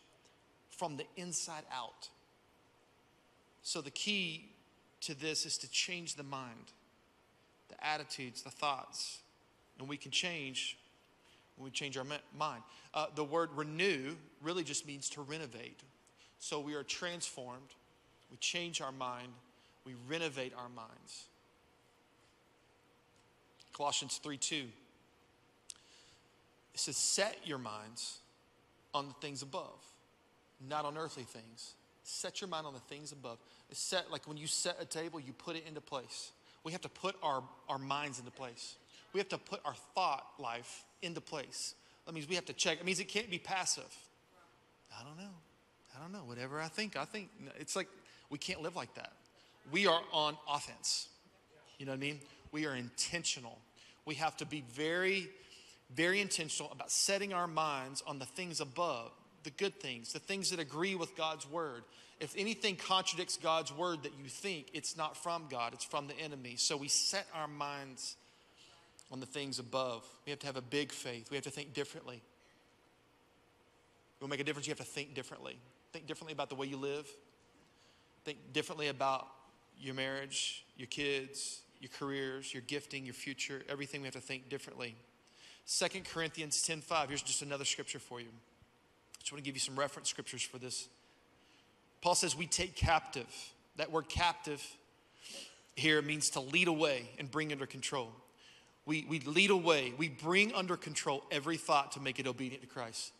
from 0.70 0.96
the 0.96 1.06
inside 1.16 1.64
out. 1.74 2.10
So 3.64 3.82
the 3.82 3.90
key 3.90 4.50
to 5.02 5.20
this 5.20 5.46
is 5.46 5.58
to 5.60 5.72
change 5.72 6.16
the 6.16 6.24
mind, 6.24 6.74
the 7.70 7.86
attitudes, 7.86 8.42
the 8.42 8.50
thoughts. 8.50 9.20
And 9.80 9.88
we 9.88 9.98
can 9.98 10.12
change 10.12 10.78
when 11.56 11.66
we 11.66 11.72
change 11.72 11.98
our 11.98 12.06
mind. 12.38 12.64
Uh, 12.94 13.08
the 13.16 13.24
word 13.24 13.50
renew 13.56 14.16
really 14.42 14.64
just 14.64 14.88
means 14.88 15.10
to 15.12 15.22
renovate. 15.22 15.80
So 16.40 16.60
we 16.60 16.74
are 16.74 16.84
transformed, 16.84 17.76
we 18.32 18.38
change 18.38 18.82
our 18.82 18.92
mind, 18.92 19.30
we 19.86 19.94
renovate 20.08 20.54
our 20.56 20.70
minds. 20.70 21.26
Colossians 23.74 24.20
3 24.24 24.38
2. 24.38 24.56
It 24.56 26.80
says, 26.80 26.98
Set 26.98 27.38
your 27.46 27.58
minds 27.58 28.20
on 28.94 29.08
the 29.08 29.14
things 29.16 29.42
above, 29.42 29.84
not 30.68 30.86
on 30.86 30.98
earthly 30.98 31.24
things. 31.24 31.74
Set 32.04 32.42
your 32.42 32.50
mind 32.50 32.66
on 32.66 32.74
the 32.74 32.80
things 32.80 33.12
above. 33.12 33.38
Set 33.72 34.12
like 34.12 34.28
when 34.28 34.38
you 34.38 34.48
set 34.48 34.78
a 34.80 34.86
table, 34.86 35.20
you 35.20 35.34
put 35.34 35.56
it 35.56 35.64
into 35.68 35.82
place. 35.82 36.32
We 36.64 36.72
have 36.72 36.82
to 36.82 36.90
put 36.90 37.16
our, 37.22 37.44
our 37.68 37.78
minds 37.78 38.20
into 38.20 38.32
place. 38.32 38.76
We 39.14 39.20
have 39.20 39.30
to 39.30 39.38
put 39.38 39.62
our 39.66 39.76
thought 39.96 40.26
life 40.40 40.84
into 41.02 41.22
place. 41.22 41.76
That 42.06 42.14
means 42.14 42.28
we 42.28 42.36
have 42.36 42.46
to 42.46 42.54
check. 42.54 42.80
It 42.80 42.86
means 42.86 43.00
it 43.00 43.08
can't 43.08 43.30
be 43.30 43.40
passive. 43.40 43.96
I 45.00 45.04
don't 45.04 45.18
know. 45.18 45.34
I 45.96 46.02
don't 46.02 46.12
know. 46.12 46.24
Whatever 46.26 46.60
I 46.60 46.68
think, 46.68 46.98
I 46.98 47.06
think. 47.06 47.30
It's 47.60 47.76
like 47.76 47.88
we 48.30 48.38
can't 48.38 48.62
live 48.62 48.76
like 48.76 48.94
that. 48.96 49.14
We 49.72 49.88
are 49.88 50.02
on 50.12 50.38
offense. 50.52 51.08
You 51.78 51.86
know 51.86 51.92
what 51.92 51.98
I 51.98 52.02
mean? 52.02 52.20
We 52.52 52.66
are 52.66 52.76
intentional. 52.76 53.58
We 54.06 54.16
have 54.16 54.36
to 54.38 54.46
be 54.46 54.64
very, 54.74 55.30
very 55.96 56.20
intentional 56.20 56.72
about 56.72 56.92
setting 56.92 57.34
our 57.34 57.48
minds 57.48 58.04
on 58.08 58.20
the 58.20 58.26
things 58.26 58.60
above, 58.60 59.12
the 59.44 59.52
good 59.52 59.80
things, 59.80 60.14
the 60.14 60.20
things 60.20 60.50
that 60.50 60.60
agree 60.60 60.96
with 60.96 61.16
God's 61.16 61.50
word. 61.50 61.84
If 62.20 62.36
anything 62.38 62.76
contradicts 62.76 63.38
God's 63.38 63.72
word 63.72 64.04
that 64.04 64.12
you 64.22 64.28
think, 64.28 64.68
it's 64.74 64.98
not 64.98 65.16
from 65.16 65.46
God, 65.50 65.74
it's 65.74 65.86
from 65.86 66.08
the 66.08 66.20
enemy. 66.20 66.56
So 66.58 66.76
we 66.76 66.90
set 66.90 67.26
our 67.34 67.48
minds 67.48 68.18
on 69.12 69.20
the 69.20 69.26
things 69.26 69.58
above. 69.58 70.06
We 70.26 70.32
have 70.32 70.40
to 70.40 70.46
have 70.48 70.58
a 70.58 70.62
big 70.62 70.92
faith. 70.92 71.32
We 71.32 71.38
have 71.38 71.46
to 71.46 71.50
think 71.50 71.74
differently. 71.74 72.22
You 74.20 74.26
will 74.26 74.30
make 74.30 74.42
a 74.42 74.44
difference, 74.44 74.68
you 74.68 74.72
have 74.72 74.80
to 74.80 74.84
think 74.84 75.14
differently. 75.14 75.58
Think 75.94 76.08
differently 76.08 76.34
about 76.34 76.50
the 76.50 76.56
way 76.56 76.68
you 76.68 76.78
live. 76.78 77.08
Think 78.26 78.38
differently 78.52 78.90
about 78.90 79.28
your 79.80 79.96
marriage, 79.96 80.66
your 80.76 80.88
kids, 80.88 81.62
your 81.80 81.90
careers, 81.98 82.54
your 82.54 82.64
gifting, 82.68 83.06
your 83.06 83.14
future, 83.14 83.64
everything 83.70 84.02
we 84.02 84.08
have 84.08 84.14
to 84.16 84.20
think 84.20 84.50
differently. 84.50 84.96
2 85.66 86.04
Corinthians 86.04 86.62
10:5. 86.68 87.08
Here's 87.08 87.22
just 87.22 87.42
another 87.42 87.64
scripture 87.64 88.00
for 88.00 88.20
you. 88.20 88.28
I 88.28 89.20
just 89.22 89.32
want 89.32 89.44
to 89.44 89.46
give 89.46 89.56
you 89.56 89.62
some 89.62 89.80
reference 89.80 90.10
scriptures 90.10 90.42
for 90.42 90.58
this. 90.58 90.90
Paul 92.02 92.16
says, 92.16 92.36
We 92.36 92.48
take 92.48 92.76
captive. 92.76 93.28
That 93.78 93.92
word 93.92 94.10
captive 94.10 94.66
here 95.76 96.02
means 96.02 96.32
to 96.32 96.40
lead 96.40 96.68
away 96.68 97.10
and 97.18 97.32
bring 97.32 97.52
under 97.52 97.66
control. 97.66 98.12
We, 98.86 99.06
we 99.08 99.20
lead 99.20 99.52
away, 99.52 99.94
we 99.98 100.10
bring 100.10 100.54
under 100.54 100.76
control 100.76 101.24
every 101.32 101.58
thought 101.58 101.94
to 101.94 102.02
make 102.02 102.20
it 102.20 102.28
obedient 102.28 102.64
to 102.64 102.68
Christ. 102.68 103.12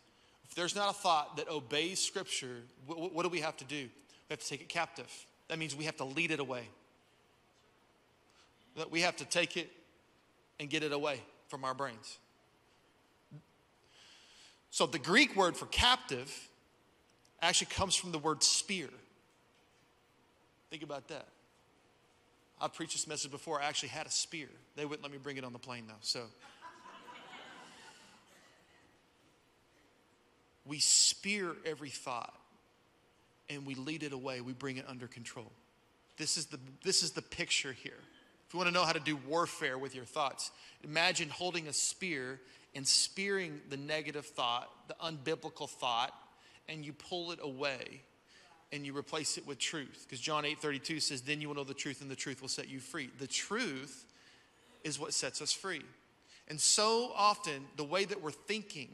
If 0.48 0.54
there's 0.54 0.74
not 0.74 0.90
a 0.90 0.92
thought 0.92 1.36
that 1.36 1.48
obeys 1.48 2.00
Scripture, 2.00 2.56
what, 2.86 3.14
what 3.14 3.22
do 3.22 3.28
we 3.28 3.40
have 3.40 3.56
to 3.58 3.64
do? 3.64 3.88
We 4.28 4.32
have 4.32 4.40
to 4.40 4.48
take 4.48 4.60
it 4.60 4.68
captive. 4.68 5.10
That 5.48 5.58
means 5.58 5.76
we 5.76 5.84
have 5.84 5.96
to 5.98 6.04
lead 6.04 6.30
it 6.30 6.40
away. 6.40 6.68
That 8.76 8.90
we 8.90 9.00
have 9.02 9.16
to 9.16 9.24
take 9.24 9.56
it 9.56 9.70
and 10.58 10.68
get 10.68 10.82
it 10.82 10.92
away 10.92 11.20
from 11.48 11.64
our 11.64 11.74
brains. 11.74 12.18
So 14.70 14.86
the 14.86 14.98
Greek 14.98 15.34
word 15.36 15.56
for 15.56 15.66
captive 15.66 16.48
actually 17.42 17.68
comes 17.68 17.94
from 17.94 18.12
the 18.12 18.18
word 18.18 18.42
spear. 18.42 18.88
Think 20.70 20.82
about 20.82 21.08
that. 21.08 21.26
I've 22.60 22.74
preached 22.74 22.92
this 22.92 23.06
message 23.06 23.30
before. 23.30 23.60
I 23.60 23.66
actually 23.66 23.88
had 23.88 24.06
a 24.06 24.10
spear. 24.10 24.48
They 24.76 24.84
wouldn't 24.84 25.02
let 25.02 25.10
me 25.10 25.18
bring 25.18 25.38
it 25.38 25.44
on 25.44 25.52
the 25.52 25.58
plane, 25.58 25.84
though. 25.88 25.94
So 26.02 26.20
we 30.66 30.78
spear 30.78 31.56
every 31.64 31.88
thought 31.88 32.34
and 33.48 33.66
we 33.66 33.74
lead 33.74 34.02
it 34.02 34.12
away. 34.12 34.40
We 34.40 34.52
bring 34.52 34.76
it 34.76 34.84
under 34.88 35.06
control. 35.06 35.50
This 36.16 36.36
is 36.36 36.46
the, 36.46 36.60
this 36.84 37.02
is 37.02 37.12
the 37.12 37.22
picture 37.22 37.72
here. 37.72 37.98
If 38.46 38.54
you 38.54 38.58
want 38.58 38.68
to 38.68 38.74
know 38.74 38.84
how 38.84 38.92
to 38.92 39.00
do 39.00 39.16
warfare 39.28 39.78
with 39.78 39.94
your 39.94 40.04
thoughts, 40.04 40.50
imagine 40.84 41.28
holding 41.28 41.66
a 41.66 41.72
spear 41.72 42.40
and 42.74 42.86
spearing 42.86 43.60
the 43.70 43.76
negative 43.76 44.26
thought, 44.26 44.70
the 44.86 44.94
unbiblical 44.94 45.68
thought, 45.68 46.12
and 46.70 46.84
you 46.84 46.92
pull 46.92 47.32
it 47.32 47.40
away 47.42 48.02
and 48.72 48.86
you 48.86 48.96
replace 48.96 49.36
it 49.36 49.46
with 49.46 49.58
truth. 49.58 50.06
Because 50.08 50.20
John 50.20 50.44
8 50.44 50.58
32 50.58 51.00
says, 51.00 51.22
Then 51.22 51.40
you 51.40 51.48
will 51.48 51.56
know 51.56 51.64
the 51.64 51.74
truth, 51.74 52.00
and 52.00 52.10
the 52.10 52.16
truth 52.16 52.40
will 52.40 52.48
set 52.48 52.68
you 52.68 52.78
free. 52.78 53.10
The 53.18 53.26
truth 53.26 54.06
is 54.84 54.98
what 54.98 55.12
sets 55.12 55.42
us 55.42 55.52
free. 55.52 55.82
And 56.48 56.60
so 56.60 57.12
often, 57.16 57.66
the 57.76 57.84
way 57.84 58.04
that 58.04 58.22
we're 58.22 58.30
thinking 58.30 58.88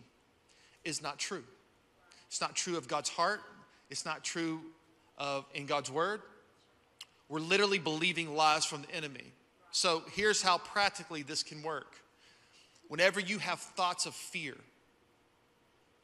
is 0.84 1.02
not 1.02 1.18
true. 1.18 1.44
It's 2.28 2.40
not 2.40 2.54
true 2.56 2.76
of 2.76 2.88
God's 2.88 3.10
heart, 3.10 3.40
it's 3.90 4.04
not 4.04 4.24
true 4.24 4.60
of 5.18 5.44
in 5.55 5.66
God's 5.66 5.90
word. 5.90 6.22
We're 7.28 7.40
literally 7.40 7.78
believing 7.78 8.36
lies 8.36 8.64
from 8.64 8.82
the 8.82 8.94
enemy. 8.94 9.32
So 9.72 10.05
here's 10.12 10.42
how 10.42 10.59
practically 10.59 11.22
this 11.22 11.42
can 11.42 11.62
work. 11.62 11.96
Whenever 12.88 13.18
you 13.18 13.38
have 13.38 13.59
thoughts 13.59 14.07
of 14.07 14.14
fear, 14.14 14.55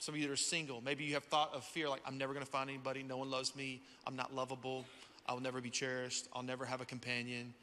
some 0.02 0.16
of 0.16 0.20
you 0.20 0.26
that 0.26 0.32
are 0.32 0.36
single, 0.36 0.80
maybe 0.80 1.04
you 1.04 1.14
have 1.14 1.22
thought 1.22 1.54
of 1.54 1.62
fear 1.62 1.88
like, 1.88 2.02
I'm 2.04 2.18
never 2.18 2.32
going 2.32 2.44
to 2.44 2.50
find 2.50 2.68
anybody. 2.68 3.04
No 3.04 3.18
one 3.18 3.30
loves 3.30 3.54
me. 3.54 3.80
I'm 4.04 4.16
not 4.16 4.34
lovable. 4.34 4.84
I 5.26 5.32
will 5.32 5.40
never 5.40 5.60
be 5.60 5.70
cherished. 5.70 6.26
I'll 6.32 6.42
never 6.42 6.64
have 6.64 6.80
a 6.80 6.84
companion. 6.84 7.54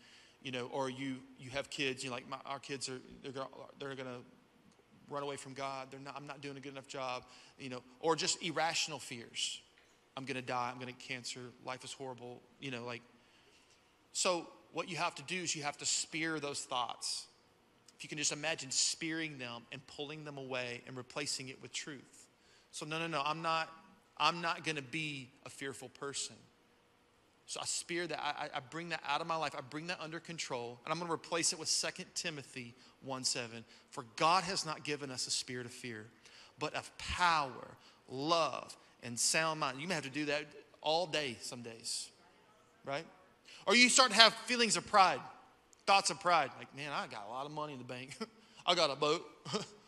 You 0.41 0.53
know, 0.53 0.69
or 0.71 0.89
you 0.89 1.17
you 1.37 1.49
have 1.49 1.69
kids. 1.69 2.01
You 2.01 2.11
like 2.11 2.29
my, 2.29 2.37
our 2.45 2.59
kids 2.59 2.87
are 2.87 2.99
they're 3.21 3.33
gonna, 3.33 3.49
they're 3.77 3.93
going 3.93 4.07
to 4.07 4.21
run 5.09 5.21
away 5.21 5.35
from 5.35 5.53
God. 5.53 5.89
They're 5.91 5.99
not. 5.99 6.15
I'm 6.15 6.27
not 6.27 6.39
doing 6.39 6.55
a 6.55 6.61
good 6.61 6.71
enough 6.71 6.87
job. 6.87 7.23
You 7.59 7.71
know, 7.71 7.81
or 7.99 8.15
just 8.15 8.41
irrational 8.41 8.99
fears. 8.99 9.59
I'm 10.15 10.23
going 10.23 10.37
to 10.37 10.41
die. 10.41 10.69
I'm 10.71 10.79
going 10.79 10.87
to 10.87 10.97
get 10.97 11.05
cancer. 11.05 11.41
Life 11.65 11.83
is 11.83 11.91
horrible. 11.91 12.41
You 12.61 12.71
know, 12.71 12.85
like. 12.85 13.01
So 14.13 14.47
what 14.71 14.87
you 14.87 14.95
have 14.95 15.13
to 15.15 15.23
do 15.23 15.35
is 15.35 15.57
you 15.57 15.63
have 15.63 15.77
to 15.79 15.85
spear 15.85 16.39
those 16.39 16.61
thoughts. 16.61 17.27
if 17.97 18.03
you 18.05 18.07
can 18.07 18.17
just 18.17 18.31
imagine 18.31 18.71
spearing 18.71 19.39
them 19.39 19.63
and 19.73 19.85
pulling 19.87 20.23
them 20.23 20.37
away 20.37 20.83
and 20.87 20.95
replacing 20.95 21.49
it 21.49 21.61
with 21.61 21.73
truth. 21.73 22.18
So 22.71 22.85
no, 22.85 22.99
no, 22.99 23.07
no, 23.07 23.21
I'm 23.25 23.41
not, 23.41 23.69
I'm 24.17 24.41
not 24.41 24.63
gonna 24.63 24.81
be 24.81 25.29
a 25.45 25.49
fearful 25.49 25.89
person. 25.89 26.35
So 27.45 27.59
I 27.59 27.65
spear 27.65 28.05
that, 28.05 28.19
I, 28.19 28.57
I 28.57 28.59
bring 28.59 28.89
that 28.89 29.01
out 29.07 29.21
of 29.21 29.27
my 29.27 29.35
life, 29.35 29.55
I 29.57 29.61
bring 29.61 29.87
that 29.87 29.99
under 29.99 30.19
control, 30.19 30.79
and 30.85 30.93
I'm 30.93 30.99
gonna 30.99 31.11
replace 31.11 31.51
it 31.51 31.57
with 31.57 31.69
2 31.69 32.03
Timothy 32.13 32.75
1 33.03 33.23
7. 33.23 33.65
For 33.89 34.05
God 34.17 34.43
has 34.43 34.65
not 34.65 34.83
given 34.83 35.09
us 35.09 35.25
a 35.25 35.31
spirit 35.31 35.65
of 35.65 35.71
fear, 35.71 36.05
but 36.59 36.75
of 36.75 36.95
power, 36.97 37.75
love, 38.07 38.77
and 39.01 39.19
sound 39.19 39.59
mind. 39.59 39.81
You 39.81 39.87
may 39.87 39.95
have 39.95 40.03
to 40.03 40.09
do 40.11 40.25
that 40.25 40.45
all 40.81 41.07
day 41.07 41.37
some 41.41 41.63
days, 41.63 42.09
right? 42.85 43.05
Or 43.65 43.75
you 43.75 43.89
start 43.89 44.11
to 44.11 44.17
have 44.17 44.33
feelings 44.45 44.77
of 44.77 44.85
pride, 44.85 45.19
thoughts 45.85 46.09
of 46.09 46.19
pride. 46.19 46.51
Like, 46.57 46.75
man, 46.75 46.91
I 46.91 47.07
got 47.07 47.25
a 47.27 47.31
lot 47.31 47.45
of 47.45 47.51
money 47.51 47.73
in 47.73 47.79
the 47.79 47.85
bank. 47.85 48.15
I 48.65 48.75
got 48.75 48.91
a 48.91 48.95
boat. 48.95 49.25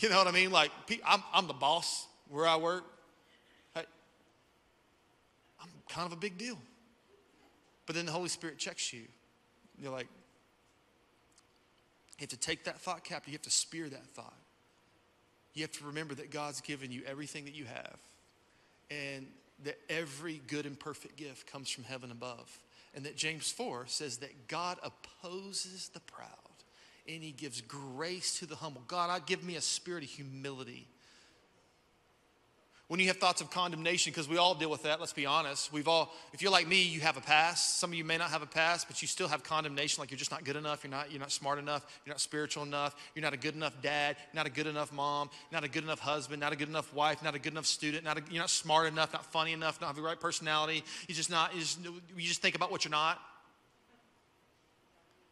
you 0.02 0.08
know 0.08 0.16
what 0.16 0.26
I 0.26 0.32
mean? 0.32 0.50
Like, 0.50 0.70
I'm, 1.06 1.22
I'm 1.32 1.46
the 1.46 1.52
boss 1.52 2.06
where 2.28 2.46
I 2.46 2.56
work. 2.56 2.84
I'm 3.76 3.84
kind 5.88 6.06
of 6.06 6.12
a 6.12 6.20
big 6.20 6.38
deal. 6.38 6.58
But 7.86 7.96
then 7.96 8.06
the 8.06 8.12
Holy 8.12 8.28
Spirit 8.28 8.58
checks 8.58 8.92
you. 8.92 9.02
You're 9.78 9.92
like, 9.92 10.08
you 12.18 12.22
have 12.22 12.30
to 12.30 12.38
take 12.38 12.64
that 12.64 12.80
thought 12.80 13.04
captive. 13.04 13.28
You 13.28 13.34
have 13.34 13.42
to 13.42 13.50
spear 13.50 13.88
that 13.88 14.06
thought. 14.06 14.36
You 15.54 15.62
have 15.62 15.72
to 15.72 15.84
remember 15.84 16.14
that 16.14 16.30
God's 16.30 16.60
given 16.60 16.90
you 16.92 17.02
everything 17.06 17.44
that 17.44 17.54
you 17.54 17.64
have. 17.64 17.98
And 18.90 19.26
that 19.64 19.78
every 19.90 20.40
good 20.46 20.64
and 20.64 20.78
perfect 20.78 21.16
gift 21.16 21.50
comes 21.50 21.68
from 21.68 21.84
heaven 21.84 22.10
above. 22.10 22.58
And 22.94 23.04
that 23.04 23.16
James 23.16 23.50
4 23.50 23.84
says 23.86 24.18
that 24.18 24.48
God 24.48 24.78
opposes 24.82 25.90
the 25.92 26.00
proud 26.00 26.49
and 27.14 27.22
he 27.22 27.32
gives 27.32 27.60
grace 27.60 28.38
to 28.38 28.46
the 28.46 28.56
humble. 28.56 28.82
God, 28.86 29.10
I 29.10 29.18
give 29.18 29.42
me 29.42 29.56
a 29.56 29.60
spirit 29.60 30.04
of 30.04 30.10
humility 30.10 30.86
when 32.90 32.98
you 32.98 33.06
have 33.06 33.18
thoughts 33.18 33.40
of 33.40 33.52
condemnation, 33.52 34.10
because 34.10 34.28
we 34.28 34.36
all 34.36 34.52
deal 34.52 34.68
with 34.68 34.82
that, 34.82 34.98
let's 34.98 35.12
be 35.12 35.24
honest. 35.24 35.72
We've 35.72 35.86
all, 35.86 36.12
if 36.32 36.42
you're 36.42 36.50
like 36.50 36.66
me, 36.66 36.82
you 36.82 36.98
have 36.98 37.16
a 37.16 37.20
past. 37.20 37.78
Some 37.78 37.90
of 37.90 37.94
you 37.94 38.02
may 38.02 38.18
not 38.18 38.30
have 38.30 38.42
a 38.42 38.46
past, 38.46 38.88
but 38.88 39.00
you 39.00 39.06
still 39.06 39.28
have 39.28 39.44
condemnation, 39.44 40.02
like 40.02 40.10
you're 40.10 40.18
just 40.18 40.32
not 40.32 40.42
good 40.42 40.56
enough, 40.56 40.82
you're 40.82 40.90
not, 40.90 41.08
you're 41.08 41.20
not 41.20 41.30
smart 41.30 41.60
enough, 41.60 41.86
you're 42.04 42.12
not 42.12 42.20
spiritual 42.20 42.64
enough, 42.64 42.96
you're 43.14 43.22
not 43.22 43.32
a 43.32 43.36
good 43.36 43.54
enough 43.54 43.80
dad, 43.80 44.16
not 44.34 44.48
a 44.48 44.50
good 44.50 44.66
enough 44.66 44.92
mom, 44.92 45.30
not 45.52 45.62
a 45.62 45.68
good 45.68 45.84
enough 45.84 46.00
husband, 46.00 46.40
not 46.40 46.52
a 46.52 46.56
good 46.56 46.68
enough 46.68 46.92
wife, 46.92 47.22
not 47.22 47.36
a 47.36 47.38
good 47.38 47.52
enough 47.52 47.66
student, 47.66 48.02
not 48.02 48.18
a, 48.18 48.22
you're 48.28 48.42
not 48.42 48.50
smart 48.50 48.88
enough, 48.88 49.12
not 49.12 49.24
funny 49.24 49.52
enough, 49.52 49.80
not 49.80 49.86
have 49.86 49.94
the 49.96 50.02
right 50.02 50.18
personality. 50.18 50.82
You 51.06 51.14
just 51.14 51.30
not, 51.30 51.54
you 51.54 51.60
just, 51.60 51.78
you 51.84 52.26
just 52.26 52.42
think 52.42 52.56
about 52.56 52.72
what 52.72 52.84
you're 52.84 52.90
not. 52.90 53.20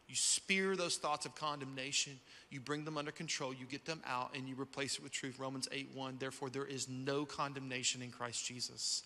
You 0.09 0.15
spear 0.15 0.75
those 0.75 0.97
thoughts 0.97 1.27
of 1.27 1.35
condemnation, 1.35 2.19
you 2.49 2.59
bring 2.59 2.83
them 2.83 2.97
under 2.97 3.11
control, 3.11 3.53
you 3.53 3.67
get 3.67 3.85
them 3.85 4.01
out, 4.07 4.35
and 4.35 4.49
you 4.49 4.55
replace 4.59 4.95
it 4.95 5.03
with 5.03 5.11
truth. 5.11 5.37
Romans 5.37 5.67
8 5.71 5.89
1. 5.93 6.17
Therefore, 6.19 6.49
there 6.49 6.65
is 6.65 6.89
no 6.89 7.25
condemnation 7.25 8.01
in 8.01 8.09
Christ 8.09 8.43
Jesus. 8.43 9.03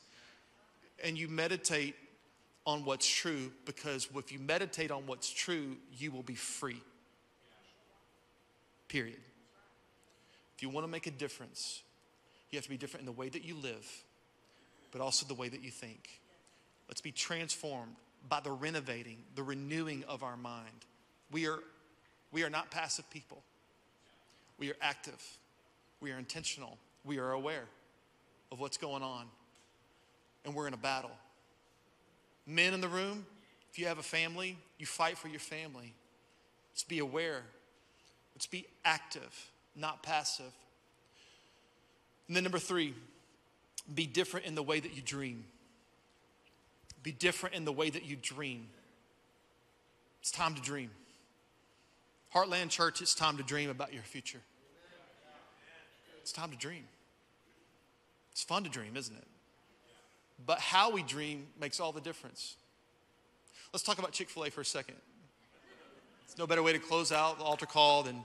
And 1.04 1.18
you 1.18 1.28
meditate 1.28 1.96
on 2.66 2.86
what's 2.86 3.06
true 3.06 3.52
because 3.66 4.08
if 4.16 4.32
you 4.32 4.40
meditate 4.40 4.92
on 4.92 5.06
what's 5.06 5.30
true, 5.30 5.76
you 5.98 6.10
will 6.10 6.24
be 6.24 6.36
free. 6.36 6.82
Period. 8.88 9.20
If 10.56 10.64
you 10.64 10.70
want 10.70 10.86
to 10.86 10.92
make 10.92 11.08
a 11.08 11.12
difference, 11.12 11.82
you 12.50 12.58
have 12.58 12.64
to 12.64 12.70
be 12.70 12.78
different 12.78 13.02
in 13.02 13.06
the 13.08 13.20
way 13.20 13.28
that 13.28 13.44
you 13.44 13.56
live, 13.56 13.86
but 14.94 15.02
also 15.02 15.26
the 15.26 15.34
way 15.34 15.50
that 15.50 15.62
you 15.62 15.72
think. 15.72 16.22
Let's 16.88 17.02
be 17.02 17.12
transformed 17.12 17.96
by 18.30 18.40
the 18.40 18.52
renovating, 18.52 19.18
the 19.36 19.44
renewing 19.44 20.06
of 20.08 20.24
our 20.24 20.38
mind. 20.38 20.86
We 21.32 21.48
are, 21.48 21.60
we 22.32 22.44
are 22.44 22.50
not 22.50 22.72
passive 22.72 23.10
people. 23.10 23.42
We 24.58 24.70
are 24.70 24.78
active. 24.82 25.22
We 26.00 26.12
are 26.12 26.20
intentional. 26.20 26.78
We 27.04 27.20
are 27.20 27.32
aware 27.32 27.66
of 28.52 28.60
what's 28.60 28.78
going 28.78 29.04
on. 29.04 29.26
And 30.46 30.54
we're 30.54 30.68
in 30.68 30.74
a 30.74 30.78
battle. 30.78 31.12
Men 32.46 32.74
in 32.74 32.82
the 32.82 32.88
room, 32.88 33.26
if 33.72 33.80
you 33.80 33.88
have 33.88 33.98
a 33.98 34.04
family, 34.04 34.58
you 34.78 34.86
fight 34.86 35.18
for 35.18 35.28
your 35.28 35.40
family. 35.40 35.94
Let's 36.72 36.84
be 36.84 37.00
aware. 37.00 37.44
Let's 38.36 38.48
be 38.48 38.68
active, 38.84 39.50
not 39.76 40.04
passive. 40.04 40.52
And 42.28 42.36
then, 42.36 42.44
number 42.44 42.60
three, 42.60 42.94
be 43.94 44.06
different 44.06 44.46
in 44.46 44.56
the 44.56 44.64
way 44.64 44.80
that 44.80 44.96
you 44.96 45.02
dream. 45.02 45.46
Be 47.02 47.12
different 47.12 47.56
in 47.56 47.66
the 47.66 47.72
way 47.72 47.90
that 47.90 48.06
you 48.06 48.16
dream. 48.16 48.68
It's 50.22 50.32
time 50.32 50.56
to 50.56 50.62
dream. 50.62 50.90
Heartland 52.34 52.70
Church, 52.70 53.02
it's 53.02 53.14
time 53.14 53.38
to 53.38 53.44
dream 53.44 53.70
about 53.70 53.94
your 53.94 54.02
future. 54.02 54.42
It's 56.22 56.32
time 56.32 56.50
to 56.50 56.58
dream. 56.58 56.86
It's 58.32 58.44
fun 58.44 58.64
to 58.64 58.70
dream, 58.70 58.98
isn't 58.98 59.16
it? 59.16 59.28
But 60.44 60.60
how 60.60 60.92
we 60.92 61.04
dream 61.04 61.48
makes 61.60 61.80
all 61.80 61.92
the 61.92 62.02
difference. 62.02 62.56
Let's 63.72 63.84
talk 63.84 64.00
about 64.00 64.14
Chick 64.14 64.30
fil 64.30 64.46
A 64.46 64.50
for 64.50 64.62
a 64.62 64.66
second. 64.66 64.96
There's 66.26 66.38
no 66.40 66.48
better 66.48 66.64
way 66.64 66.74
to 66.74 66.80
close 66.80 67.12
out 67.12 67.38
the 67.38 67.44
altar 67.44 67.68
call 67.68 68.02
than 68.02 68.24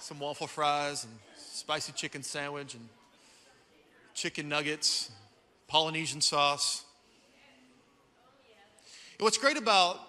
some 0.00 0.18
waffle 0.18 0.48
fries 0.48 1.04
and 1.04 1.12
spicy 1.36 1.92
chicken 1.92 2.22
sandwich 2.22 2.74
and 2.74 2.88
chicken 4.14 4.48
nuggets, 4.48 5.10
Polynesian 5.68 6.20
sauce. 6.20 6.84
And 9.18 9.24
what's 9.24 9.38
great 9.38 9.56
about 9.56 10.00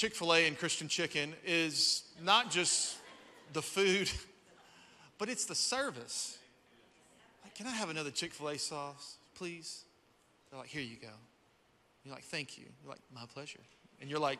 Chick 0.00 0.14
fil 0.14 0.32
A 0.32 0.46
and 0.46 0.58
Christian 0.58 0.88
chicken 0.88 1.34
is 1.44 2.04
not 2.24 2.50
just 2.50 2.96
the 3.52 3.60
food, 3.60 4.10
but 5.18 5.28
it's 5.28 5.44
the 5.44 5.54
service. 5.54 6.38
Like, 7.44 7.54
can 7.54 7.66
I 7.66 7.72
have 7.72 7.90
another 7.90 8.10
Chick 8.10 8.32
fil 8.32 8.48
A 8.48 8.58
sauce, 8.58 9.18
please? 9.34 9.84
They're 10.48 10.58
like, 10.58 10.70
here 10.70 10.80
you 10.80 10.96
go. 10.96 11.12
You're 12.02 12.14
like, 12.14 12.24
thank 12.24 12.56
you. 12.56 12.64
You're 12.82 12.92
like, 12.92 13.02
my 13.14 13.26
pleasure. 13.34 13.60
And 14.00 14.08
you're 14.08 14.20
like, 14.20 14.38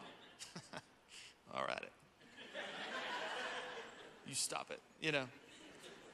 all 1.54 1.62
right. 1.68 1.82
It. 1.82 1.92
You 4.26 4.34
stop 4.34 4.70
it. 4.70 4.80
You 5.02 5.12
know, 5.12 5.24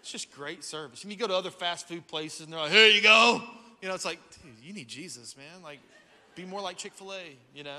it's 0.00 0.10
just 0.10 0.32
great 0.32 0.64
service. 0.64 1.04
And 1.04 1.12
you 1.12 1.16
go 1.16 1.28
to 1.28 1.34
other 1.36 1.52
fast 1.52 1.86
food 1.86 2.08
places 2.08 2.40
and 2.40 2.52
they're 2.52 2.58
like, 2.58 2.72
here 2.72 2.88
you 2.88 3.00
go. 3.00 3.40
You 3.80 3.86
know, 3.86 3.94
it's 3.94 4.04
like, 4.04 4.18
dude, 4.42 4.54
you 4.60 4.72
need 4.72 4.88
Jesus, 4.88 5.36
man. 5.36 5.62
Like, 5.62 5.78
be 6.34 6.44
more 6.44 6.60
like 6.60 6.78
Chick 6.78 6.94
fil 6.94 7.12
A, 7.12 7.36
you 7.54 7.62
know? 7.62 7.78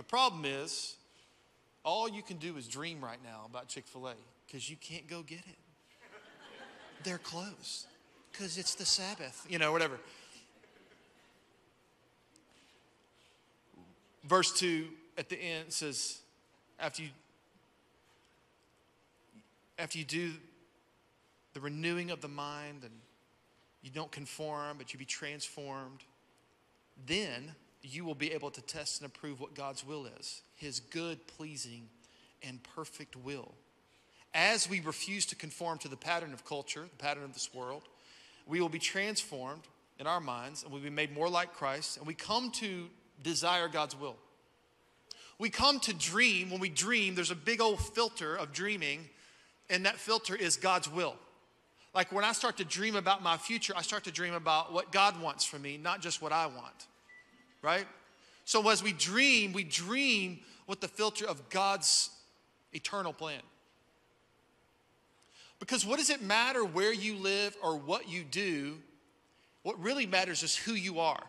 The 0.00 0.04
problem 0.04 0.46
is, 0.46 0.96
all 1.84 2.08
you 2.08 2.22
can 2.22 2.38
do 2.38 2.56
is 2.56 2.66
dream 2.66 3.04
right 3.04 3.18
now 3.22 3.42
about 3.44 3.68
Chick 3.68 3.86
fil 3.86 4.08
A 4.08 4.14
because 4.46 4.70
you 4.70 4.76
can't 4.76 5.06
go 5.06 5.20
get 5.20 5.40
it. 5.40 5.58
They're 7.04 7.18
closed 7.18 7.86
because 8.32 8.56
it's 8.56 8.74
the 8.74 8.86
Sabbath, 8.86 9.46
you 9.46 9.58
know, 9.58 9.72
whatever. 9.72 10.00
Verse 14.24 14.58
2 14.58 14.86
at 15.18 15.28
the 15.28 15.36
end 15.36 15.70
says, 15.70 16.20
after 16.78 17.02
you 17.02 17.10
after 19.78 19.98
you 19.98 20.04
do 20.06 20.32
the 21.52 21.60
renewing 21.60 22.10
of 22.10 22.22
the 22.22 22.28
mind 22.28 22.84
and 22.84 22.94
you 23.82 23.90
don't 23.90 24.10
conform, 24.10 24.78
but 24.78 24.94
you 24.94 24.98
be 24.98 25.04
transformed, 25.04 26.04
then 27.06 27.54
you 27.82 28.04
will 28.04 28.14
be 28.14 28.32
able 28.32 28.50
to 28.50 28.60
test 28.60 29.00
and 29.00 29.10
approve 29.10 29.40
what 29.40 29.54
God's 29.54 29.86
will 29.86 30.06
is 30.06 30.42
His 30.56 30.80
good, 30.80 31.26
pleasing, 31.26 31.88
and 32.42 32.60
perfect 32.74 33.16
will. 33.16 33.54
As 34.34 34.68
we 34.68 34.80
refuse 34.80 35.26
to 35.26 35.36
conform 35.36 35.78
to 35.78 35.88
the 35.88 35.96
pattern 35.96 36.32
of 36.32 36.44
culture, 36.44 36.82
the 36.82 37.02
pattern 37.02 37.24
of 37.24 37.34
this 37.34 37.52
world, 37.52 37.82
we 38.46 38.60
will 38.60 38.68
be 38.68 38.78
transformed 38.78 39.62
in 39.98 40.06
our 40.06 40.20
minds 40.20 40.62
and 40.62 40.72
we'll 40.72 40.82
be 40.82 40.90
made 40.90 41.12
more 41.12 41.28
like 41.28 41.54
Christ, 41.54 41.96
and 41.96 42.06
we 42.06 42.14
come 42.14 42.50
to 42.52 42.86
desire 43.22 43.68
God's 43.68 43.98
will. 43.98 44.16
We 45.38 45.50
come 45.50 45.80
to 45.80 45.94
dream. 45.94 46.50
When 46.50 46.60
we 46.60 46.68
dream, 46.68 47.14
there's 47.14 47.30
a 47.30 47.36
big 47.36 47.60
old 47.60 47.80
filter 47.80 48.36
of 48.36 48.52
dreaming, 48.52 49.08
and 49.70 49.86
that 49.86 49.96
filter 49.96 50.36
is 50.36 50.56
God's 50.56 50.88
will. 50.88 51.16
Like 51.94 52.12
when 52.12 52.24
I 52.24 52.32
start 52.32 52.58
to 52.58 52.64
dream 52.64 52.94
about 52.94 53.22
my 53.22 53.36
future, 53.36 53.72
I 53.74 53.82
start 53.82 54.04
to 54.04 54.12
dream 54.12 54.34
about 54.34 54.72
what 54.72 54.92
God 54.92 55.20
wants 55.20 55.44
for 55.44 55.58
me, 55.58 55.76
not 55.76 56.00
just 56.00 56.22
what 56.22 56.30
I 56.30 56.46
want 56.46 56.86
right? 57.62 57.86
So 58.44 58.68
as 58.68 58.82
we 58.82 58.92
dream, 58.92 59.52
we 59.52 59.64
dream 59.64 60.40
with 60.66 60.80
the 60.80 60.88
filter 60.88 61.26
of 61.26 61.48
God's 61.50 62.10
eternal 62.72 63.12
plan. 63.12 63.40
Because 65.58 65.84
what 65.84 65.98
does 65.98 66.10
it 66.10 66.22
matter 66.22 66.64
where 66.64 66.92
you 66.92 67.16
live 67.16 67.56
or 67.62 67.76
what 67.76 68.08
you 68.08 68.24
do? 68.24 68.78
What 69.62 69.80
really 69.82 70.06
matters 70.06 70.42
is 70.42 70.56
who 70.56 70.72
you 70.72 71.00
are. 71.00 71.22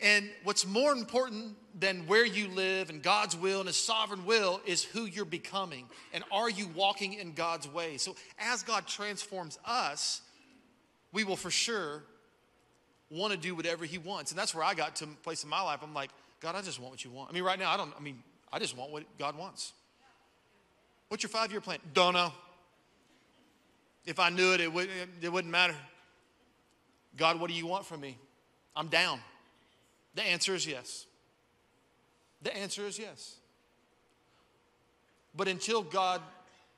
And 0.00 0.28
what's 0.44 0.66
more 0.66 0.92
important 0.92 1.56
than 1.78 2.06
where 2.06 2.26
you 2.26 2.48
live 2.48 2.90
and 2.90 3.02
God's 3.02 3.36
will 3.36 3.60
and 3.60 3.66
His 3.68 3.76
sovereign 3.76 4.24
will 4.24 4.60
is 4.66 4.82
who 4.82 5.04
you're 5.04 5.24
becoming. 5.24 5.86
And 6.12 6.24
are 6.32 6.50
you 6.50 6.68
walking 6.74 7.14
in 7.14 7.32
God's 7.32 7.68
way? 7.68 7.96
So 7.98 8.16
as 8.38 8.62
God 8.62 8.86
transforms 8.86 9.58
us, 9.64 10.22
we 11.12 11.24
will 11.24 11.36
for 11.36 11.50
sure 11.50 12.02
want 13.12 13.32
to 13.32 13.38
do 13.38 13.54
whatever 13.54 13.84
he 13.84 13.98
wants. 13.98 14.30
And 14.30 14.38
that's 14.38 14.54
where 14.54 14.64
I 14.64 14.74
got 14.74 14.96
to 14.96 15.04
a 15.04 15.08
place 15.22 15.44
in 15.44 15.50
my 15.50 15.60
life. 15.60 15.80
I'm 15.82 15.94
like, 15.94 16.10
God, 16.40 16.56
I 16.56 16.62
just 16.62 16.80
want 16.80 16.92
what 16.92 17.04
you 17.04 17.10
want. 17.10 17.30
I 17.30 17.32
mean, 17.32 17.44
right 17.44 17.58
now, 17.58 17.70
I 17.70 17.76
don't, 17.76 17.92
I 17.96 18.00
mean, 18.00 18.22
I 18.52 18.58
just 18.58 18.76
want 18.76 18.90
what 18.90 19.04
God 19.18 19.36
wants. 19.36 19.72
What's 21.08 21.22
your 21.22 21.30
five 21.30 21.50
year 21.50 21.60
plan? 21.60 21.78
Don't 21.92 22.14
know. 22.14 22.32
If 24.04 24.18
I 24.18 24.30
knew 24.30 24.54
it, 24.54 24.60
it, 24.60 24.72
would, 24.72 24.88
it 25.20 25.32
wouldn't 25.32 25.52
matter. 25.52 25.74
God, 27.16 27.38
what 27.38 27.48
do 27.48 27.54
you 27.54 27.66
want 27.66 27.86
from 27.86 28.00
me? 28.00 28.18
I'm 28.74 28.88
down. 28.88 29.20
The 30.14 30.22
answer 30.22 30.54
is 30.54 30.66
yes. 30.66 31.06
The 32.42 32.56
answer 32.56 32.86
is 32.86 32.98
yes. 32.98 33.36
But 35.36 35.48
until 35.48 35.82
God 35.82 36.20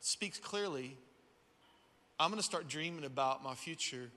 speaks 0.01 0.39
clearly, 0.39 0.97
I'm 2.19 2.31
going 2.31 2.39
to 2.39 2.45
start 2.45 2.69
dreaming 2.69 3.05
about 3.05 3.43
my 3.43 3.55
future, 3.55 4.11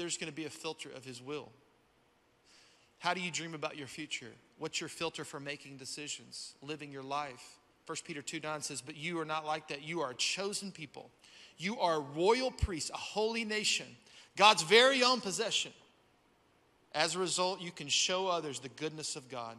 there's 0.00 0.16
going 0.16 0.30
to 0.30 0.36
be 0.36 0.46
a 0.46 0.50
filter 0.50 0.88
of 0.90 1.04
His 1.04 1.22
will. 1.22 1.50
How 2.98 3.14
do 3.14 3.20
you 3.20 3.30
dream 3.30 3.54
about 3.54 3.76
your 3.76 3.86
future? 3.86 4.32
What's 4.58 4.80
your 4.80 4.88
filter 4.88 5.24
for 5.24 5.40
making 5.40 5.76
decisions, 5.76 6.54
living 6.62 6.92
your 6.92 7.02
life? 7.02 7.58
1 7.86 7.96
Peter 8.04 8.22
2 8.22 8.40
9 8.40 8.62
says, 8.62 8.80
But 8.80 8.96
you 8.96 9.18
are 9.20 9.24
not 9.24 9.46
like 9.46 9.68
that. 9.68 9.82
You 9.82 10.00
are 10.00 10.10
a 10.10 10.14
chosen 10.14 10.70
people. 10.70 11.10
You 11.56 11.78
are 11.80 11.96
a 11.96 12.00
royal 12.00 12.50
priests, 12.50 12.90
a 12.90 12.96
holy 12.96 13.44
nation, 13.44 13.86
God's 14.36 14.62
very 14.62 15.02
own 15.02 15.20
possession. 15.20 15.72
As 16.94 17.14
a 17.14 17.18
result, 17.18 17.60
you 17.60 17.70
can 17.70 17.88
show 17.88 18.26
others 18.26 18.58
the 18.58 18.68
goodness 18.70 19.14
of 19.14 19.28
God, 19.28 19.56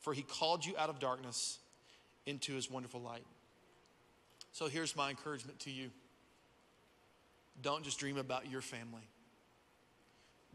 for 0.00 0.14
He 0.14 0.22
called 0.22 0.64
you 0.64 0.74
out 0.78 0.88
of 0.88 0.98
darkness 0.98 1.58
into 2.24 2.54
His 2.54 2.70
wonderful 2.70 3.00
light. 3.00 3.26
So 4.52 4.66
here's 4.66 4.96
my 4.96 5.10
encouragement 5.10 5.60
to 5.60 5.70
you 5.70 5.90
don't 7.62 7.84
just 7.84 7.98
dream 7.98 8.16
about 8.16 8.50
your 8.50 8.62
family. 8.62 9.02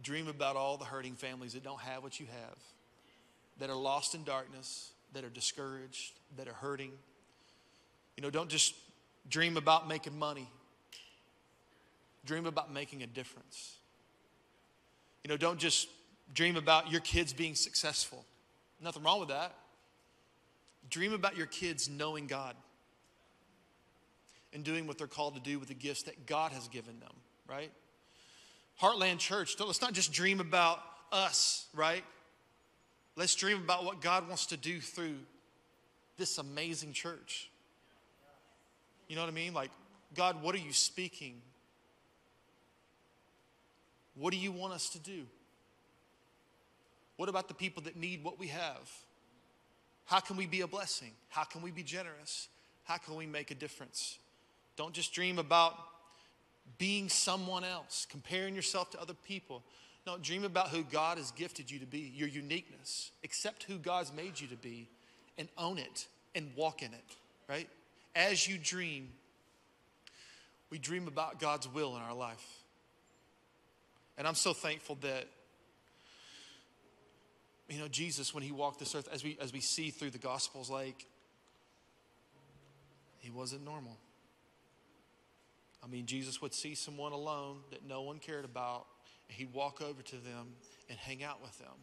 Dream 0.01 0.27
about 0.27 0.55
all 0.55 0.77
the 0.77 0.85
hurting 0.85 1.15
families 1.15 1.53
that 1.53 1.63
don't 1.63 1.79
have 1.79 2.03
what 2.03 2.19
you 2.19 2.25
have, 2.25 2.57
that 3.59 3.69
are 3.69 3.75
lost 3.75 4.13
in 4.15 4.23
darkness, 4.23 4.91
that 5.13 5.23
are 5.23 5.29
discouraged, 5.29 6.19
that 6.37 6.47
are 6.47 6.53
hurting. 6.53 6.91
You 8.17 8.23
know, 8.23 8.29
don't 8.29 8.49
just 8.49 8.75
dream 9.29 9.57
about 9.57 9.87
making 9.87 10.17
money. 10.17 10.49
Dream 12.25 12.45
about 12.45 12.71
making 12.71 13.03
a 13.03 13.07
difference. 13.07 13.77
You 15.23 15.29
know, 15.29 15.37
don't 15.37 15.59
just 15.59 15.87
dream 16.33 16.55
about 16.55 16.91
your 16.91 17.01
kids 17.01 17.33
being 17.33 17.55
successful. 17.55 18.25
Nothing 18.81 19.03
wrong 19.03 19.19
with 19.19 19.29
that. 19.29 19.53
Dream 20.89 21.13
about 21.13 21.35
your 21.37 21.47
kids 21.47 21.89
knowing 21.89 22.27
God 22.27 22.55
and 24.53 24.63
doing 24.63 24.87
what 24.87 24.97
they're 24.97 25.07
called 25.07 25.35
to 25.35 25.41
do 25.41 25.59
with 25.59 25.67
the 25.67 25.73
gifts 25.73 26.03
that 26.03 26.25
God 26.25 26.51
has 26.51 26.67
given 26.67 26.99
them, 26.99 27.11
right? 27.47 27.71
Heartland 28.81 29.19
Church, 29.19 29.55
let's 29.59 29.81
not 29.81 29.93
just 29.93 30.11
dream 30.11 30.39
about 30.39 30.79
us, 31.11 31.65
right? 31.73 32.03
Let's 33.15 33.35
dream 33.35 33.57
about 33.57 33.85
what 33.85 34.01
God 34.01 34.27
wants 34.27 34.47
to 34.47 34.57
do 34.57 34.81
through 34.81 35.15
this 36.17 36.37
amazing 36.37 36.93
church. 36.93 37.49
You 39.07 39.15
know 39.15 39.21
what 39.21 39.29
I 39.29 39.33
mean? 39.33 39.53
Like, 39.53 39.71
God, 40.13 40.41
what 40.41 40.55
are 40.55 40.59
you 40.59 40.73
speaking? 40.73 41.41
What 44.15 44.31
do 44.31 44.39
you 44.39 44.51
want 44.51 44.73
us 44.73 44.89
to 44.89 44.99
do? 44.99 45.23
What 47.17 47.29
about 47.29 47.47
the 47.47 47.53
people 47.53 47.83
that 47.83 47.95
need 47.95 48.23
what 48.23 48.39
we 48.39 48.47
have? 48.47 48.91
How 50.05 50.19
can 50.19 50.35
we 50.35 50.45
be 50.45 50.61
a 50.61 50.67
blessing? 50.67 51.11
How 51.29 51.43
can 51.43 51.61
we 51.61 51.71
be 51.71 51.83
generous? 51.83 52.49
How 52.83 52.97
can 52.97 53.15
we 53.15 53.25
make 53.25 53.51
a 53.51 53.55
difference? 53.55 54.17
Don't 54.75 54.93
just 54.93 55.13
dream 55.13 55.39
about 55.39 55.73
being 56.77 57.09
someone 57.09 57.63
else, 57.63 58.05
comparing 58.09 58.55
yourself 58.55 58.91
to 58.91 59.01
other 59.01 59.13
people. 59.13 59.63
No, 60.05 60.17
dream 60.17 60.43
about 60.43 60.69
who 60.69 60.83
God 60.83 61.17
has 61.17 61.31
gifted 61.31 61.71
you 61.71 61.79
to 61.79 61.85
be, 61.85 62.11
your 62.15 62.27
uniqueness. 62.27 63.11
Accept 63.23 63.63
who 63.63 63.77
God's 63.77 64.13
made 64.13 64.39
you 64.39 64.47
to 64.47 64.55
be 64.55 64.87
and 65.37 65.47
own 65.57 65.77
it 65.77 66.07
and 66.35 66.51
walk 66.55 66.81
in 66.81 66.93
it, 66.93 67.15
right? 67.49 67.67
As 68.15 68.47
you 68.47 68.57
dream, 68.57 69.09
we 70.69 70.77
dream 70.77 71.07
about 71.07 71.39
God's 71.39 71.67
will 71.67 71.95
in 71.95 72.01
our 72.01 72.13
life. 72.13 72.45
And 74.17 74.27
I'm 74.27 74.35
so 74.35 74.53
thankful 74.53 74.97
that 75.01 75.27
you 77.69 77.79
know 77.79 77.87
Jesus 77.87 78.33
when 78.33 78.43
he 78.43 78.51
walked 78.51 78.79
this 78.79 78.93
earth 78.95 79.09
as 79.11 79.23
we 79.23 79.37
as 79.41 79.51
we 79.51 79.59
see 79.59 79.89
through 79.89 80.11
the 80.11 80.17
gospels 80.17 80.69
like 80.69 81.05
he 83.19 83.31
wasn't 83.31 83.65
normal. 83.65 83.97
I 85.85 85.87
mean, 85.87 86.07
Jesus 86.07 86.41
would 86.41 86.53
see 86.53 86.73
someone 86.73 87.11
alone 87.11 87.57
that 87.69 87.87
no 87.87 88.01
one 88.01 88.17
cared 88.17 88.43
about, 88.43 88.87
and 89.29 89.37
he'd 89.37 89.53
walk 89.53 89.81
over 89.81 90.01
to 90.01 90.15
them 90.15 90.47
and 90.89 90.97
hang 90.97 91.23
out 91.23 91.43
with 91.43 91.57
them. 91.59 91.73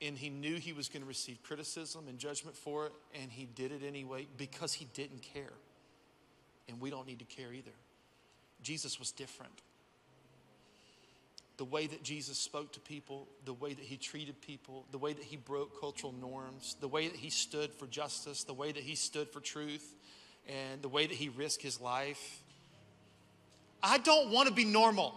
And 0.00 0.16
he 0.16 0.30
knew 0.30 0.56
he 0.56 0.72
was 0.72 0.88
going 0.88 1.02
to 1.02 1.08
receive 1.08 1.42
criticism 1.42 2.04
and 2.08 2.18
judgment 2.18 2.56
for 2.56 2.86
it, 2.86 2.92
and 3.20 3.32
he 3.32 3.46
did 3.46 3.72
it 3.72 3.82
anyway 3.84 4.26
because 4.36 4.72
he 4.72 4.86
didn't 4.94 5.22
care. 5.22 5.52
And 6.68 6.80
we 6.80 6.90
don't 6.90 7.06
need 7.06 7.18
to 7.18 7.24
care 7.24 7.52
either. 7.52 7.72
Jesus 8.62 8.98
was 8.98 9.10
different. 9.10 9.52
The 11.56 11.64
way 11.64 11.86
that 11.86 12.02
Jesus 12.02 12.38
spoke 12.38 12.72
to 12.72 12.80
people, 12.80 13.28
the 13.44 13.52
way 13.52 13.72
that 13.74 13.84
he 13.84 13.96
treated 13.96 14.40
people, 14.40 14.84
the 14.90 14.98
way 14.98 15.12
that 15.12 15.24
he 15.24 15.36
broke 15.36 15.80
cultural 15.80 16.12
norms, 16.12 16.76
the 16.80 16.88
way 16.88 17.08
that 17.08 17.16
he 17.16 17.30
stood 17.30 17.72
for 17.72 17.86
justice, 17.86 18.44
the 18.44 18.54
way 18.54 18.72
that 18.72 18.82
he 18.82 18.94
stood 18.94 19.28
for 19.28 19.40
truth, 19.40 19.94
and 20.48 20.82
the 20.82 20.88
way 20.88 21.06
that 21.06 21.14
he 21.14 21.28
risked 21.28 21.62
his 21.62 21.80
life 21.80 22.42
I 23.82 23.98
don't 23.98 24.30
want 24.30 24.48
to 24.48 24.54
be 24.54 24.64
normal. 24.64 25.14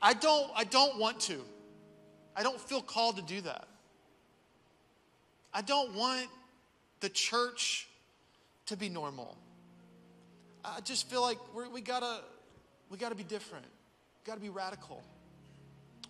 I 0.00 0.12
don't, 0.12 0.50
I 0.54 0.64
don't 0.64 0.98
want 0.98 1.20
to. 1.20 1.40
I 2.36 2.42
don't 2.42 2.60
feel 2.60 2.82
called 2.82 3.16
to 3.16 3.22
do 3.22 3.40
that. 3.42 3.66
I 5.52 5.62
don't 5.62 5.94
want 5.94 6.26
the 7.00 7.08
church 7.08 7.88
to 8.66 8.76
be 8.76 8.88
normal. 8.88 9.36
I 10.64 10.80
just 10.80 11.08
feel 11.08 11.22
like 11.22 11.38
we 11.72 11.80
gotta, 11.80 12.20
we 12.90 12.98
gotta 12.98 13.14
be 13.14 13.22
different. 13.22 13.64
We 13.64 14.26
gotta 14.26 14.40
be 14.40 14.48
radical. 14.48 15.02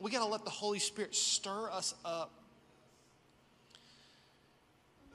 We 0.00 0.10
gotta 0.10 0.30
let 0.30 0.44
the 0.44 0.50
Holy 0.50 0.78
Spirit 0.78 1.14
stir 1.14 1.70
us 1.70 1.94
up. 2.04 2.32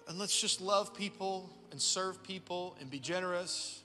And 0.07 0.17
let's 0.17 0.39
just 0.39 0.61
love 0.61 0.95
people 0.95 1.49
and 1.72 1.82
serve 1.82 2.24
people 2.24 2.76
and 2.80 2.89
be 2.89 2.99
generous 2.99 3.82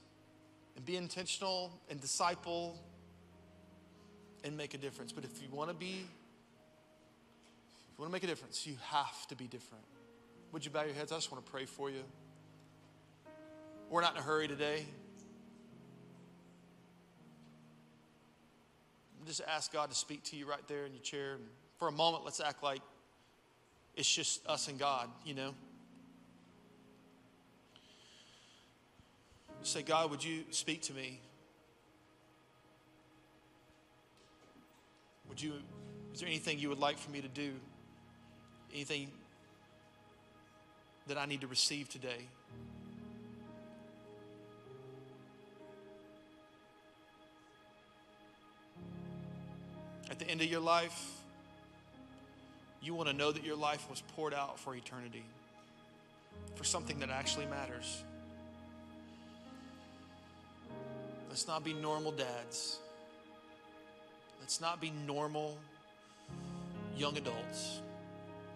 and 0.77 0.85
be 0.85 0.97
intentional 0.97 1.73
and 1.89 2.01
disciple 2.01 2.79
and 4.45 4.57
make 4.57 4.75
a 4.75 4.79
difference. 4.79 5.13
But 5.13 5.25
if 5.25 5.43
you 5.43 5.49
want 5.51 5.71
to 5.71 5.75
be, 5.75 6.07
if 7.87 7.99
you 7.99 8.03
want 8.03 8.11
to 8.11 8.13
make 8.13 8.25
a 8.25 8.27
difference, 8.27 8.67
you 8.67 8.75
have 8.91 9.27
to 9.29 9.37
be 9.37 9.47
different. 9.47 9.85
Would 10.53 10.65
you 10.65 10.71
bow 10.71 10.85
your 10.85 10.95
heads? 10.95 11.13
I 11.13 11.17
just 11.17 11.33
want 11.33 11.45
to 11.45 11.51
pray 11.51 11.65
for 11.65 11.91
you. 11.91 12.03
We're 13.91 14.03
not 14.03 14.15
in 14.15 14.19
a 14.19 14.23
hurry 14.23 14.49
today. 14.49 14.87
Just 19.27 19.41
ask 19.49 19.73
God 19.73 19.89
to 19.91 19.97
speak 19.97 20.23
to 20.25 20.37
you 20.37 20.47
right 20.47 20.67
there 20.69 20.85
in 20.85 20.93
your 20.93 21.03
chair. 21.03 21.39
For 21.79 21.89
a 21.89 21.93
moment, 21.93 22.25
let's 22.25 22.41
act 22.41 22.63
like 22.63 22.83
it's 23.97 24.13
just 24.13 24.47
us 24.47 24.69
and 24.69 24.79
God, 24.79 25.09
you 25.25 25.35
know? 25.35 25.55
Say, 29.65 29.83
God, 29.83 30.11
would 30.11 30.23
you 30.23 30.45
speak 30.51 30.83
to 30.83 30.93
me? 30.93 31.19
Would 35.29 35.41
you, 35.41 35.55
is 36.13 36.21
there 36.21 36.29
anything 36.29 36.59
you 36.59 36.69
would 36.69 36.79
like 36.79 36.99
for 36.99 37.11
me 37.11 37.23
to 37.23 37.29
do? 37.29 37.55
Anything 38.73 39.11
that 41.07 41.17
I 41.17 41.25
need 41.25 41.41
to 41.41 41.47
receive 41.47 41.89
today? 41.89 42.29
At 50.11 50.19
the 50.19 50.29
end 50.29 50.43
of 50.43 50.47
your 50.47 50.61
life, 50.61 51.11
you 52.83 52.95
want 52.95 53.09
to 53.09 53.15
know 53.15 53.33
that 53.33 53.45
your 53.45 53.57
life 53.57 53.89
was 53.89 54.03
poured 54.15 54.35
out 54.35 54.61
for 54.61 54.77
eternity, 54.77 55.25
for 56.55 56.65
something 56.65 57.01
that 57.01 57.09
actually 57.09 57.47
matters. 57.47 58.05
Let's 61.35 61.49
not 61.49 61.65
be 61.65 61.73
normal 61.73 62.13
dads. 62.13 62.79
Let's 64.41 64.61
not 64.61 64.81
be 64.81 64.93
normal 65.05 65.59
young 66.97 67.17
adults. 67.17 67.81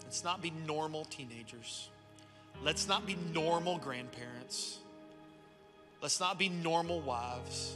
Let's 0.05 0.23
not 0.23 0.41
be 0.41 0.53
normal 0.65 1.05
teenagers. 1.07 1.89
Let's 2.63 2.87
not 2.87 3.05
be 3.05 3.17
normal 3.35 3.79
grandparents. 3.79 4.79
Let's 6.01 6.21
not 6.21 6.39
be 6.39 6.49
normal 6.49 7.01
wives. 7.01 7.75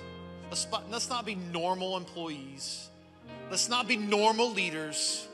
Let's, 0.51 0.69
let's 0.89 1.11
not 1.11 1.27
be 1.27 1.35
normal 1.35 1.97
employees. 1.97 2.89
Let's 3.51 3.69
not 3.69 3.89
be 3.89 3.97
normal 3.97 4.53
leaders. 4.53 5.27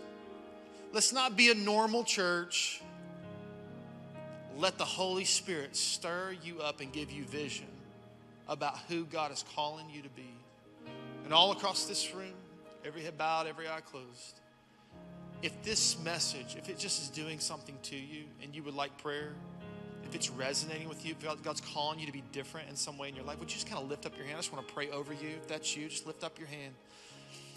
Let's 0.94 1.12
not 1.12 1.36
be 1.36 1.50
a 1.50 1.54
normal 1.54 2.04
church. 2.04 2.80
Let 4.56 4.78
the 4.78 4.86
Holy 4.86 5.26
Spirit 5.26 5.76
stir 5.76 6.34
you 6.42 6.58
up 6.62 6.80
and 6.80 6.90
give 6.90 7.12
you 7.12 7.24
vision 7.24 7.66
about 8.48 8.78
who 8.88 9.04
God 9.04 9.32
is 9.32 9.44
calling 9.54 9.90
you 9.90 10.02
to 10.02 10.08
be. 10.10 10.34
And 11.24 11.34
all 11.34 11.52
across 11.52 11.84
this 11.84 12.14
room, 12.14 12.34
every 12.84 13.02
head 13.02 13.18
bowed, 13.18 13.46
every 13.46 13.68
eye 13.68 13.80
closed, 13.80 14.40
if 15.42 15.62
this 15.62 16.02
message, 16.02 16.56
if 16.56 16.68
it 16.68 16.78
just 16.78 17.02
is 17.02 17.08
doing 17.10 17.38
something 17.38 17.76
to 17.84 17.96
you 17.96 18.24
and 18.42 18.54
you 18.54 18.62
would 18.62 18.74
like 18.74 18.96
prayer, 18.98 19.32
if 20.04 20.14
it's 20.14 20.30
resonating 20.30 20.88
with 20.88 21.04
you, 21.04 21.14
if 21.20 21.42
God's 21.42 21.60
calling 21.60 21.98
you 21.98 22.06
to 22.06 22.12
be 22.12 22.22
different 22.32 22.68
in 22.70 22.76
some 22.76 22.96
way 22.96 23.08
in 23.08 23.14
your 23.14 23.24
life, 23.24 23.38
would 23.38 23.50
you 23.50 23.54
just 23.54 23.68
kind 23.68 23.82
of 23.82 23.88
lift 23.90 24.06
up 24.06 24.16
your 24.16 24.24
hand? 24.24 24.36
I 24.36 24.40
just 24.40 24.52
want 24.52 24.66
to 24.66 24.72
pray 24.72 24.88
over 24.90 25.12
you. 25.12 25.28
If 25.36 25.46
that's 25.46 25.76
you, 25.76 25.88
just 25.88 26.06
lift 26.06 26.24
up 26.24 26.38
your 26.38 26.48
hand. 26.48 26.74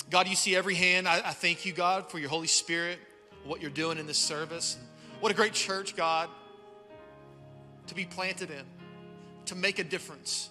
God, 0.10 0.28
you 0.28 0.36
see 0.36 0.56
every 0.56 0.76
hand. 0.76 1.08
I, 1.08 1.18
I 1.18 1.32
thank 1.32 1.66
you, 1.66 1.72
God, 1.72 2.12
for 2.12 2.20
your 2.20 2.30
Holy 2.30 2.48
Spirit, 2.48 3.00
what 3.46 3.62
you're 3.62 3.70
doing 3.70 3.98
in 3.98 4.06
this 4.06 4.18
service. 4.18 4.78
And 4.78 5.22
What 5.22 5.32
a 5.32 5.36
great 5.36 5.54
church, 5.54 5.96
God, 5.96 6.28
to 7.88 7.96
be 7.96 8.04
planted 8.04 8.52
in, 8.52 8.66
to 9.46 9.56
make 9.56 9.80
a 9.80 9.84
difference. 9.84 10.50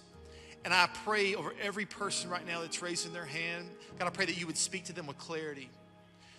And 0.65 0.75
I 0.75 0.89
pray 1.05 1.35
over 1.35 1.55
every 1.63 1.87
person 1.87 2.29
right 2.29 2.47
now 2.47 2.61
that's 2.61 2.83
raising 2.83 3.13
their 3.13 3.25
hand, 3.25 3.69
God, 3.99 4.07
I 4.07 4.11
pray 4.11 4.27
that 4.27 4.39
you 4.39 4.47
would 4.47 4.59
speak 4.59 4.85
to 4.85 4.93
them 4.93 5.07
with 5.07 5.19
clarity, 5.19 5.71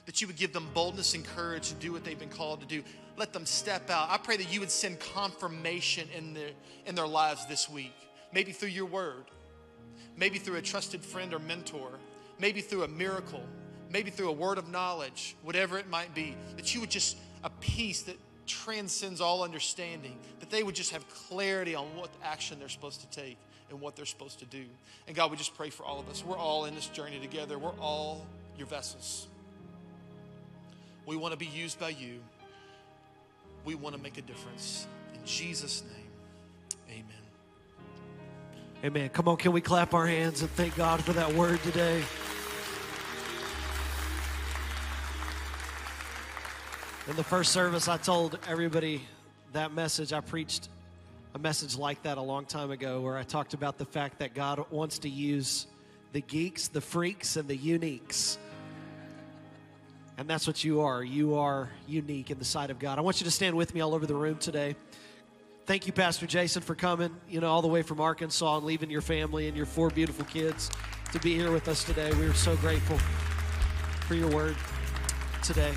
that 0.06 0.22
you 0.22 0.28
would 0.28 0.36
give 0.36 0.54
them 0.54 0.68
boldness 0.74 1.16
and 1.16 1.26
courage 1.26 1.70
to 1.70 1.76
do 1.76 1.92
what 1.92 2.04
they've 2.04 2.20
been 2.20 2.30
called 2.30 2.62
to 2.62 2.68
do. 2.68 2.84
Let 3.18 3.34
them 3.34 3.46
step 3.46 3.90
out. 3.90 4.10
I 4.10 4.18
pray 4.18 4.38
that 4.38 4.54
you 4.54 4.60
would 4.60 4.72
send 4.72 5.00
confirmation 5.00 6.08
in 6.16 6.34
their, 6.34 6.52
in 6.86 6.96
their 6.96 7.08
lives 7.08 7.46
this 7.48 7.70
week, 7.70 7.96
maybe 8.32 8.52
through 8.52 8.70
your 8.70 8.86
word, 8.86 9.26
maybe 10.16 10.38
through 10.38 10.58
a 10.58 10.62
trusted 10.62 11.04
friend 11.04 11.34
or 11.34 11.40
mentor, 11.40 11.90
maybe 12.40 12.62
through 12.62 12.84
a 12.84 12.88
miracle, 12.88 13.44
maybe 13.90 14.12
through 14.12 14.30
a 14.30 14.34
word 14.34 14.58
of 14.60 14.70
knowledge, 14.70 15.36
whatever 15.44 15.80
it 15.80 15.90
might 15.90 16.14
be, 16.14 16.36
that 16.58 16.74
you 16.74 16.80
would 16.80 16.92
just, 16.92 17.18
a 17.44 17.50
peace 17.60 18.04
that 18.04 18.18
transcends 18.46 19.20
all 19.20 19.44
understanding, 19.44 20.18
that 20.40 20.50
they 20.50 20.62
would 20.62 20.76
just 20.76 20.92
have 20.92 21.08
clarity 21.10 21.74
on 21.74 21.86
what 21.96 22.10
action 22.24 22.60
they're 22.60 22.70
supposed 22.70 23.02
to 23.02 23.08
take 23.10 23.38
and 23.72 23.82
what 23.82 23.96
they're 23.96 24.06
supposed 24.06 24.40
to 24.40 24.46
do. 24.46 24.64
And 25.08 25.16
God, 25.16 25.32
we 25.32 25.38
just 25.38 25.56
pray 25.56 25.70
for 25.70 25.84
all 25.84 26.00
of 26.00 26.10
us. 26.10 26.24
We're 26.26 26.38
all 26.38 26.66
in 26.66 26.76
this 26.76 26.88
journey 26.88 27.20
together, 27.20 27.58
we're 27.58 27.78
all 27.80 28.26
your 28.58 28.68
vessels. 28.68 29.28
We 31.06 31.16
want 31.16 31.32
to 31.34 31.38
be 31.38 31.48
used 31.48 31.80
by 31.80 31.90
you. 31.90 32.20
We 33.66 33.76
want 33.76 33.96
to 33.96 34.02
make 34.02 34.18
a 34.18 34.22
difference. 34.22 34.88
In 35.14 35.26
Jesus' 35.26 35.84
name, 35.84 37.04
amen. 37.04 38.86
Amen. 38.86 39.10
Come 39.10 39.28
on, 39.28 39.38
can 39.38 39.52
we 39.52 39.62
clap 39.62 39.94
our 39.94 40.08
hands 40.08 40.42
and 40.42 40.50
thank 40.52 40.76
God 40.76 41.04
for 41.04 41.14
that 41.14 41.34
word 41.34 41.62
today? 41.64 42.04
In 47.08 47.16
the 47.16 47.24
first 47.24 47.52
service, 47.52 47.88
I 47.88 47.98
told 47.98 48.38
everybody 48.48 49.02
that 49.54 49.74
message. 49.74 50.14
I 50.14 50.22
preached 50.22 50.70
a 51.34 51.40
message 51.40 51.78
like 51.78 52.04
that 52.04 52.18
a 52.18 52.22
long 52.22 52.46
time 52.46 52.72
ago 52.72 53.02
where 53.02 53.18
I 53.18 53.24
talked 53.24 53.54
about 53.54 53.78
the 53.78 53.86
fact 53.86 54.20
that 54.20 54.34
God 54.34 54.66
wants 54.70 55.00
to 55.00 55.10
use 55.10 55.68
the 56.12 56.22
geeks, 56.22 56.68
the 56.68 56.82
freaks, 56.82 57.38
and 57.38 57.48
the 57.48 57.58
uniques. 57.58 58.38
And 60.18 60.30
that's 60.30 60.46
what 60.46 60.64
you 60.64 60.82
are. 60.82 61.04
You 61.04 61.36
are 61.36 61.70
unique 61.88 62.32
in 62.32 62.38
the 62.38 62.46
sight 62.46 62.70
of 62.70 62.80
God. 62.80 62.98
I 62.98 63.02
want 63.02 63.22
you 63.22 63.26
to 63.26 63.32
stand 63.32 63.56
with 63.56 63.74
me 63.74 63.82
all 63.82 63.96
over 63.96 64.06
the 64.06 64.16
room 64.16 64.38
today. 64.38 64.76
Thank 65.66 65.88
you, 65.88 65.94
Pastor 65.94 66.28
Jason, 66.28 66.62
for 66.62 66.76
coming, 66.76 67.16
you 67.30 67.40
know, 67.40 67.50
all 67.50 67.62
the 67.62 67.68
way 67.68 67.82
from 67.82 68.02
Arkansas 68.02 68.58
and 68.58 68.66
leaving 68.66 68.90
your 68.90 69.02
family 69.02 69.48
and 69.48 69.56
your 69.56 69.66
four 69.66 69.90
beautiful 69.90 70.26
kids 70.26 70.70
to 71.14 71.20
be 71.20 71.36
here 71.36 71.52
with 71.52 71.68
us 71.70 71.84
today. 71.84 72.12
We 72.14 72.26
are 72.26 72.34
so 72.34 72.58
grateful 72.58 72.98
for 74.06 74.16
your 74.16 74.30
word 74.30 74.58
today. 75.44 75.74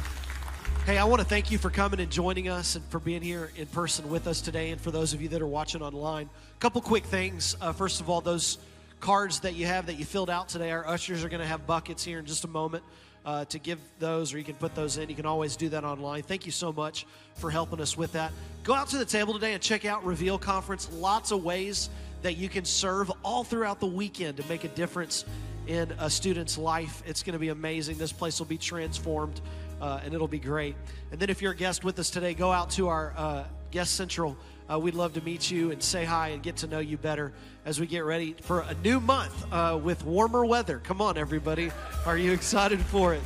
Hey, 0.86 0.98
I 0.98 1.04
want 1.04 1.22
to 1.22 1.26
thank 1.26 1.50
you 1.50 1.56
for 1.56 1.70
coming 1.70 1.98
and 1.98 2.12
joining 2.12 2.50
us 2.50 2.76
and 2.76 2.84
for 2.90 2.98
being 2.98 3.22
here 3.22 3.50
in 3.56 3.66
person 3.68 4.10
with 4.10 4.26
us 4.26 4.42
today. 4.42 4.70
And 4.70 4.78
for 4.78 4.90
those 4.90 5.14
of 5.14 5.22
you 5.22 5.30
that 5.30 5.40
are 5.40 5.46
watching 5.46 5.80
online, 5.80 6.28
a 6.54 6.58
couple 6.58 6.82
quick 6.82 7.04
things. 7.04 7.56
Uh, 7.58 7.72
first 7.72 8.02
of 8.02 8.10
all, 8.10 8.20
those 8.20 8.58
cards 9.00 9.40
that 9.40 9.54
you 9.54 9.64
have 9.64 9.86
that 9.86 9.94
you 9.94 10.04
filled 10.04 10.28
out 10.28 10.50
today, 10.50 10.70
our 10.72 10.86
ushers 10.86 11.24
are 11.24 11.30
going 11.30 11.40
to 11.40 11.46
have 11.46 11.66
buckets 11.66 12.04
here 12.04 12.18
in 12.18 12.26
just 12.26 12.44
a 12.44 12.48
moment. 12.48 12.84
Uh, 13.24 13.46
to 13.46 13.58
give 13.58 13.78
those, 13.98 14.34
or 14.34 14.38
you 14.38 14.44
can 14.44 14.56
put 14.56 14.74
those 14.74 14.98
in. 14.98 15.08
You 15.08 15.14
can 15.14 15.24
always 15.24 15.56
do 15.56 15.70
that 15.70 15.82
online. 15.82 16.22
Thank 16.22 16.44
you 16.44 16.52
so 16.52 16.70
much 16.70 17.06
for 17.36 17.50
helping 17.50 17.80
us 17.80 17.96
with 17.96 18.12
that. 18.12 18.30
Go 18.64 18.74
out 18.74 18.88
to 18.88 18.98
the 18.98 19.06
table 19.06 19.32
today 19.32 19.54
and 19.54 19.62
check 19.62 19.86
out 19.86 20.04
Reveal 20.04 20.36
Conference. 20.36 20.90
Lots 20.92 21.30
of 21.30 21.42
ways 21.42 21.88
that 22.20 22.36
you 22.36 22.50
can 22.50 22.66
serve 22.66 23.10
all 23.22 23.42
throughout 23.42 23.80
the 23.80 23.86
weekend 23.86 24.36
to 24.36 24.46
make 24.50 24.64
a 24.64 24.68
difference 24.68 25.24
in 25.66 25.90
a 25.98 26.10
student's 26.10 26.58
life. 26.58 27.02
It's 27.06 27.22
going 27.22 27.32
to 27.32 27.38
be 27.38 27.48
amazing. 27.48 27.96
This 27.96 28.12
place 28.12 28.38
will 28.38 28.46
be 28.46 28.58
transformed 28.58 29.40
uh, 29.84 30.00
and 30.02 30.14
it'll 30.14 30.26
be 30.26 30.38
great. 30.38 30.74
And 31.12 31.20
then 31.20 31.28
if 31.28 31.42
you're 31.42 31.52
a 31.52 31.56
guest 31.56 31.84
with 31.84 31.98
us 31.98 32.08
today, 32.08 32.32
go 32.32 32.50
out 32.50 32.70
to 32.70 32.88
our 32.88 33.12
uh, 33.18 33.44
Guest 33.70 33.96
Central. 33.96 34.34
Uh, 34.70 34.78
we'd 34.78 34.94
love 34.94 35.12
to 35.12 35.20
meet 35.20 35.50
you 35.50 35.72
and 35.72 35.82
say 35.82 36.06
hi 36.06 36.28
and 36.28 36.42
get 36.42 36.56
to 36.56 36.66
know 36.66 36.78
you 36.78 36.96
better 36.96 37.34
as 37.66 37.78
we 37.78 37.86
get 37.86 38.04
ready 38.06 38.34
for 38.40 38.60
a 38.60 38.74
new 38.82 38.98
month 38.98 39.44
uh, 39.52 39.78
with 39.82 40.02
warmer 40.02 40.46
weather. 40.46 40.78
Come 40.78 41.02
on, 41.02 41.18
everybody. 41.18 41.70
Are 42.06 42.16
you 42.16 42.32
excited 42.32 42.80
for 42.80 43.12
it? 43.12 43.20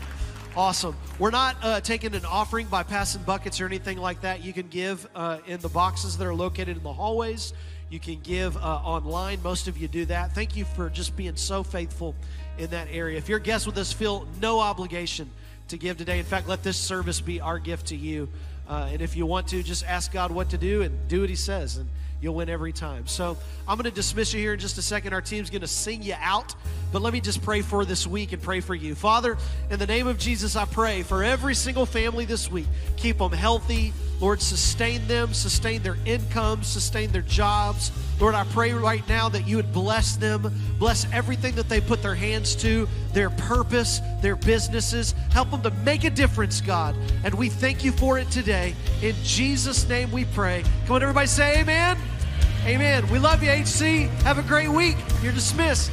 Awesome. 0.56 0.96
We're 1.20 1.30
not 1.30 1.56
uh, 1.62 1.80
taking 1.80 2.16
an 2.16 2.24
offering 2.24 2.66
by 2.66 2.82
passing 2.82 3.22
buckets 3.22 3.60
or 3.60 3.66
anything 3.66 3.98
like 3.98 4.22
that. 4.22 4.42
You 4.42 4.52
can 4.52 4.66
give 4.66 5.06
uh, 5.14 5.38
in 5.46 5.60
the 5.60 5.68
boxes 5.68 6.18
that 6.18 6.26
are 6.26 6.34
located 6.34 6.76
in 6.76 6.82
the 6.82 6.92
hallways. 6.92 7.52
You 7.88 8.00
can 8.00 8.18
give 8.18 8.56
uh, 8.56 8.60
online. 8.60 9.40
Most 9.44 9.68
of 9.68 9.78
you 9.78 9.86
do 9.86 10.06
that. 10.06 10.34
Thank 10.34 10.56
you 10.56 10.64
for 10.64 10.90
just 10.90 11.16
being 11.16 11.36
so 11.36 11.62
faithful 11.62 12.16
in 12.58 12.68
that 12.70 12.88
area. 12.90 13.16
If 13.16 13.28
you're 13.28 13.38
a 13.38 13.42
guest 13.42 13.64
with 13.64 13.78
us, 13.78 13.92
feel 13.92 14.26
no 14.40 14.58
obligation 14.58 15.30
to 15.68 15.78
give 15.78 15.96
today. 15.96 16.18
In 16.18 16.24
fact, 16.24 16.48
let 16.48 16.62
this 16.62 16.76
service 16.76 17.20
be 17.20 17.40
our 17.40 17.58
gift 17.58 17.86
to 17.88 17.96
you. 17.96 18.28
Uh, 18.68 18.88
and 18.92 19.00
if 19.00 19.16
you 19.16 19.24
want 19.24 19.48
to, 19.48 19.62
just 19.62 19.84
ask 19.84 20.12
God 20.12 20.30
what 20.30 20.50
to 20.50 20.58
do 20.58 20.82
and 20.82 21.08
do 21.08 21.22
what 21.22 21.30
He 21.30 21.36
says, 21.36 21.78
and 21.78 21.88
you'll 22.20 22.34
win 22.34 22.48
every 22.48 22.72
time. 22.72 23.06
So 23.06 23.36
I'm 23.66 23.76
going 23.76 23.88
to 23.88 23.94
dismiss 23.94 24.34
you 24.34 24.40
here 24.40 24.52
in 24.52 24.58
just 24.58 24.76
a 24.76 24.82
second. 24.82 25.14
Our 25.14 25.22
team's 25.22 25.48
going 25.48 25.62
to 25.62 25.66
sing 25.66 26.02
you 26.02 26.14
out. 26.18 26.54
But 26.92 27.02
let 27.02 27.12
me 27.12 27.20
just 27.20 27.42
pray 27.42 27.62
for 27.62 27.84
this 27.84 28.06
week 28.06 28.32
and 28.32 28.42
pray 28.42 28.60
for 28.60 28.74
you. 28.74 28.94
Father, 28.94 29.38
in 29.70 29.78
the 29.78 29.86
name 29.86 30.06
of 30.06 30.18
Jesus, 30.18 30.56
I 30.56 30.64
pray 30.64 31.02
for 31.02 31.22
every 31.22 31.54
single 31.54 31.86
family 31.86 32.24
this 32.24 32.50
week. 32.50 32.66
Keep 32.96 33.18
them 33.18 33.32
healthy. 33.32 33.92
Lord, 34.20 34.42
sustain 34.42 35.06
them, 35.06 35.32
sustain 35.32 35.82
their 35.82 35.96
income, 36.04 36.62
sustain 36.62 37.12
their 37.12 37.22
jobs. 37.22 37.92
Lord, 38.20 38.34
I 38.34 38.44
pray 38.44 38.72
right 38.72 39.06
now 39.08 39.28
that 39.28 39.46
you 39.46 39.56
would 39.56 39.72
bless 39.72 40.16
them, 40.16 40.52
bless 40.78 41.06
everything 41.12 41.54
that 41.54 41.68
they 41.68 41.80
put 41.80 42.02
their 42.02 42.16
hands 42.16 42.56
to, 42.56 42.88
their 43.12 43.30
purpose, 43.30 44.00
their 44.20 44.34
businesses. 44.34 45.14
Help 45.30 45.50
them 45.52 45.62
to 45.62 45.70
make 45.70 46.02
a 46.02 46.10
difference, 46.10 46.60
God. 46.60 46.96
And 47.22 47.32
we 47.34 47.48
thank 47.48 47.84
you 47.84 47.92
for 47.92 48.18
it 48.18 48.28
today. 48.30 48.74
In 49.02 49.14
Jesus' 49.22 49.88
name 49.88 50.10
we 50.10 50.24
pray. 50.24 50.64
Come 50.86 50.96
on, 50.96 51.02
everybody, 51.02 51.28
say 51.28 51.60
amen. 51.60 51.96
Amen. 52.66 53.08
We 53.10 53.20
love 53.20 53.42
you, 53.42 53.50
HC. 53.50 54.10
Have 54.24 54.38
a 54.38 54.42
great 54.42 54.68
week. 54.68 54.96
You're 55.22 55.32
dismissed. 55.32 55.92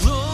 Glory. 0.00 0.27